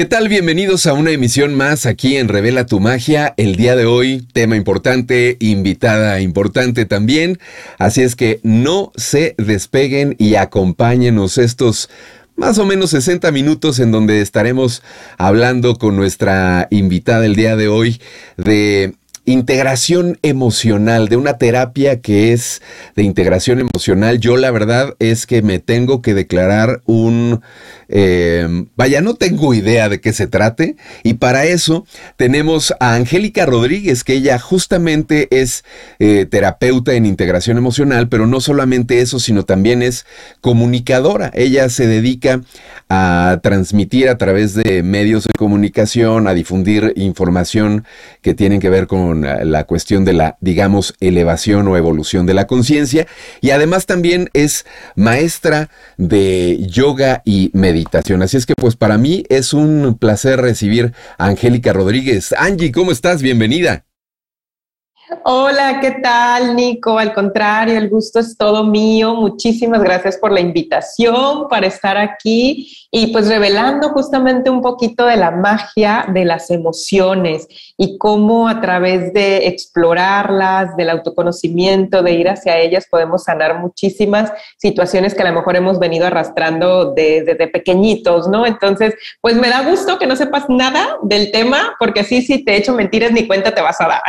¿Qué 0.00 0.06
tal? 0.06 0.28
Bienvenidos 0.28 0.86
a 0.86 0.94
una 0.94 1.10
emisión 1.10 1.54
más 1.54 1.84
aquí 1.84 2.16
en 2.16 2.28
Revela 2.28 2.64
tu 2.64 2.80
Magia. 2.80 3.34
El 3.36 3.56
día 3.56 3.76
de 3.76 3.84
hoy, 3.84 4.26
tema 4.32 4.56
importante, 4.56 5.36
invitada 5.40 6.22
importante 6.22 6.86
también. 6.86 7.38
Así 7.78 8.00
es 8.00 8.16
que 8.16 8.40
no 8.42 8.92
se 8.96 9.34
despeguen 9.36 10.16
y 10.18 10.36
acompáñenos 10.36 11.36
estos 11.36 11.90
más 12.34 12.56
o 12.56 12.64
menos 12.64 12.88
60 12.88 13.30
minutos 13.30 13.78
en 13.78 13.92
donde 13.92 14.22
estaremos 14.22 14.82
hablando 15.18 15.76
con 15.76 15.96
nuestra 15.96 16.66
invitada 16.70 17.26
el 17.26 17.36
día 17.36 17.54
de 17.54 17.68
hoy 17.68 18.00
de 18.38 18.94
integración 19.32 20.18
emocional, 20.22 21.08
de 21.08 21.16
una 21.16 21.38
terapia 21.38 22.00
que 22.00 22.32
es 22.32 22.62
de 22.96 23.02
integración 23.02 23.60
emocional. 23.60 24.18
Yo 24.18 24.36
la 24.36 24.50
verdad 24.50 24.94
es 24.98 25.26
que 25.26 25.42
me 25.42 25.58
tengo 25.58 26.02
que 26.02 26.14
declarar 26.14 26.82
un 26.86 27.40
eh, 27.92 28.46
vaya, 28.76 29.00
no 29.00 29.14
tengo 29.14 29.52
idea 29.52 29.88
de 29.88 30.00
qué 30.00 30.12
se 30.12 30.28
trate. 30.28 30.76
Y 31.02 31.14
para 31.14 31.44
eso 31.44 31.84
tenemos 32.16 32.72
a 32.78 32.94
Angélica 32.94 33.46
Rodríguez, 33.46 34.04
que 34.04 34.14
ella 34.14 34.38
justamente 34.38 35.28
es 35.30 35.64
eh, 35.98 36.26
terapeuta 36.30 36.94
en 36.94 37.04
integración 37.04 37.58
emocional, 37.58 38.08
pero 38.08 38.26
no 38.26 38.40
solamente 38.40 39.00
eso, 39.00 39.18
sino 39.18 39.44
también 39.44 39.82
es 39.82 40.06
comunicadora. 40.40 41.32
Ella 41.34 41.68
se 41.68 41.86
dedica 41.86 42.42
a 42.90 43.38
transmitir 43.42 44.08
a 44.08 44.18
través 44.18 44.54
de 44.54 44.82
medios 44.82 45.24
de 45.24 45.32
comunicación, 45.38 46.28
a 46.28 46.34
difundir 46.34 46.92
información 46.96 47.84
que 48.20 48.34
tienen 48.34 48.60
que 48.60 48.68
ver 48.68 48.86
con 48.86 49.22
la 49.22 49.64
cuestión 49.64 50.04
de 50.04 50.12
la, 50.12 50.36
digamos, 50.40 50.94
elevación 51.00 51.68
o 51.68 51.76
evolución 51.76 52.26
de 52.26 52.34
la 52.34 52.46
conciencia. 52.46 53.06
Y 53.40 53.50
además 53.50 53.86
también 53.86 54.28
es 54.34 54.66
maestra 54.96 55.70
de 55.96 56.58
yoga 56.68 57.22
y 57.24 57.50
meditación 57.54 58.10
Así 58.22 58.36
es 58.36 58.46
que 58.46 58.54
pues 58.54 58.76
para 58.76 58.98
mí 58.98 59.24
es 59.28 59.52
un 59.54 59.96
placer 59.98 60.40
recibir 60.40 60.92
a 61.18 61.26
Angélica 61.26 61.72
Rodríguez. 61.72 62.32
Angie, 62.36 62.72
¿cómo 62.72 62.92
estás? 62.92 63.22
Bienvenida. 63.22 63.84
Hola, 65.24 65.80
¿qué 65.80 65.90
tal, 66.02 66.54
Nico? 66.54 66.96
Al 66.96 67.12
contrario, 67.12 67.76
el 67.76 67.90
gusto 67.90 68.20
es 68.20 68.36
todo 68.36 68.62
mío. 68.64 69.14
Muchísimas 69.14 69.82
gracias 69.82 70.16
por 70.16 70.30
la 70.30 70.38
invitación 70.38 71.48
para 71.48 71.66
estar 71.66 71.96
aquí 71.96 72.70
y 72.92 73.08
pues 73.08 73.28
revelando 73.28 73.88
justamente 73.90 74.50
un 74.50 74.62
poquito 74.62 75.06
de 75.06 75.16
la 75.16 75.32
magia 75.32 76.06
de 76.12 76.24
las 76.24 76.50
emociones 76.50 77.48
y 77.76 77.98
cómo 77.98 78.48
a 78.48 78.60
través 78.60 79.12
de 79.12 79.48
explorarlas, 79.48 80.76
del 80.76 80.90
autoconocimiento, 80.90 82.02
de 82.02 82.12
ir 82.12 82.28
hacia 82.28 82.58
ellas, 82.58 82.86
podemos 82.88 83.24
sanar 83.24 83.58
muchísimas 83.58 84.32
situaciones 84.58 85.14
que 85.14 85.22
a 85.22 85.30
lo 85.30 85.34
mejor 85.34 85.56
hemos 85.56 85.80
venido 85.80 86.06
arrastrando 86.06 86.92
desde 86.92 87.34
pequeñitos, 87.48 88.28
¿no? 88.28 88.46
Entonces, 88.46 88.94
pues 89.20 89.34
me 89.34 89.48
da 89.48 89.68
gusto 89.68 89.98
que 89.98 90.06
no 90.06 90.14
sepas 90.14 90.44
nada 90.48 90.98
del 91.02 91.32
tema, 91.32 91.74
porque 91.80 92.00
así 92.00 92.22
si 92.22 92.44
te 92.44 92.56
echo 92.56 92.74
mentiras 92.74 93.10
ni 93.10 93.26
cuenta 93.26 93.52
te 93.52 93.60
vas 93.60 93.80
a 93.80 93.88
dar. 93.88 94.02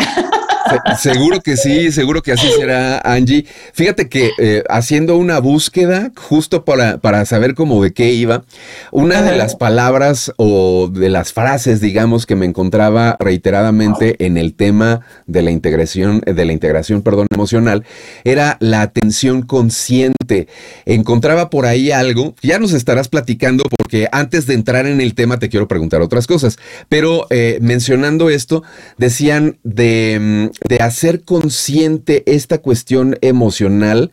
Seguro 0.99 1.41
que 1.41 1.57
sí, 1.57 1.91
seguro 1.91 2.21
que 2.21 2.31
así 2.31 2.47
será, 2.57 2.99
Angie. 2.99 3.45
Fíjate 3.73 4.09
que 4.09 4.31
eh, 4.37 4.63
haciendo 4.69 5.17
una 5.17 5.39
búsqueda 5.39 6.11
justo 6.15 6.65
para, 6.65 6.97
para 6.97 7.25
saber 7.25 7.55
cómo 7.55 7.81
de 7.83 7.93
qué 7.93 8.11
iba, 8.13 8.43
una 8.91 9.21
de 9.21 9.37
las 9.37 9.55
palabras 9.55 10.31
o 10.37 10.89
de 10.91 11.09
las 11.09 11.33
frases, 11.33 11.81
digamos, 11.81 12.25
que 12.25 12.35
me 12.35 12.45
encontraba 12.45 13.17
reiteradamente 13.19 14.23
en 14.25 14.37
el 14.37 14.53
tema 14.53 15.01
de 15.27 15.41
la 15.41 15.51
integración, 15.51 16.21
de 16.21 16.45
la 16.45 16.53
integración, 16.53 17.01
perdón, 17.01 17.27
emocional, 17.33 17.85
era 18.23 18.57
la 18.59 18.81
atención 18.81 19.41
consciente. 19.41 20.47
Encontraba 20.85 21.49
por 21.49 21.65
ahí 21.65 21.91
algo, 21.91 22.35
ya 22.41 22.59
nos 22.59 22.73
estarás 22.73 23.07
platicando 23.07 23.63
porque 23.77 24.07
antes 24.11 24.45
de 24.47 24.53
entrar 24.53 24.85
en 24.85 25.01
el 25.01 25.15
tema 25.15 25.39
te 25.39 25.49
quiero 25.49 25.67
preguntar 25.67 26.01
otras 26.01 26.27
cosas, 26.27 26.57
pero 26.89 27.27
eh, 27.29 27.59
mencionando 27.61 28.29
esto, 28.29 28.63
decían 28.97 29.57
de, 29.63 30.17
mm, 30.19 30.67
de 30.67 30.80
hacer 30.81 31.23
consciente 31.23 32.23
esta 32.25 32.59
cuestión 32.59 33.17
emocional 33.21 34.11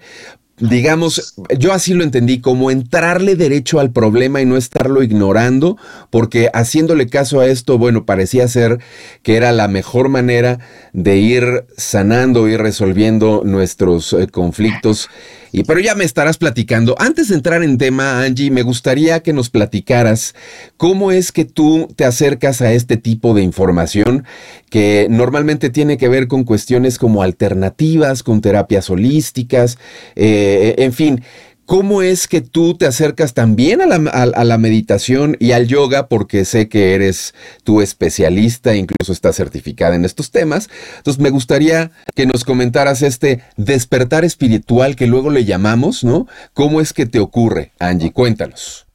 digamos, 0.61 1.35
yo 1.57 1.73
así 1.73 1.95
lo 1.95 2.05
entendí, 2.05 2.41
como 2.41 2.71
entrarle 2.71 3.37
derecho 3.37 3.81
al 3.81 3.93
problema 3.93 4.41
y 4.41 4.47
no 4.47 4.57
estarlo 4.57 5.03
ignorando, 5.03 5.77
porque 6.11 6.51
haciéndole 6.53 7.07
caso 7.07 7.41
a 7.41 7.47
esto, 7.47 7.79
bueno, 7.79 8.05
parecía 8.05 8.49
ser 8.49 8.79
que 9.23 9.37
era 9.37 9.53
la 9.53 9.69
mejor 9.69 10.09
manera 10.09 10.59
de 10.93 11.17
ir 11.17 11.65
sanando, 11.77 12.49
ir 12.49 12.61
resolviendo 12.61 13.43
nuestros 13.45 14.13
eh, 14.13 14.27
conflictos 14.29 15.09
y, 15.53 15.65
pero 15.65 15.81
ya 15.81 15.95
me 15.95 16.05
estarás 16.05 16.39
platicando. 16.39 16.95
Antes 16.99 17.29
de 17.29 17.35
entrar 17.35 17.63
en 17.63 17.79
tema, 17.79 18.23
Angie, 18.23 18.51
me 18.51 18.63
gustaría 18.63 19.21
que 19.21 19.33
nos 19.33 19.51
platicaras 19.51 20.35
cómo 20.77 21.13
es 21.13 21.33
que 21.33 21.45
tú 21.45 21.89
te 21.97 22.05
acercas 22.05 22.61
a 22.61 22.73
este 22.73 22.97
tipo 22.97 23.35
de 23.35 23.43
información 23.43 24.25
que 24.71 25.07
normalmente 25.11 25.71
tiene 25.71 25.97
que 25.97 26.09
ver 26.09 26.29
con 26.29 26.45
cuestiones 26.45 26.99
como 26.99 27.23
alternativas, 27.23 28.23
con 28.23 28.41
terapias 28.41 28.91
holísticas, 28.91 29.79
eh, 30.17 30.75
en 30.79 30.93
fin. 30.93 31.23
¿Cómo 31.69 32.01
es 32.01 32.29
que 32.29 32.41
tú 32.41 32.79
te 32.79 32.87
acercas 32.87 33.35
también 33.35 33.83
a 33.83 34.45
la, 34.45 34.57
meditación 34.59 35.37
y 35.39 35.53
al 35.53 35.67
yoga? 35.67 36.07
Porque 36.07 36.47
sé 36.47 36.67
que 36.67 36.95
eres 36.95 37.35
tu 37.63 37.83
especialista, 37.83 38.75
incluso 38.75 39.13
estás 39.13 39.37
certificada 39.37 39.95
en 39.95 40.07
estos 40.07 40.31
temas. 40.31 40.71
Entonces 40.97 41.23
me 41.23 41.29
gustaría 41.29 41.91
que 42.15 42.25
nos 42.25 42.45
comentaras 42.45 43.03
este 43.03 43.43
despertar 43.59 44.25
espiritual 44.25 44.97
que 44.97 45.07
luego 45.07 45.29
le 45.29 45.45
llamamos, 45.45 46.05
¿no? 46.05 46.27
¿Cómo 46.55 46.81
es 46.81 46.95
que 46.95 47.05
te 47.05 47.21
ocurre, 47.21 47.73
Angie? 47.79 48.15
Cuéntanos. 48.15 48.87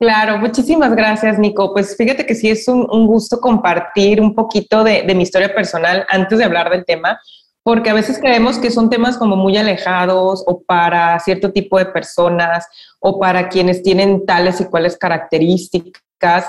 Claro, 0.00 0.38
muchísimas 0.38 0.96
gracias, 0.96 1.38
Nico. 1.38 1.72
Pues 1.72 1.96
fíjate 1.96 2.26
que 2.26 2.34
sí 2.34 2.50
es 2.50 2.66
un, 2.66 3.06
gusto 3.06 3.38
compartir 3.38 4.20
un 4.20 4.34
poquito 4.34 4.82
de 4.82 5.14
mi 5.14 5.22
historia 5.22 5.54
personal 5.54 6.04
antes 6.08 6.36
de 6.40 6.44
hablar 6.44 6.70
del 6.70 6.84
tema 6.84 7.20
porque 7.62 7.90
a 7.90 7.94
veces 7.94 8.18
creemos 8.18 8.58
que 8.58 8.70
son 8.70 8.90
temas 8.90 9.16
como 9.16 9.36
muy 9.36 9.56
alejados 9.56 10.42
o 10.46 10.62
para 10.62 11.18
cierto 11.20 11.52
tipo 11.52 11.78
de 11.78 11.86
personas 11.86 12.66
o 13.00 13.18
para 13.20 13.48
quienes 13.48 13.82
tienen 13.82 14.26
tales 14.26 14.60
y 14.60 14.64
cuales 14.64 14.96
características 14.96 16.02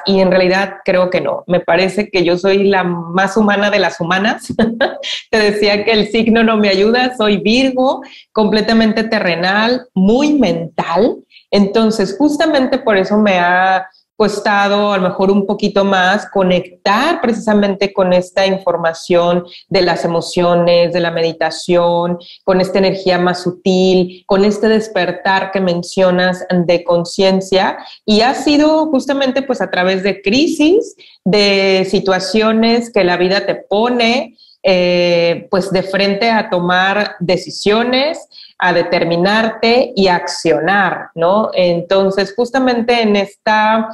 y 0.05 0.19
en 0.19 0.29
realidad 0.29 0.75
creo 0.85 1.09
que 1.09 1.19
no. 1.19 1.43
Me 1.47 1.59
parece 1.59 2.09
que 2.09 2.23
yo 2.23 2.37
soy 2.37 2.65
la 2.65 2.83
más 2.83 3.37
humana 3.37 3.71
de 3.71 3.79
las 3.79 3.99
humanas. 3.99 4.53
Te 5.31 5.37
decía 5.37 5.83
que 5.83 5.91
el 5.91 6.09
signo 6.09 6.43
no 6.43 6.57
me 6.57 6.69
ayuda, 6.69 7.15
soy 7.17 7.37
Virgo, 7.37 8.01
completamente 8.31 9.03
terrenal, 9.03 9.87
muy 9.95 10.33
mental. 10.33 11.17
Entonces, 11.49 12.15
justamente 12.17 12.77
por 12.77 12.97
eso 12.97 13.17
me 13.17 13.39
ha 13.39 13.87
costado 14.15 14.93
a 14.93 14.97
lo 14.97 15.09
mejor 15.09 15.31
un 15.31 15.45
poquito 15.45 15.83
más 15.83 16.29
conectar 16.29 17.19
precisamente 17.21 17.91
con 17.91 18.13
esta 18.13 18.45
información 18.45 19.45
de 19.69 19.81
las 19.81 20.05
emociones, 20.05 20.93
de 20.93 20.99
la 20.99 21.11
meditación, 21.11 22.17
con 22.43 22.61
esta 22.61 22.79
energía 22.79 23.17
más 23.17 23.43
sutil, 23.43 24.23
con 24.25 24.45
este 24.45 24.67
despertar 24.67 25.51
que 25.51 25.59
mencionas 25.59 26.45
de 26.49 26.83
conciencia. 26.83 27.77
Y 28.05 28.21
ha 28.21 28.33
sido 28.33 28.87
justamente 28.87 29.41
pues 29.41 29.61
a 29.61 29.71
través 29.71 30.03
de 30.03 30.21
crisis, 30.21 30.95
de 31.25 31.87
situaciones 31.89 32.91
que 32.91 33.03
la 33.03 33.17
vida 33.17 33.45
te 33.45 33.55
pone 33.55 34.37
eh, 34.65 35.49
pues 35.51 35.71
de 35.71 35.83
frente 35.83 36.31
a 36.31 36.49
tomar 36.49 37.17
decisiones, 37.19 38.17
a 38.57 38.73
determinarte 38.73 39.93
y 39.95 40.07
a 40.07 40.15
accionar, 40.15 41.09
¿no? 41.15 41.51
Entonces, 41.53 42.33
justamente 42.35 43.01
en 43.01 43.15
esta 43.15 43.89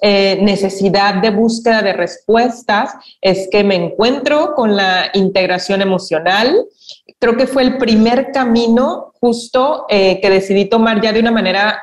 eh, 0.00 0.38
necesidad 0.42 1.14
de 1.14 1.30
búsqueda 1.30 1.82
de 1.82 1.92
respuestas 1.92 2.94
es 3.20 3.48
que 3.50 3.64
me 3.64 3.76
encuentro 3.76 4.54
con 4.54 4.76
la 4.76 5.10
integración 5.14 5.82
emocional. 5.82 6.66
Creo 7.18 7.36
que 7.36 7.46
fue 7.46 7.62
el 7.62 7.78
primer 7.78 8.32
camino 8.32 9.12
justo 9.20 9.86
eh, 9.88 10.20
que 10.20 10.30
decidí 10.30 10.64
tomar 10.64 11.00
ya 11.00 11.12
de 11.12 11.20
una 11.20 11.30
manera 11.30 11.82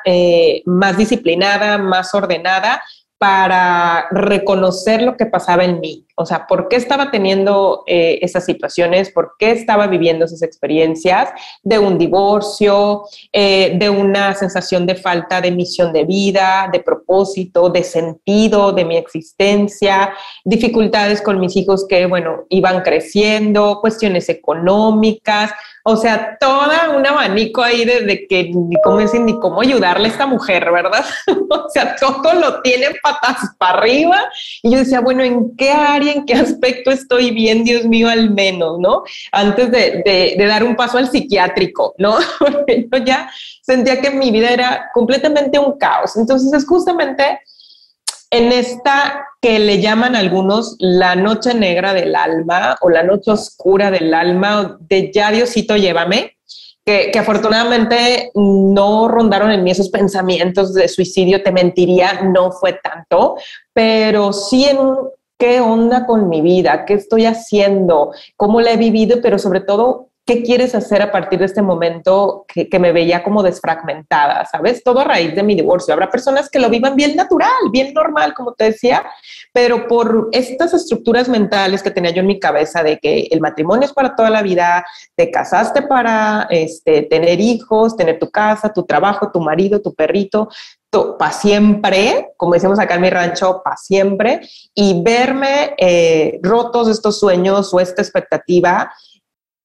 más 0.66 0.98
disciplinada, 0.98 1.78
más 1.78 2.14
ordenada, 2.14 2.82
para 3.20 4.08
reconocer 4.12 5.02
lo 5.02 5.18
que 5.18 5.26
pasaba 5.26 5.66
en 5.66 5.80
mí. 5.80 6.06
O 6.22 6.26
sea, 6.26 6.48
por 6.48 6.68
qué 6.68 6.76
estaba 6.76 7.12
teniendo 7.12 7.86
eh, 7.88 8.20
esas 8.22 8.44
situaciones, 8.44 9.10
por 9.10 9.36
qué 9.40 9.52
estaba 9.52 9.88
viviendo 9.88 10.26
esas 10.26 10.42
experiencias 10.42 11.30
de 11.64 11.80
un 11.80 11.98
divorcio, 11.98 13.04
eh, 13.32 13.78
de 13.80 13.90
una 13.90 14.36
sensación 14.36 14.86
de 14.86 14.96
falta 14.96 15.40
de 15.40 15.52
misión 15.52 15.94
de 15.94 16.04
vida, 16.04 16.70
de 16.74 16.82
propósito, 16.82 17.70
de 17.70 17.86
sentido 17.86 18.74
de 18.74 18.84
mi 18.84 18.98
existencia, 18.98 20.14
dificultades 20.44 21.22
con 21.22 21.40
mis 21.40 21.56
hijos 21.56 21.88
que, 21.88 22.06
bueno, 22.06 22.44
iban 22.50 22.82
creciendo, 22.82 23.80
cuestiones 23.80 24.28
económicas, 24.28 25.52
o 25.84 25.96
sea, 25.96 26.38
toda 26.40 26.92
un 26.96 27.06
abanico 27.08 27.64
ahí 27.64 27.84
de, 27.86 28.28
que 28.30 28.52
ni 28.54 28.76
cómo 28.84 28.98
decir, 28.98 29.22
ni 29.22 29.40
cómo 29.40 29.62
ayudarle 29.62 30.08
a 30.08 30.12
esta 30.12 30.28
mujer, 30.28 30.72
¿verdad? 30.72 31.04
o 31.50 31.70
sea, 31.70 31.96
todo 31.96 32.34
lo 32.34 32.62
tiene 32.62 32.88
patas 33.02 33.38
para 33.58 33.80
arriba. 33.80 34.18
Y 34.62 34.72
yo 34.72 34.80
decía, 34.80 35.00
bueno, 35.00 35.24
¿en 35.24 35.56
qué 35.56 35.72
área, 35.72 36.09
en 36.12 36.26
qué 36.26 36.34
aspecto 36.34 36.92
estoy 36.92 37.32
bien, 37.32 37.64
Dios 37.64 37.86
mío, 37.86 38.10
al 38.10 38.32
menos, 38.32 38.80
¿no? 38.80 39.04
Antes 39.32 39.72
de, 39.72 40.36
de 40.38 40.46
dar 40.46 40.64
un 40.64 40.76
paso 40.76 40.98
al 40.98 41.10
psiquiátrico, 41.10 41.96
¿no? 41.98 42.18
Porque 42.40 42.88
yo 42.92 42.98
ya 43.04 43.30
sentía 43.62 44.02
que 44.02 44.12
mi 44.12 44.32
vida 44.32 44.50
era 44.50 44.90
completamente 44.94 45.60
un 45.60 45.78
caos. 45.78 46.18
Entonces 46.18 46.52
es 46.54 46.66
justamente 46.66 47.40
en 48.32 48.52
esta 48.52 49.26
que 49.42 49.60
le 49.60 49.82
llaman 49.82 50.16
algunos 50.16 50.76
la 50.80 51.16
noche 51.16 51.54
negra 51.54 51.94
del 51.94 52.16
alma 52.16 52.76
o 52.82 52.90
la 52.90 53.04
noche 53.04 53.32
oscura 53.32 53.90
del 53.90 54.14
alma 54.14 54.78
de 54.82 55.12
ya 55.14 55.32
Diosito 55.32 55.76
llévame, 55.76 56.38
que, 56.86 57.10
que, 57.12 57.20
afortunadamente 57.20 58.32
no 58.36 59.08
rondaron 59.08 59.52
en 59.52 59.64
mí 59.64 59.72
esos 59.72 59.90
pensamientos 59.90 60.74
de 60.74 60.88
suicidio, 60.88 61.44
te 61.44 61.52
mentiría, 61.52 62.22
no 62.24 62.52
fue 62.52 62.74
tanto, 62.74 63.38
pero 63.74 64.34
sí 64.34 64.66
en 64.66 64.80
qué 65.40 65.62
onda 65.62 66.06
con 66.06 66.30
mi 66.30 66.42
vida, 66.42 66.86
qué 66.86 66.94
estoy 66.94 67.26
haciendo, 67.26 68.12
cómo 68.36 68.62
la 68.62 68.74
he 68.74 68.78
vivido, 68.78 69.20
pero 69.22 69.40
sobre 69.40 69.62
todo 69.62 70.10
¿qué 70.30 70.44
quieres 70.44 70.76
hacer 70.76 71.02
a 71.02 71.12
partir 71.12 71.40
de 71.40 71.46
este 71.46 71.64
momento 71.64 72.46
que, 72.48 72.78
me 72.78 72.92
veía 72.92 73.24
como 73.24 73.42
desfragmentada? 73.42 74.46
¿Sabes? 74.46 74.84
Todo 74.84 75.00
a 75.00 75.04
raíz 75.04 75.34
de 75.34 75.42
mi 75.42 75.56
divorcio. 75.56 75.92
Habrá 75.92 76.08
personas 76.12 76.52
que 76.52 76.60
lo 76.60 76.70
vivan 76.70 76.96
bien 76.96 77.16
natural, 77.16 77.50
bien 77.72 77.96
normal, 77.96 78.36
como 78.36 78.54
te 78.54 78.66
decía, 78.66 79.04
pero 79.52 79.88
por 79.88 80.30
estas 80.32 80.74
estructuras 80.74 81.28
mentales 81.28 81.82
que 81.82 81.92
tenía 81.92 82.12
yo 82.12 82.22
en 82.22 82.28
mi 82.28 82.40
cabeza 82.40 82.84
de 82.84 83.00
que 83.00 83.28
el 83.32 83.42
matrimonio 83.42 83.86
es 83.86 83.94
para 83.94 84.16
toda 84.16 84.30
la 84.30 84.42
vida, 84.42 84.86
te 85.16 85.32
casaste 85.32 85.82
para 85.82 86.48
este, 86.50 87.04
tener 87.04 87.40
hijos, 87.40 87.96
tener 87.96 88.20
tu 88.20 88.30
casa, 88.30 88.72
tu 88.72 88.84
trabajo, 88.84 89.32
tu 89.32 89.42
marido, 89.42 89.82
tu 89.82 89.94
perrito, 89.94 90.50
para 91.20 91.32
siempre, 91.32 92.34
como 92.36 92.54
decimos 92.54 92.80
acá 92.80 92.96
en 92.96 93.02
mi 93.02 93.10
rancho, 93.10 93.62
para 93.64 93.78
siempre, 93.78 94.42
y 94.74 95.02
verme 95.04 95.76
eh, 95.78 96.40
rotos 96.42 96.88
estos 96.88 97.20
sueños 97.20 97.74
o 97.74 97.80
esta 97.80 98.02
expectativa 98.02 98.92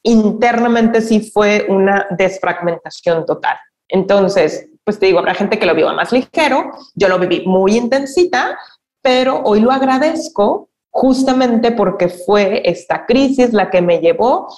internamente 0.05 1.01
sí 1.01 1.31
fue 1.33 1.67
una 1.69 2.07
desfragmentación 2.11 3.25
total. 3.25 3.57
Entonces, 3.89 4.69
pues 4.85 4.99
te 4.99 5.07
digo, 5.07 5.19
habrá 5.19 5.35
gente 5.35 5.59
que 5.59 5.67
lo 5.67 5.75
vio 5.75 5.91
más 5.95 6.13
ligero, 6.13 6.73
yo 6.95 7.09
lo 7.09 7.19
viví 7.19 7.45
muy 7.47 7.77
intensita, 7.77 8.59
pero 9.05 9.43
hoy 9.45 9.61
lo 9.61 9.71
agradezco 9.71 10.71
justamente 10.89 11.73
porque 11.73 12.09
fue 12.09 12.63
esta 12.65 13.05
crisis 13.05 13.53
la 13.53 13.69
que 13.69 13.83
me 13.83 13.99
llevó 13.99 14.49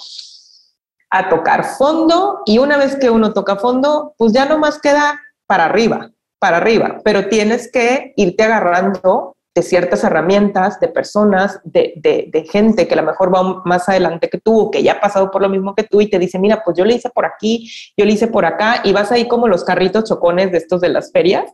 a 1.09 1.27
tocar 1.27 1.65
fondo 1.65 2.43
y 2.45 2.57
una 2.57 2.77
vez 2.77 2.95
que 2.95 3.09
uno 3.09 3.33
toca 3.33 3.57
fondo, 3.57 4.13
pues 4.17 4.31
ya 4.31 4.45
no 4.45 4.57
más 4.57 4.79
queda 4.79 5.19
para 5.47 5.65
arriba, 5.65 6.11
para 6.39 6.57
arriba, 6.57 7.01
pero 7.03 7.27
tienes 7.27 7.69
que 7.69 8.13
irte 8.15 8.43
agarrando 8.43 9.35
de 9.53 9.63
ciertas 9.63 10.03
herramientas, 10.05 10.79
de 10.79 10.87
personas, 10.87 11.59
de, 11.65 12.47
gente 12.49 12.87
que 12.87 12.93
a 12.93 13.01
lo 13.01 13.03
mejor 13.03 13.33
va 13.33 13.63
más 13.65 13.89
adelante 13.89 14.29
que 14.29 14.39
tú 14.39 14.71
que 14.71 14.81
ya 14.81 14.93
ha 14.93 15.01
pasado 15.01 15.29
por 15.29 15.41
lo 15.41 15.49
mismo 15.49 15.75
que 15.75 15.83
tú 15.83 15.99
y 15.99 16.09
te 16.09 16.19
dice, 16.19 16.39
mira, 16.39 16.61
pues 16.63 16.77
yo 16.77 16.85
le 16.85 16.93
hice 16.93 17.09
por 17.09 17.25
aquí, 17.25 17.69
yo 17.97 18.05
le 18.05 18.13
hice 18.13 18.27
por 18.27 18.45
acá 18.45 18.81
y 18.85 18.93
vas 18.93 19.11
ahí 19.11 19.27
como 19.27 19.49
los 19.49 19.65
carritos 19.65 20.05
chocones 20.05 20.53
de 20.53 20.59
estos 20.59 20.79
de 20.79 20.89
las 20.89 21.11
ferias 21.11 21.51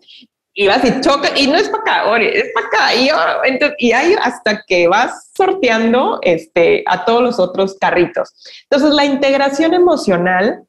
y 0.54 0.68
vas 0.68 0.84
y 0.86 1.02
choca 1.02 1.30
y 1.38 1.48
no 1.48 1.56
es 1.56 1.70
para 1.70 2.04
acá, 2.04 2.18
es 2.22 2.52
para 2.54 2.68
acá 2.68 2.96
y, 2.96 3.10
oh, 3.10 3.74
y 3.80 3.92
ahí 3.92 4.16
hasta 4.22 4.64
que 4.68 4.88
vas 4.88 5.32
sorteando 5.36 6.20
este, 6.22 6.84
a 6.88 7.06
todos 7.06 7.22
los 7.22 7.40
otros 7.40 7.76
carritos. 7.80 8.34
Entonces 8.70 8.94
la 8.94 9.06
integración 9.06 9.74
emocional 9.74 10.64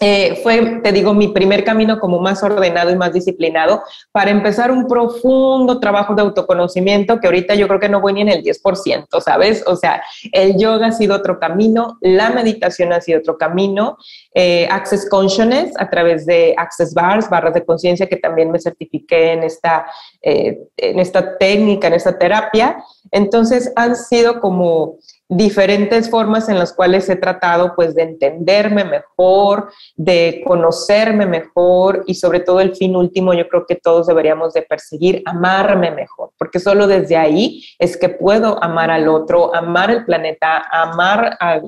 eh, 0.00 0.40
fue, 0.42 0.80
te 0.82 0.92
digo, 0.92 1.12
mi 1.12 1.28
primer 1.28 1.64
camino 1.64 1.98
como 1.98 2.20
más 2.20 2.42
ordenado 2.42 2.90
y 2.90 2.96
más 2.96 3.12
disciplinado 3.12 3.82
para 4.12 4.30
empezar 4.30 4.70
un 4.70 4.86
profundo 4.86 5.80
trabajo 5.80 6.14
de 6.14 6.22
autoconocimiento 6.22 7.18
que 7.18 7.26
ahorita 7.26 7.54
yo 7.54 7.66
creo 7.66 7.80
que 7.80 7.88
no 7.88 8.00
voy 8.00 8.12
ni 8.12 8.20
en 8.22 8.28
el 8.28 8.42
10%, 8.42 9.20
¿sabes? 9.20 9.64
O 9.66 9.76
sea, 9.76 10.02
el 10.32 10.56
yoga 10.56 10.88
ha 10.88 10.92
sido 10.92 11.16
otro 11.16 11.40
camino, 11.40 11.98
la 12.00 12.30
meditación 12.30 12.92
ha 12.92 13.00
sido 13.00 13.18
otro 13.18 13.36
camino, 13.36 13.98
eh, 14.34 14.68
Access 14.70 15.08
Consciousness 15.08 15.72
a 15.78 15.90
través 15.90 16.26
de 16.26 16.54
Access 16.56 16.94
Bars, 16.94 17.28
barras 17.28 17.54
de 17.54 17.64
conciencia, 17.64 18.06
que 18.06 18.16
también 18.16 18.50
me 18.50 18.60
certifiqué 18.60 19.32
en 19.32 19.42
esta, 19.42 19.86
eh, 20.22 20.58
en 20.76 21.00
esta 21.00 21.36
técnica, 21.38 21.88
en 21.88 21.94
esta 21.94 22.16
terapia. 22.16 22.84
Entonces 23.10 23.72
han 23.74 23.96
sido 23.96 24.40
como 24.40 24.98
diferentes 25.28 26.08
formas 26.08 26.48
en 26.48 26.58
las 26.58 26.72
cuales 26.72 27.08
he 27.10 27.16
tratado 27.16 27.74
pues 27.76 27.94
de 27.94 28.02
entenderme 28.02 28.84
mejor, 28.84 29.70
de 29.94 30.42
conocerme 30.46 31.26
mejor 31.26 32.04
y 32.06 32.14
sobre 32.14 32.40
todo 32.40 32.60
el 32.60 32.74
fin 32.74 32.96
último 32.96 33.34
yo 33.34 33.46
creo 33.46 33.66
que 33.66 33.76
todos 33.76 34.06
deberíamos 34.06 34.54
de 34.54 34.62
perseguir 34.62 35.22
amarme 35.26 35.90
mejor, 35.90 36.30
porque 36.38 36.58
solo 36.58 36.86
desde 36.86 37.16
ahí 37.16 37.62
es 37.78 37.98
que 37.98 38.08
puedo 38.08 38.62
amar 38.64 38.90
al 38.90 39.06
otro, 39.06 39.54
amar 39.54 39.90
el 39.90 40.04
planeta, 40.06 40.64
amar 40.70 41.36
a, 41.40 41.60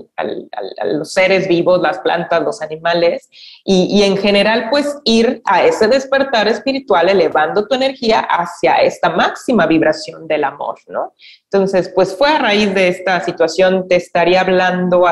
los 0.84 1.12
seres 1.12 1.46
vivos, 1.46 1.82
las 1.82 1.98
plantas, 1.98 2.42
los 2.42 2.62
animales 2.62 3.28
y, 3.64 3.88
y 3.90 4.04
en 4.04 4.16
general 4.16 4.68
pues 4.70 4.98
ir 5.04 5.42
a 5.44 5.64
ese 5.64 5.86
despertar 5.86 6.48
espiritual 6.48 7.10
elevando 7.10 7.66
tu 7.66 7.74
energía 7.74 8.20
hacia 8.20 8.76
esta 8.76 9.10
máxima 9.10 9.66
vibración 9.66 10.26
del 10.26 10.44
amor, 10.44 10.76
¿no? 10.88 11.12
Entonces, 11.52 11.90
pues 11.94 12.16
fue 12.16 12.28
a 12.28 12.38
raíz 12.38 12.72
de 12.74 12.88
esta 12.88 13.20
situación, 13.24 13.88
te 13.88 13.96
estaría 13.96 14.42
hablando 14.42 15.04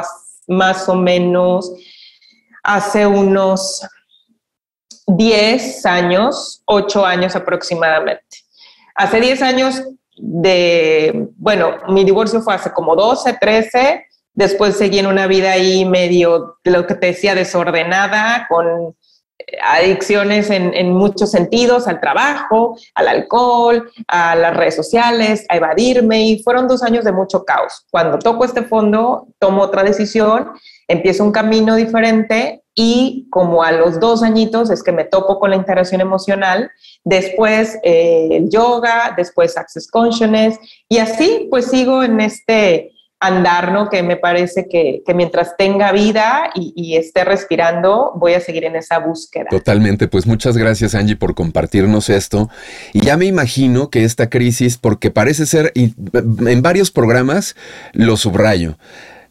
más 0.47 0.89
o 0.89 0.95
menos 0.95 1.73
hace 2.63 3.07
unos 3.07 3.85
10 5.09 5.85
años, 5.87 6.63
8 6.67 7.05
años 7.05 7.35
aproximadamente. 7.35 8.45
Hace 8.95 9.21
10 9.21 9.43
años 9.43 9.83
de, 10.17 11.29
bueno, 11.37 11.79
mi 11.89 12.05
divorcio 12.05 12.41
fue 12.41 12.55
hace 12.55 12.73
como 12.73 12.95
12, 12.95 13.37
13, 13.41 14.07
después 14.33 14.77
seguí 14.77 15.01
en 15.01 15.09
una 15.09 15.27
vida 15.27 15.53
ahí 15.53 15.85
medio, 15.85 16.59
lo 16.63 16.87
que 16.87 16.95
te 16.95 17.09
decía, 17.09 17.35
desordenada, 17.35 18.47
con 18.49 18.97
adicciones 19.63 20.51
en, 20.51 20.93
muchos 20.93 21.31
sentidos, 21.31 21.87
al 21.87 22.01
trabajo, 22.01 22.77
al 22.95 23.09
alcohol, 23.09 23.91
a 24.07 24.35
las 24.35 24.57
redes 24.57 24.77
sociales, 24.77 25.47
a 25.49 25.57
evadirme 25.57 26.23
y 26.27 26.43
fueron 26.43 26.69
dos 26.69 26.83
años 26.83 27.05
de 27.05 27.13
mucho 27.13 27.45
caos. 27.45 27.87
Cuando 27.91 28.19
toco 28.19 28.45
este 28.45 28.63
fondo, 28.63 29.29
tomo 29.39 29.63
otra 29.63 29.83
decisión, 29.83 30.51
empiezo 30.87 31.25
un 31.25 31.33
camino 31.33 31.77
diferente 31.77 32.63
y 32.75 33.27
como 33.31 33.63
a 33.63 33.73
los 33.73 33.99
dos 33.99 34.23
añitos 34.23 34.71
es 34.71 34.83
que 34.83 34.93
me 34.93 35.05
topo 35.05 35.39
con 35.39 35.51
la 35.51 35.57
integración 35.57 36.01
emocional, 36.01 36.71
después 37.05 37.79
eh, 37.83 38.29
el 38.31 38.51
yoga, 38.51 39.15
después 39.17 39.57
Access 39.57 39.91
Consciousness 39.91 40.59
y 40.89 40.99
así 40.99 41.49
pues 41.51 41.67
sigo 41.67 42.03
en 42.03 42.21
este 42.21 42.93
andar, 43.21 43.73
¿no? 43.73 43.89
Que 43.89 44.03
me 44.03 44.17
parece 44.17 44.69
que, 44.69 45.03
mientras 45.15 45.57
tenga 45.57 45.93
vida 45.93 46.51
y, 46.55 46.97
esté 46.97 47.25
respirando, 47.25 48.13
voy 48.17 48.35
a 48.35 48.41
seguir 48.41 48.65
en 48.65 48.77
esa 48.77 48.99
búsqueda. 48.99 49.47
Totalmente, 49.51 50.09
pues 50.09 50.27
muchas 50.27 50.57
gracias 50.57 50.95
Angie 50.95 51.17
por 51.17 51.35
compartirnos 51.35 52.09
esto. 52.11 52.49
Y 52.93 53.01
ya 53.01 53.17
me 53.17 53.27
imagino 53.27 53.91
que 53.91 54.05
esta 54.05 54.31
crisis, 54.31 54.77
porque 54.77 55.11
parece 55.11 55.47
ser, 55.47 55.73
y 55.75 55.95
en 56.47 56.63
varios 56.63 56.91
programas 56.91 57.57
lo 57.93 58.17
subrayo, 58.17 58.79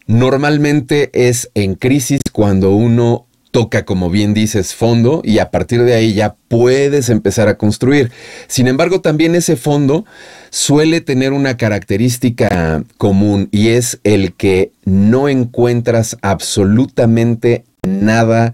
normalmente 0.06 1.10
es 1.13 1.50
en 1.53 1.75
crisis 1.75 2.22
cuando 2.32 2.72
uno 2.72 3.26
toca, 3.58 3.86
como 3.86 4.12
bien 4.12 4.36
dices, 4.36 4.76
fondo 4.76 5.24
y 5.24 5.40
a 5.40 5.50
partir 5.50 5.82
de 5.82 5.96
ahí 5.96 6.14
ya 6.14 6.36
puedes 6.48 7.10
empezar 7.10 7.48
a 7.48 7.58
construir. 7.58 8.12
Sin 8.46 8.68
embargo, 8.68 9.02
también 9.02 9.34
ese 9.34 9.56
fondo 9.56 10.06
suele 10.52 11.02
tener 11.02 11.34
una 11.34 11.58
característica 11.58 12.84
común 13.00 13.50
y 13.52 13.70
es 13.70 14.00
el 14.04 14.34
que 14.34 14.74
no 14.86 15.28
encuentras 15.28 16.18
absolutamente 16.22 17.64
nada 17.82 18.54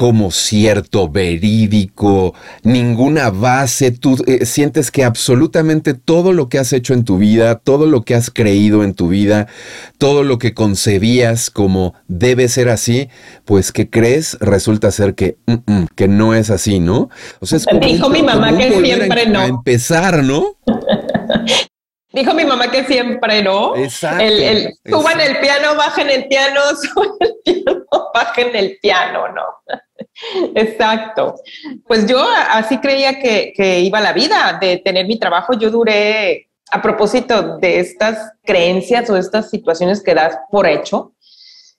como 0.00 0.30
cierto, 0.30 1.10
verídico, 1.10 2.34
ninguna 2.62 3.28
base. 3.28 3.90
Tú 3.90 4.16
eh, 4.26 4.46
sientes 4.46 4.90
que 4.90 5.04
absolutamente 5.04 5.92
todo 5.92 6.32
lo 6.32 6.48
que 6.48 6.58
has 6.58 6.72
hecho 6.72 6.94
en 6.94 7.04
tu 7.04 7.18
vida, 7.18 7.56
todo 7.58 7.84
lo 7.84 8.00
que 8.00 8.14
has 8.14 8.30
creído 8.30 8.82
en 8.82 8.94
tu 8.94 9.08
vida, 9.08 9.46
todo 9.98 10.22
lo 10.22 10.38
que 10.38 10.54
concebías 10.54 11.50
como 11.50 11.92
debe 12.08 12.48
ser 12.48 12.70
así, 12.70 13.10
pues 13.44 13.72
que 13.72 13.90
crees 13.90 14.38
resulta 14.40 14.90
ser 14.90 15.14
que, 15.14 15.36
mm, 15.44 15.70
mm, 15.70 15.86
que 15.94 16.08
no 16.08 16.32
es 16.34 16.48
así, 16.48 16.80
¿no? 16.80 17.10
O 17.40 17.44
sea, 17.44 17.58
Dijo 17.82 18.08
mi 18.08 18.22
mamá 18.22 18.56
que 18.56 18.80
siempre 18.80 19.26
no. 19.26 19.40
A 19.40 19.46
empezar, 19.48 20.24
¿no? 20.24 20.56
Dijo 22.12 22.34
mi 22.34 22.44
mamá 22.44 22.70
que 22.70 22.84
siempre, 22.84 23.42
¿no? 23.42 23.76
Exacto. 23.76 24.24
El, 24.24 24.74
suban 24.84 25.20
el 25.20 25.38
piano, 25.38 25.76
bajen 25.76 26.10
el 26.10 26.26
piano, 26.26 26.60
suban 26.82 27.10
el 27.20 27.34
piano, 27.44 28.10
bajen 28.12 28.56
el 28.56 28.78
piano, 28.82 29.28
¿no? 29.28 29.42
Exacto. 30.54 31.36
Pues 31.86 32.06
yo 32.06 32.24
así 32.50 32.78
creía 32.78 33.18
que, 33.18 33.80
iba 33.80 34.00
la 34.00 34.12
vida, 34.12 34.58
de 34.60 34.78
tener 34.78 35.06
mi 35.06 35.18
trabajo. 35.18 35.52
Yo 35.54 35.70
duré, 35.70 36.50
a 36.70 36.80
propósito 36.80 37.58
de 37.58 37.80
estas 37.80 38.32
creencias 38.44 39.08
o 39.10 39.16
estas 39.16 39.50
situaciones 39.50 40.02
que 40.02 40.14
das 40.14 40.38
por 40.50 40.66
hecho, 40.66 41.14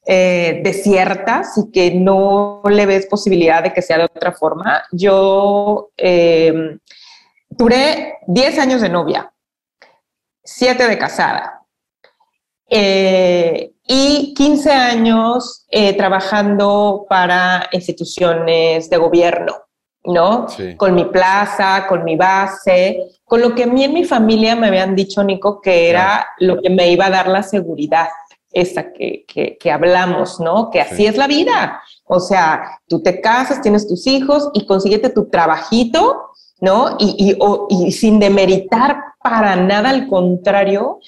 eh, 0.05 0.61
desiertas 0.63 1.57
y 1.57 1.71
que 1.71 1.91
no 1.91 2.61
le 2.69 2.85
ves 2.85 3.05
posibilidad 3.05 3.63
de 3.63 3.71
que 3.71 3.81
sea 3.81 3.97
de 3.97 4.05
otra 4.05 4.31
forma. 4.31 4.83
Yo 4.91 5.91
eh, 5.95 6.77
duré 7.49 8.15
10 8.27 8.59
años 8.59 8.81
de 8.81 8.89
novia 8.89 9.31
siete 10.43 10.87
de 10.87 10.97
casada. 10.97 11.65
Eh, 12.69 13.73
y 13.93 14.33
15 14.35 14.71
años 14.71 15.65
eh, 15.69 15.91
trabajando 15.97 17.05
para 17.09 17.67
instituciones 17.73 18.89
de 18.89 18.95
gobierno. 18.95 19.53
¿no? 20.05 20.47
Con 20.77 20.95
mi 20.95 21.05
plaza, 21.05 21.85
con 21.87 22.05
mi 22.05 22.15
base, 22.15 23.09
con 23.25 23.41
lo 23.41 23.53
que 23.53 23.63
a 23.63 23.67
mí 23.67 23.83
en 23.83 23.93
mi 23.93 24.05
familia 24.05 24.55
me 24.55 24.67
habían 24.67 24.95
dicho, 24.95 25.21
Nico, 25.23 25.59
que 25.59 25.89
era 25.89 26.25
lo 26.39 26.59
que 26.61 26.69
me 26.69 26.89
iba 26.89 27.07
a 27.07 27.09
dar 27.11 27.27
la 27.27 27.43
seguridad, 27.43 28.07
esa 28.51 28.93
que, 28.93 29.25
que, 29.27 29.71
hablamos, 29.71 30.39
¿no? 30.39 30.71
Que 30.71 30.81
así 30.81 31.05
es 31.05 31.17
la 31.17 31.27
vida. 31.27 31.83
O 32.05 32.19
sea, 32.19 32.79
tú 32.87 33.03
te 33.03 33.21
casas, 33.21 33.61
tienes 33.61 33.87
tus 33.87 34.07
hijos 34.07 34.49
y 34.53 34.65
consíguete 34.65 35.09
tu 35.09 35.29
trabajito, 35.29 36.31
¿no? 36.61 36.95
Y, 36.97 37.37
y, 37.69 37.85
y 37.87 37.91
sin 37.91 38.19
demeritar 38.19 39.11
para 39.21 39.55
nada, 39.55 39.89
al 39.89 40.07
contrario, 40.07 40.99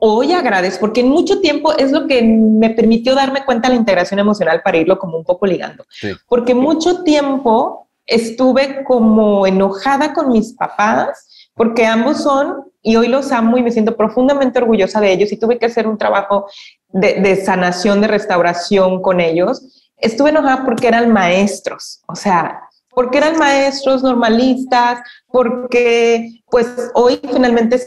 hoy 0.00 0.32
agradezco, 0.32 0.80
porque 0.80 1.00
en 1.00 1.08
mucho 1.08 1.40
tiempo 1.40 1.72
es 1.76 1.92
lo 1.92 2.06
que 2.06 2.22
me 2.22 2.70
permitió 2.70 3.14
darme 3.14 3.44
cuenta 3.44 3.68
de 3.68 3.74
la 3.74 3.80
integración 3.80 4.20
emocional 4.20 4.62
para 4.62 4.78
irlo 4.78 4.98
como 4.98 5.18
un 5.18 5.24
poco 5.24 5.46
ligando. 5.46 5.84
Porque 6.28 6.54
mucho 6.54 7.02
tiempo 7.02 7.88
estuve 8.06 8.84
como 8.84 9.46
enojada 9.46 10.14
con 10.14 10.30
mis 10.30 10.54
papás 10.54 11.28
porque 11.58 11.84
ambos 11.84 12.22
son, 12.22 12.70
y 12.82 12.94
hoy 12.94 13.08
los 13.08 13.32
amo 13.32 13.58
y 13.58 13.62
me 13.62 13.72
siento 13.72 13.96
profundamente 13.96 14.60
orgullosa 14.60 15.00
de 15.00 15.12
ellos 15.12 15.32
y 15.32 15.36
tuve 15.36 15.58
que 15.58 15.66
hacer 15.66 15.88
un 15.88 15.98
trabajo 15.98 16.46
de, 16.88 17.36
sanación, 17.44 18.00
de 18.00 18.06
restauración 18.06 19.02
con 19.02 19.20
ellos. 19.20 19.90
Estuve 19.96 20.30
enojada 20.30 20.64
porque 20.64 20.86
eran 20.86 21.12
maestros, 21.12 22.00
o 22.06 22.14
sea, 22.14 22.62
porque 22.90 23.18
eran 23.18 23.36
maestros 23.36 24.04
normalistas, 24.04 25.00
porque 25.26 26.40
pues 26.48 26.68
hoy 26.94 27.20
finalmente 27.20 27.82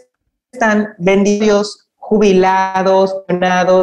están 0.52 0.90
vendidos 0.98 1.88
jubilados, 2.12 3.24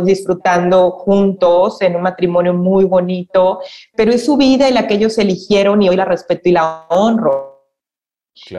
disfrutando 0.04 0.90
juntos 0.90 1.80
en 1.80 1.96
un 1.96 2.02
matrimonio 2.02 2.52
muy 2.52 2.84
bonito, 2.84 3.60
pero 3.96 4.12
es 4.12 4.26
su 4.26 4.36
vida 4.36 4.68
y 4.68 4.72
la 4.74 4.86
que 4.86 4.96
ellos 4.96 5.16
eligieron 5.16 5.80
y 5.80 5.88
hoy 5.88 5.96
la 5.96 6.04
respeto 6.04 6.46
y 6.50 6.52
la 6.52 6.84
honro. 6.90 7.64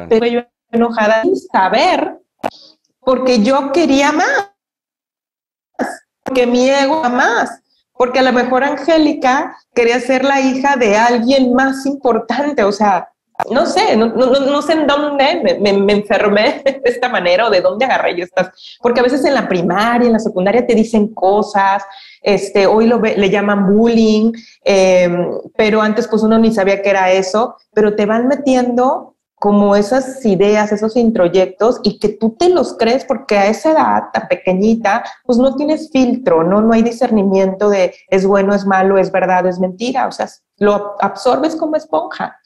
Pero 0.10 0.26
yo 0.26 0.42
enojada 0.72 1.22
sin 1.22 1.38
saber, 1.38 2.18
porque 3.00 3.44
yo 3.44 3.72
quería 3.72 4.12
más, 4.12 4.52
porque 6.24 6.48
mi 6.48 6.68
ego 6.68 7.04
más, 7.04 7.62
porque 7.94 8.18
a 8.18 8.24
lo 8.24 8.34
mejor 8.34 8.64
Angélica 8.64 9.56
quería 9.76 10.00
ser 10.00 10.26
la 10.26 10.42
hija 10.42 10.78
de 10.78 10.98
alguien 10.98 11.54
más 11.54 11.86
importante, 11.86 12.64
o 12.64 12.72
sea, 12.72 13.08
no 13.51 13.65
sé, 13.65 13.96
no, 13.96 14.62
sé 14.62 14.74
en 14.74 14.88
dónde 14.88 15.60
me, 15.60 15.74
me, 15.74 15.94
enfermé 15.94 16.62
de 16.65 16.82
esta 16.86 17.10
manera 17.10 17.48
o 17.48 17.50
de 17.50 17.62
dónde 17.62 17.86
agarré 17.86 18.15
yo 18.15 18.24
estas, 18.24 18.51
porque 18.82 19.00
a 19.00 19.03
veces 19.03 19.24
en 19.25 19.34
la 19.34 19.48
primaria, 19.48 20.08
en 20.08 20.13
la 20.13 20.20
secundaria 20.20 20.65
te 20.65 20.75
dicen 20.75 21.13
cosas, 21.13 21.84
este, 22.22 22.68
hoy 22.68 22.88
lo 22.88 23.00
le 23.00 23.29
llaman 23.29 23.74
bullying, 23.74 24.34
em, 24.63 25.32
pero 25.56 25.82
antes 25.82 26.08
pues 26.08 26.24
uno 26.24 26.38
ni 26.38 26.53
sabía 26.53 26.82
que 26.82 26.89
era 26.89 27.12
eso, 27.12 27.56
pero 27.74 27.96
te 27.96 28.06
van 28.06 28.27
metiendo 28.27 29.15
como 29.39 29.75
esas 29.75 30.24
ideas, 30.25 30.72
esos 30.74 30.98
introyectos 30.98 31.79
y 31.84 31.98
que 31.98 32.10
tú 32.10 32.36
te 32.38 32.50
los 32.50 32.77
crees 32.77 33.06
porque 33.06 33.38
a 33.38 33.48
esa 33.48 33.72
edad 33.72 34.03
tan 34.12 34.27
pequeñita, 34.27 35.03
pues 35.24 35.38
no 35.38 35.56
tienes 35.56 35.89
filtro, 35.91 36.44
¿no? 36.44 36.62
No 36.62 36.74
hay 36.74 36.84
discernimiento 36.84 37.70
de 37.70 37.96
es 38.10 38.25
bueno, 38.25 38.53
es 38.53 38.65
malo, 38.65 38.98
es 38.98 39.12
verdad, 39.12 39.48
es 39.48 39.58
mentira, 39.60 40.08
o 40.08 40.12
sea, 40.12 40.27
lo 40.58 41.01
absorbes 41.01 41.56
como 41.56 41.77
esponja. 41.77 42.38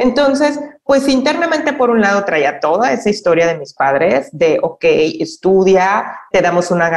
Entonces, 0.00 0.60
pues 0.84 1.08
internamente 1.08 1.72
por 1.72 1.90
un 1.90 2.00
lado 2.00 2.24
traía 2.24 2.60
toda 2.60 2.92
esa 2.92 3.10
historia 3.10 3.48
de 3.48 3.58
mis 3.58 3.74
padres, 3.74 4.28
de, 4.30 4.60
ok, 4.62 4.84
estudia, 5.18 6.20
te 6.30 6.40
damos 6.40 6.70
una 6.70 6.88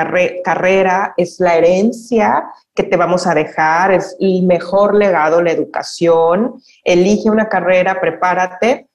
carrera, 0.44 1.16
es 1.18 1.40
la 1.40 1.56
herencia 1.56 2.46
que 2.76 2.84
te 2.84 2.96
vamos 2.98 3.26
a 3.26 3.34
dejar, 3.34 3.92
es 3.92 4.16
el 4.20 4.44
mejor 4.44 4.94
legado, 4.94 5.42
la 5.42 5.52
educación, 5.52 6.62
elige 6.84 7.32
una 7.32 7.50
carrera, 7.50 8.00
prepárate 8.00 8.88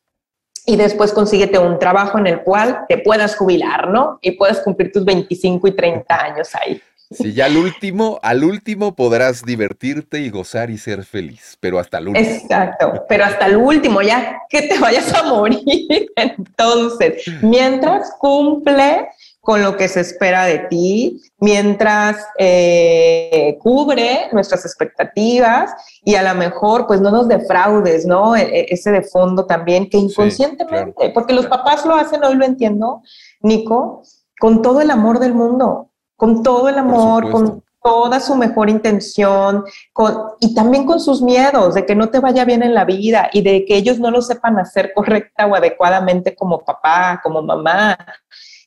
y 0.65 0.77
después 0.77 1.13
consíguete 1.13 1.59
un 1.59 1.79
trabajo 1.81 2.19
en 2.19 2.29
el 2.29 2.43
cual 2.43 2.85
te 2.89 2.99
puedas 2.99 3.35
jubilar, 3.35 3.89
¿no? 3.89 4.19
Y 4.23 4.33
puedas 4.33 4.61
cumplir 4.61 4.93
tus 4.93 5.05
25 5.05 5.67
y 5.67 5.73
30 5.73 6.15
años 6.15 6.55
ahí. 6.55 6.81
Sí, 7.11 7.35
ya 7.35 7.45
al 7.47 7.57
último, 7.57 8.19
al 8.23 8.43
último 8.43 8.97
podrás 8.97 9.45
divertirte 9.45 10.21
y 10.21 10.31
gozar 10.31 10.71
y 10.71 10.79
ser 10.79 11.05
feliz, 11.05 11.57
pero 11.61 11.79
hasta 11.79 11.99
el 11.99 12.09
último. 12.09 12.29
Exacto, 12.29 13.05
pero 13.09 13.25
hasta 13.25 13.47
el 13.47 13.57
último, 13.57 14.03
ya 14.03 14.43
que 14.49 14.63
te 14.63 14.79
vayas 14.81 15.15
a 15.15 15.23
morir. 15.23 16.11
Entonces, 16.17 17.23
mientras 17.43 18.11
cumple 18.19 19.09
con 19.41 19.63
lo 19.63 19.77
que 19.77 19.87
se 19.87 20.01
espera 20.01 20.47
de 20.47 20.59
ti, 20.69 21.23
mientras 21.39 22.27
eh, 22.39 23.57
cubre 23.61 24.29
nuestras 24.33 24.65
expectativas 24.67 25.73
y 26.05 26.17
a 26.17 26.25
lo 26.25 26.37
mejor 26.37 26.89
pues 26.89 27.01
no 27.01 27.13
nos 27.13 27.29
defraudes, 27.29 28.05
¿no? 28.05 28.35
E, 28.35 28.43
e, 28.43 28.67
ese 28.71 28.91
de 28.91 29.03
fondo 29.03 29.47
también, 29.47 29.89
que 29.89 29.99
inconscientemente, 29.99 31.11
porque 31.11 31.35
los 31.35 31.47
papás 31.47 31.87
lo 31.87 31.95
hacen, 31.95 32.25
hoy 32.25 32.35
lo 32.35 32.45
entiendo, 32.45 33.03
Nico, 33.41 34.03
con 34.41 34.61
todo 34.61 34.81
el 34.81 34.91
amor 34.91 35.21
del 35.21 35.35
mundo 35.35 35.91
con 36.17 36.43
todo 36.43 36.69
el 36.69 36.79
amor, 36.79 37.31
con 37.31 37.63
toda 37.83 38.19
su 38.19 38.35
mejor 38.35 38.69
intención, 38.69 39.65
con, 39.93 40.17
y 40.41 40.55
también 40.55 40.85
con 40.87 40.99
sus 40.99 41.23
miedos 41.23 41.75
de 41.75 41.87
que 41.87 41.95
no 41.95 42.09
te 42.09 42.19
vaya 42.19 42.45
bien 42.45 42.65
en 42.65 42.75
la 42.75 42.85
vida 42.85 43.31
y 43.33 43.43
de 43.43 43.65
que 43.65 43.77
ellos 43.77 44.01
no 44.01 44.11
lo 44.11 44.23
sepan 44.23 44.59
hacer 44.59 44.93
correcta 44.93 45.47
o 45.47 45.55
adecuadamente 45.55 46.35
como 46.35 46.65
papá, 46.65 47.21
como 47.23 47.43
mamá. 47.43 47.97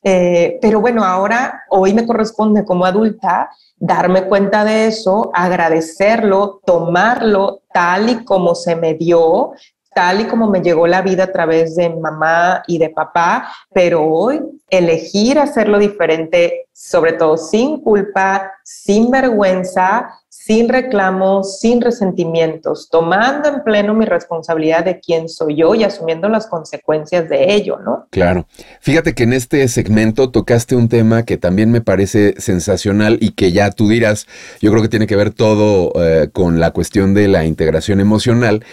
Eh, 0.01 0.57
pero 0.61 0.79
bueno, 0.79 1.03
ahora, 1.03 1.63
hoy 1.69 1.93
me 1.93 2.07
corresponde 2.07 2.63
como 2.63 2.85
adulta 2.85 3.49
darme 3.75 4.23
cuenta 4.23 4.63
de 4.63 4.87
eso, 4.87 5.31
agradecerlo, 5.33 6.61
tomarlo 6.65 7.63
tal 7.73 8.09
y 8.09 8.23
como 8.23 8.55
se 8.55 8.75
me 8.75 8.93
dio, 8.93 9.51
tal 9.99 10.21
y 10.21 10.27
como 10.27 10.49
me 10.49 10.61
llegó 10.61 10.87
la 10.87 11.01
vida 11.01 11.25
a 11.25 11.31
través 11.33 11.75
de 11.75 11.89
mamá 11.89 12.63
y 12.67 12.77
de 12.77 12.89
papá, 12.89 13.51
pero 13.73 14.01
hoy 14.01 14.39
elegir 14.69 15.37
hacerlo 15.37 15.77
diferente, 15.77 16.67
sobre 16.71 17.11
todo 17.11 17.35
sin 17.35 17.81
culpa, 17.81 18.49
sin 18.63 19.11
vergüenza, 19.11 20.07
sin 20.29 20.69
reclamos, 20.69 21.59
sin 21.59 21.81
resentimientos, 21.81 22.87
tomando 22.89 23.49
en 23.49 23.61
pleno 23.63 23.93
mi 23.93 24.05
responsabilidad 24.05 24.85
de 24.85 25.01
quién 25.01 25.27
soy 25.27 25.57
yo 25.57 25.75
y 25.75 25.83
asumiendo 25.83 26.29
las 26.29 26.47
consecuencias 26.47 27.27
de 27.27 27.53
ello, 27.53 27.77
¿no? 27.83 28.07
Claro. 28.09 28.47
Fíjate 28.79 29.13
que 29.13 29.23
en 29.23 29.33
este 29.33 29.67
segmento 29.67 30.31
tocaste 30.31 30.77
un 30.77 30.87
tema 30.87 31.23
que 31.23 31.37
también 31.37 31.71
me 31.71 31.81
parece 31.81 32.35
sensacional 32.37 33.17
y 33.19 33.31
que 33.31 33.51
ya 33.51 33.69
tú 33.71 33.89
dirás, 33.89 34.27
yo 34.61 34.71
creo 34.71 34.81
que 34.81 34.89
tiene 34.89 35.07
que 35.07 35.17
ver 35.17 35.31
todo 35.31 35.91
eh, 36.01 36.29
con 36.31 36.61
la 36.61 36.71
cuestión 36.71 37.13
de 37.13 37.27
la 37.27 37.43
integración 37.43 37.99
emocional 37.99 38.63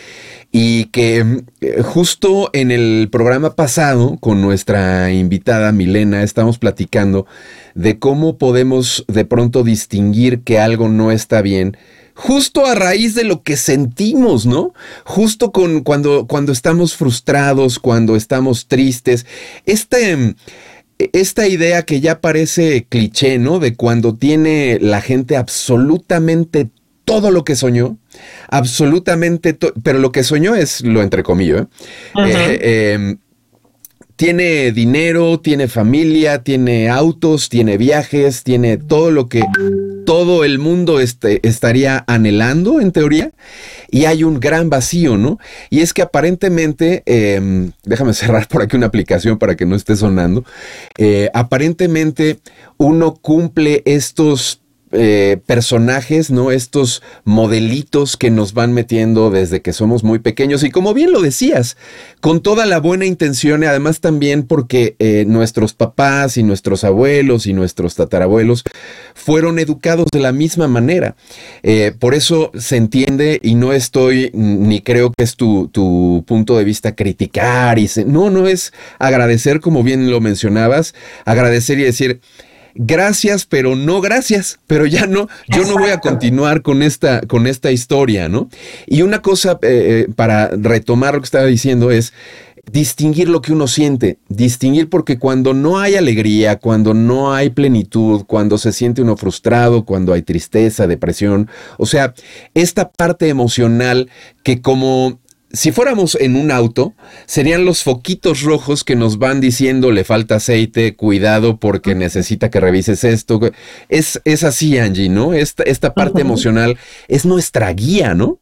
y 0.59 0.87
que 0.87 1.43
eh, 1.61 1.83
justo 1.83 2.49
en 2.55 2.71
el 2.71 3.11
programa 3.13 3.55
pasado 3.55 4.17
con 4.21 4.41
nuestra 4.41 5.13
invitada 5.13 5.71
Milena 5.71 6.23
estamos 6.23 6.57
platicando 6.57 7.27
de 7.75 7.99
cómo 7.99 8.39
podemos 8.39 9.05
de 9.07 9.27
pronto 9.27 9.65
distinguir 9.65 10.41
que 10.45 10.59
algo 10.59 10.89
no 10.89 11.13
está 11.13 11.43
bien 11.43 11.77
justo 12.15 12.65
a 12.65 12.75
raíz 12.75 13.15
de 13.15 13.25
lo 13.25 13.43
que 13.43 13.59
sentimos, 13.59 14.47
¿no? 14.47 14.73
Justo 15.05 15.53
con 15.53 15.83
cuando, 15.83 16.27
cuando 16.27 16.53
estamos 16.53 16.97
frustrados, 16.97 17.79
cuando 17.79 18.17
estamos 18.17 18.67
tristes. 18.67 19.27
Este, 19.67 20.37
esta 21.13 21.47
idea 21.47 21.83
que 21.83 22.01
ya 22.01 22.23
parece 22.23 22.87
cliché, 22.89 23.39
¿no? 23.39 23.59
De 23.59 23.75
cuando 23.75 24.15
tiene 24.15 24.79
la 24.81 25.03
gente 25.03 25.37
absolutamente 25.37 26.71
todo 27.05 27.31
lo 27.31 27.45
que 27.45 27.57
soñó, 27.57 27.99
absolutamente, 28.49 29.57
pero 29.83 29.99
lo 29.99 30.13
que 30.13 30.25
soñó 30.25 30.55
es 30.55 30.83
lo 30.83 31.03
entre 31.03 31.23
comillas. 31.23 31.63
¿eh? 31.63 31.69
Eh, 32.27 32.93
em, 32.95 33.19
tiene 34.17 34.73
dinero, 34.73 35.41
tiene 35.41 35.69
familia, 35.69 36.43
tiene 36.43 36.89
autos, 36.89 37.51
tiene 37.51 37.77
viajes, 37.77 38.43
tiene 38.43 38.79
todo 38.79 39.11
lo 39.11 39.29
que 39.29 39.43
todo 40.07 40.45
el 40.45 40.59
mundo 40.59 41.01
este, 41.01 41.47
estaría 41.47 42.03
anhelando 42.07 42.81
en 42.81 42.93
teoría 42.93 43.33
y 43.91 44.07
hay 44.07 44.25
un 44.25 44.41
gran 44.41 44.71
vacío, 44.71 45.19
¿no? 45.19 45.39
Y 45.69 45.81
es 45.81 45.93
que 45.93 46.01
aparentemente, 46.01 47.03
em, 47.05 47.73
déjame 47.85 48.15
cerrar 48.15 48.49
por 48.49 48.63
aquí 48.63 48.77
una 48.77 48.87
aplicación 48.87 49.39
para 49.39 49.57
que 49.57 49.67
no 49.67 49.77
esté 49.77 49.97
sonando, 49.97 50.45
eh, 50.97 51.29
aparentemente 51.35 52.39
uno 52.79 53.15
cumple 53.15 53.83
estos 53.85 54.63
eh, 54.93 55.39
personajes, 55.47 56.31
¿no? 56.31 56.51
Estos 56.51 57.03
modelitos 57.25 58.17
que 58.17 58.31
nos 58.31 58.55
van 58.55 58.73
metiendo 58.73 59.31
desde 59.31 59.61
que 59.61 59.73
somos 59.73 60.05
muy 60.05 60.21
pequeños. 60.21 60.63
Y 60.63 60.71
como 60.71 60.95
bien 60.95 61.13
lo 61.13 61.21
decías, 61.21 61.77
con 62.21 62.41
toda 62.41 62.67
la 62.67 62.79
buena 62.79 63.05
intención 63.05 63.63
y 63.63 63.67
además 63.67 64.01
también 64.01 64.45
porque 64.45 64.95
eh, 64.99 65.25
nuestros 65.27 65.75
papás 65.75 66.37
y 66.37 66.43
nuestros 66.43 66.85
abuelos 66.85 67.47
y 67.47 67.53
nuestros 67.53 67.97
tatarabuelos 67.97 68.63
fueron 69.15 69.59
educados 69.59 70.07
de 70.13 70.21
la 70.21 70.33
misma 70.33 70.69
manera. 70.69 71.17
Eh, 71.63 71.93
por 71.99 72.15
eso 72.15 72.53
se 72.57 72.77
entiende 72.77 73.41
y 73.43 73.57
no 73.57 73.73
estoy, 73.73 74.31
ni 74.35 74.83
creo 74.83 75.13
que 75.17 75.25
es 75.25 75.37
tu, 75.37 75.69
tu 75.69 76.25
punto 76.27 76.57
de 76.57 76.65
vista 76.65 76.95
criticar 76.95 77.79
y 77.79 77.91
no, 78.07 78.31
no 78.31 78.47
es 78.47 78.73
agradecer 78.99 79.61
como 79.61 79.83
bien 79.83 80.11
lo 80.11 80.21
mencionabas, 80.21 80.95
agradecer 81.25 81.79
y 81.79 81.83
decir, 81.83 82.21
gracias, 82.77 83.47
pero 83.47 83.77
no 83.77 84.01
gracias, 84.01 84.59
pero 84.67 84.87
ya 84.87 85.07
no, 85.07 85.29
yo 85.49 85.65
no 85.65 85.79
voy 85.79 85.91
a 85.91 86.01
continuar 86.01 86.63
con 86.63 86.83
esta, 86.83 87.21
con 87.23 87.47
esta 87.47 87.73
historia, 87.73 88.29
¿no? 88.29 88.49
Y 88.87 89.03
una 89.03 89.23
cosa 89.23 89.59
eh, 89.63 90.07
eh, 90.07 90.13
para 90.15 90.49
retomar 90.49 91.15
lo 91.15 91.21
que 91.21 91.27
estaba 91.27 91.47
diciendo 91.47 91.91
es, 91.91 92.13
distinguir 92.71 93.29
lo 93.29 93.43
que 93.43 93.53
uno 93.53 93.69
siente, 93.69 94.19
distinguir 94.29 94.89
porque 94.89 95.19
cuando 95.19 95.55
no 95.55 95.79
hay 95.79 95.95
alegría, 95.95 96.59
cuando 96.59 96.95
no 96.95 97.33
hay 97.33 97.51
plenitud, 97.51 98.25
cuando 98.27 98.59
se 98.59 98.73
siente 98.73 99.03
uno 99.03 99.17
frustrado, 99.17 99.85
cuando 99.85 100.13
hay 100.13 100.23
tristeza, 100.23 100.87
depresión, 100.87 101.49
o 101.79 101.87
sea, 101.87 102.13
esta 102.55 102.91
parte 102.91 103.29
emocional 103.29 104.11
que 104.43 104.61
como 104.61 105.21
si 105.57 105.73
fuéramos 105.73 106.17
en 106.21 106.37
un 106.37 106.51
auto, 106.51 106.93
serían 107.25 107.65
los 107.65 107.83
foquitos 107.83 108.43
rojos 108.43 108.85
que 108.85 108.95
nos 108.95 109.19
van 109.19 109.41
diciendo 109.41 109.91
le 109.91 110.05
falta 110.05 110.37
aceite, 110.37 110.95
cuidado 110.95 111.59
porque 111.59 111.95
necesita 111.95 112.51
que 112.51 112.61
revises 112.61 113.05
esto. 113.05 113.41
Es, 113.89 114.21
es 114.25 114.45
así, 114.45 114.79
Angie, 114.79 115.09
¿no? 115.09 115.33
Esta, 115.33 115.63
esta 115.63 115.95
parte 115.95 116.21
emocional 116.21 116.79
es 117.09 117.25
nuestra 117.25 117.73
guía, 117.73 118.15
¿no? 118.15 118.39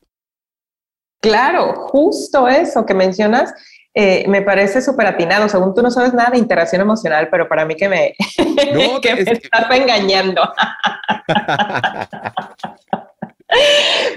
Claro, 1.20 1.86
justo 1.88 2.48
eso 2.48 2.84
que 2.84 2.94
mencionas 2.94 3.54
eh, 3.94 4.26
me 4.28 4.42
parece 4.42 4.82
súper 4.82 5.06
atinado. 5.06 5.48
Según 5.48 5.72
tú 5.72 5.82
no 5.82 5.90
sabes 5.92 6.12
nada 6.12 6.30
de 6.30 6.38
interacción 6.38 6.82
emocional, 6.82 7.28
pero 7.30 7.48
para 7.48 7.64
mí 7.64 7.76
que 7.76 7.88
me, 7.88 8.14
que 9.02 9.14
me 9.14 9.20
estás 9.20 9.70
engañando. 9.70 10.42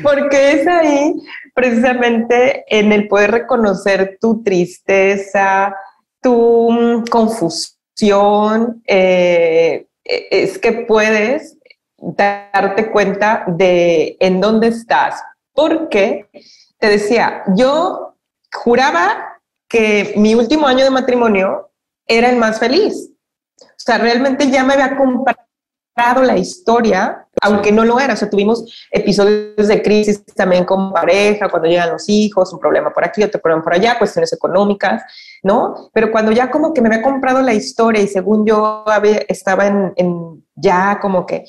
Porque 0.02 0.52
es 0.54 0.68
ahí 0.68 1.14
precisamente 1.58 2.66
en 2.68 2.92
el 2.92 3.08
poder 3.08 3.32
reconocer 3.32 4.20
tu 4.22 4.44
tristeza, 4.44 5.76
tu 6.22 6.72
mm, 6.72 7.06
confusión, 7.06 8.84
eh, 8.86 9.88
e, 10.04 10.28
es 10.30 10.60
que 10.60 10.72
puedes 10.72 11.58
darte 11.98 12.92
cuenta 12.92 13.44
de 13.48 14.18
en 14.20 14.40
dónde 14.40 14.68
estás. 14.68 15.20
Porque 15.52 16.30
te 16.78 16.90
decía, 16.90 17.42
yo 17.56 18.16
juraba 18.54 19.40
que 19.68 20.14
mi 20.16 20.36
último 20.36 20.68
año 20.68 20.84
de 20.84 20.92
matrimonio 20.92 21.72
era 22.06 22.30
el 22.30 22.38
más 22.38 22.60
feliz. 22.60 23.10
O 23.60 23.80
sea, 23.80 23.98
realmente 23.98 24.52
ya 24.52 24.64
me 24.64 24.74
había 24.74 24.96
comprado 24.96 25.47
la 25.98 26.38
historia, 26.38 27.26
aunque 27.42 27.72
no 27.72 27.84
lo 27.84 28.00
era. 28.00 28.14
O 28.14 28.18
sea, 28.18 28.30
tuvimos 28.30 28.88
episodios 28.92 29.68
de 29.68 29.82
crisis 29.82 30.24
también 30.36 30.64
con 30.64 30.94
pareja, 30.94 31.50
cuando 31.50 31.68
llegan 31.68 31.92
los 31.92 32.08
hijos, 32.08 32.54
un 32.54 32.60
problema 32.60 32.94
por 32.94 33.04
aquí, 33.04 33.24
otro 33.24 33.42
problema 33.42 33.64
por 33.64 33.74
allá, 33.74 33.98
cuestiones 33.98 34.32
económicas, 34.32 35.04
¿no? 35.44 35.90
Pero 35.94 36.12
cuando 36.12 36.32
ya 36.32 36.52
como 36.52 36.74
que 36.74 36.82
me 36.82 36.90
había 36.90 37.02
comprado 37.02 37.42
la 37.42 37.54
historia 37.54 38.02
y 38.02 38.08
según 38.08 38.46
yo 38.46 38.86
estaba 39.28 39.68
en, 39.68 39.94
en 39.96 40.44
ya 40.56 41.00
como 41.02 41.26
que 41.26 41.46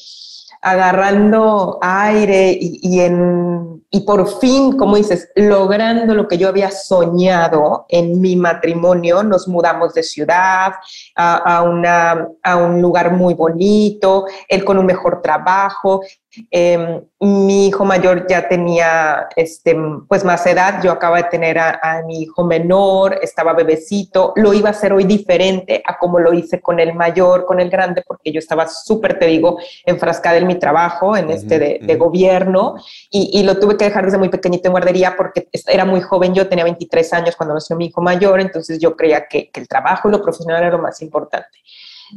agarrando 0.61 1.79
aire 1.81 2.57
y, 2.61 3.01
en, 3.01 3.85
y 3.91 4.01
por 4.01 4.41
fin, 4.41 4.77
como 4.77 4.97
dices, 4.97 5.31
logrando 5.37 6.15
lo 6.15 6.27
que 6.27 6.37
yo 6.37 6.49
había 6.49 6.71
soñado 6.71 7.87
en 7.89 8.21
mi 8.21 8.35
matrimonio, 8.35 9.23
nos 9.23 9.47
mudamos 9.47 9.95
de 9.95 10.03
ciudad 10.03 10.73
a, 11.21 11.63
una, 11.63 12.29
a 12.45 12.57
un 12.57 12.81
lugar 12.81 13.13
muy 13.13 13.35
bonito, 13.35 14.27
él 14.49 14.65
con 14.65 14.79
un 14.79 14.87
mejor 14.87 15.21
trabajo, 15.21 16.03
Em, 16.51 17.01
mi 17.21 17.67
hijo 17.67 17.85
mayor 17.85 18.27
ya 18.29 18.47
tenía 18.49 19.29
este, 19.35 19.77
pues 20.09 20.25
más 20.25 20.47
edad, 20.47 20.81
yo 20.83 20.93
acaba 20.93 21.17
de 21.17 21.25
tener 21.25 21.59
a, 21.59 22.03
mi 22.07 22.23
hijo 22.23 22.45
menor, 22.45 23.19
estaba 23.23 23.55
bebecito, 23.55 24.33
lo 24.37 24.53
iba 24.53 24.69
a 24.69 24.73
hacer 24.73 24.93
hoy 24.93 25.05
diferente 25.05 25.83
a 25.85 25.99
como 25.99 26.21
lo 26.21 26.33
hice 26.33 26.61
con 26.61 26.79
el 26.79 26.95
mayor, 26.95 27.45
con 27.45 27.59
el 27.59 27.71
grande, 27.71 28.05
porque 28.07 28.31
yo 28.31 28.39
estaba 28.39 28.69
súper, 28.69 29.19
te 29.19 29.27
digo, 29.27 29.59
enfrascada 29.85 30.37
en 30.37 30.47
mi 30.47 30.57
trabajo, 30.57 31.17
en 31.17 31.31
este 31.31 31.59
de, 31.59 31.97
gobierno, 31.97 32.77
y, 33.11 33.43
lo 33.43 33.59
tuve 33.59 33.77
que 33.77 33.87
dejar 33.87 34.05
desde 34.05 34.19
muy 34.19 34.29
pequeñito 34.29 34.69
en 34.69 34.73
guardería 34.73 35.17
porque 35.17 35.49
era 35.67 35.85
muy 35.85 36.01
joven, 36.01 36.35
yo 36.35 36.49
tenía 36.49 36.65
23 36.65 37.13
años 37.15 37.37
cuando 37.37 37.55
nació 37.55 37.75
mi 37.77 37.87
hijo 37.87 38.01
mayor, 38.01 38.41
entonces 38.41 38.79
yo 38.79 38.95
creía 38.95 39.27
que, 39.27 39.51
que 39.51 39.61
el 39.61 39.67
trabajo 39.67 40.09
y 40.09 40.13
lo 40.13 40.23
profesional 40.23 40.63
era 40.63 40.71
lo 40.71 40.83
más 40.83 41.01
importante. 41.03 41.08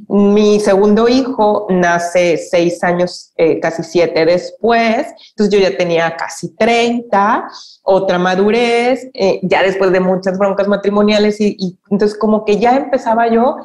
Mi 0.08 0.60
segundo 0.60 1.10
hijo 1.10 1.68
nace 1.70 2.38
seis 2.38 2.82
años, 2.84 3.34
eh, 3.36 3.60
casi 3.60 3.84
siete 3.84 4.26
después, 4.26 5.08
entonces 5.32 5.54
yo 5.54 5.60
ya 5.60 5.76
tenía 5.76 6.16
casi 6.16 6.56
30, 6.56 7.50
otra 7.84 8.18
madurez, 8.18 9.10
eh, 9.14 9.42
ya 9.44 9.64
después 9.64 9.92
de 9.92 10.00
muchas 10.00 10.38
broncas 10.38 10.68
matrimoniales 10.70 11.42
y, 11.42 11.78
entonces 11.90 12.18
como 12.18 12.46
que 12.46 12.58
ya 12.58 12.78
empezaba 12.78 13.28
yo 13.28 13.58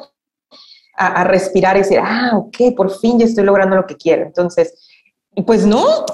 a, 0.97 1.21
a, 1.21 1.23
respirar 1.23 1.77
y 1.77 1.79
decir, 1.79 1.99
ah, 2.03 2.31
ok, 2.35 2.75
por 2.75 2.91
fin 2.91 3.19
ya 3.19 3.25
estoy 3.25 3.45
logrando 3.45 3.77
lo 3.77 3.87
que 3.87 3.95
quiero. 3.95 4.23
Entonces, 4.23 4.73
pues 5.45 5.65
no, 5.65 6.05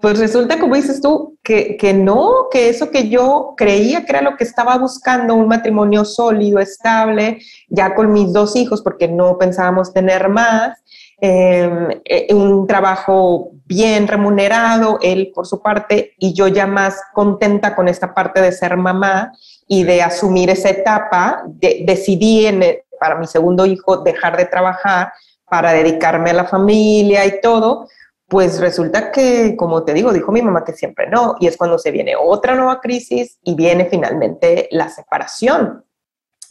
pues 0.00 0.18
resulta, 0.18 0.58
como 0.58 0.76
dices 0.76 1.00
tú, 1.00 1.38
que, 1.42 1.76
que, 1.76 1.92
no, 1.92 2.48
que 2.50 2.68
eso 2.68 2.90
que 2.90 3.08
yo 3.08 3.54
creía 3.56 4.04
que 4.04 4.12
era 4.12 4.22
lo 4.22 4.36
que 4.36 4.44
estaba 4.44 4.78
buscando, 4.78 5.34
un 5.34 5.48
matrimonio 5.48 6.04
sólido, 6.04 6.58
estable, 6.58 7.38
ya 7.68 7.94
con 7.94 8.12
mis 8.12 8.32
dos 8.32 8.56
hijos, 8.56 8.82
porque 8.82 9.08
no 9.08 9.36
pensábamos 9.36 9.92
tener 9.92 10.28
más, 10.28 10.78
em, 11.20 11.88
eh, 12.04 12.32
un 12.32 12.66
trabajo 12.66 13.50
bien 13.66 14.08
remunerado, 14.08 14.98
él 15.02 15.32
por 15.34 15.46
su 15.46 15.60
parte, 15.60 16.14
y 16.18 16.32
yo 16.32 16.48
ya 16.48 16.66
más 16.66 16.96
contenta 17.12 17.76
con 17.76 17.86
esta 17.88 18.14
parte 18.14 18.40
de 18.40 18.52
ser 18.52 18.76
mamá 18.76 19.32
y 19.68 19.84
de 19.84 20.02
asumir 20.02 20.48
esa 20.50 20.70
etapa, 20.70 21.42
decidí 21.46 22.46
en, 22.46 22.62
para 22.98 23.16
mi 23.16 23.26
segundo 23.26 23.66
hijo 23.66 23.98
dejar 23.98 24.36
de 24.36 24.46
trabajar 24.46 25.12
para 25.50 25.72
dedicarme 25.72 26.30
a 26.30 26.34
la 26.34 26.44
familia 26.44 27.26
y 27.26 27.40
todo, 27.40 27.88
pues 28.30 28.60
resulta 28.60 29.10
que, 29.10 29.56
como 29.56 29.82
te 29.82 29.92
digo, 29.92 30.12
dijo 30.12 30.30
mi 30.30 30.40
mamá 30.40 30.64
que 30.64 30.72
siempre 30.72 31.10
no, 31.10 31.34
y 31.40 31.48
es 31.48 31.56
cuando 31.56 31.80
se 31.80 31.90
viene 31.90 32.14
otra 32.16 32.54
nueva 32.54 32.80
crisis 32.80 33.40
y 33.42 33.56
viene 33.56 33.86
finalmente 33.86 34.68
la 34.70 34.88
separación 34.88 35.84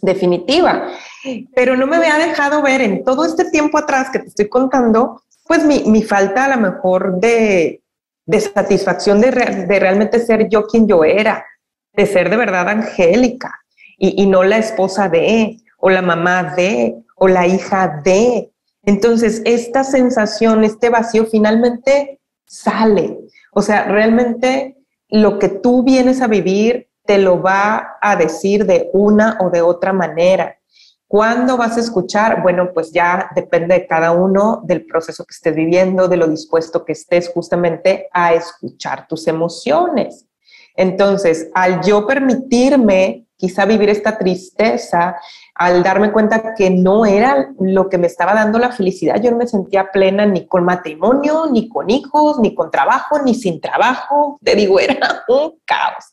definitiva. 0.01 0.89
Pero 1.55 1.77
no 1.77 1.87
me 1.87 1.95
había 1.95 2.17
dejado 2.17 2.61
ver 2.61 2.81
en 2.81 3.05
todo 3.05 3.23
este 3.23 3.49
tiempo 3.49 3.77
atrás 3.77 4.09
que 4.11 4.19
te 4.19 4.27
estoy 4.27 4.49
contando, 4.49 5.23
pues 5.47 5.63
mi, 5.63 6.03
falta 6.03 6.45
a 6.45 6.57
lo 6.57 6.61
mejor 6.61 7.17
de, 7.21 7.81
satisfacción 8.53 9.21
de, 9.21 9.31
de, 9.31 9.79
realmente 9.79 10.19
ser 10.19 10.49
yo 10.49 10.67
quien 10.67 10.85
yo 10.85 11.05
era, 11.05 11.45
de 11.93 12.05
ser 12.05 12.29
de 12.29 12.35
verdad 12.35 12.67
angélica 12.67 13.57
y, 13.97 14.21
y 14.21 14.25
no 14.25 14.43
la 14.43 14.57
esposa 14.57 15.07
de, 15.07 15.55
o 15.77 15.89
la 15.89 16.01
mamá 16.01 16.55
de, 16.55 16.97
o 17.15 17.29
la 17.29 17.47
hija 17.47 18.01
de, 18.03 18.51
entonces, 18.89 19.43
esta 19.45 19.83
sensación, 19.83 20.63
este 20.63 20.89
vacío 20.89 21.27
finalmente 21.27 22.19
sale. 22.47 23.19
O 23.53 23.61
sea, 23.61 23.83
realmente 23.83 24.77
lo 25.09 25.37
que 25.37 25.47
tú 25.47 25.83
vienes 25.83 26.21
a 26.21 26.27
vivir 26.27 26.89
te 27.05 27.19
lo 27.19 27.39
va 27.39 27.97
a 28.01 28.15
decir 28.15 28.65
de 28.65 28.89
una 28.93 29.37
o 29.41 29.51
de 29.51 29.61
otra 29.61 29.93
manera. 29.93 30.57
¿Cuándo 31.07 31.55
vas 31.55 31.77
a 31.77 31.81
escuchar? 31.81 32.41
Bueno, 32.41 32.71
pues 32.73 32.91
ya 32.91 33.29
depende 33.35 33.75
de 33.75 33.85
cada 33.85 34.11
uno, 34.11 34.63
del 34.65 34.87
proceso 34.87 35.23
que 35.23 35.35
estés 35.35 35.55
viviendo, 35.55 36.07
de 36.07 36.17
lo 36.17 36.27
dispuesto 36.27 36.83
que 36.83 36.93
estés 36.93 37.29
justamente 37.29 38.09
a 38.11 38.33
escuchar 38.33 39.07
tus 39.07 39.27
emociones. 39.27 40.25
Entonces, 40.79 41.49
al 41.53 41.81
yo 41.81 42.07
permitirme 42.07 43.25
quizá 43.35 43.65
vivir 43.65 43.89
esta 43.89 44.17
tristeza, 44.17 45.17
al 45.55 45.83
darme 45.83 46.13
cuenta 46.13 46.53
que 46.55 46.69
no 46.69 47.05
era 47.05 47.49
lo 47.59 47.89
que 47.89 47.97
me 47.97 48.07
estaba 48.07 48.33
dando 48.33 48.59
la 48.59 48.71
felicidad, 48.71 49.21
yo 49.21 49.29
no 49.31 49.37
me 49.37 49.47
sentía 49.47 49.91
plena 49.91 50.25
ni 50.25 50.47
con 50.47 50.63
matrimonio, 50.63 51.47
ni 51.51 51.67
con 51.67 51.89
hijos, 51.89 52.39
ni 52.39 52.55
con 52.55 52.71
trabajo, 52.71 53.19
ni 53.19 53.35
sin 53.35 53.59
trabajo, 53.59 54.39
te 54.41 54.55
digo, 54.55 54.79
era 54.79 55.23
un 55.27 55.59
caos. 55.65 56.05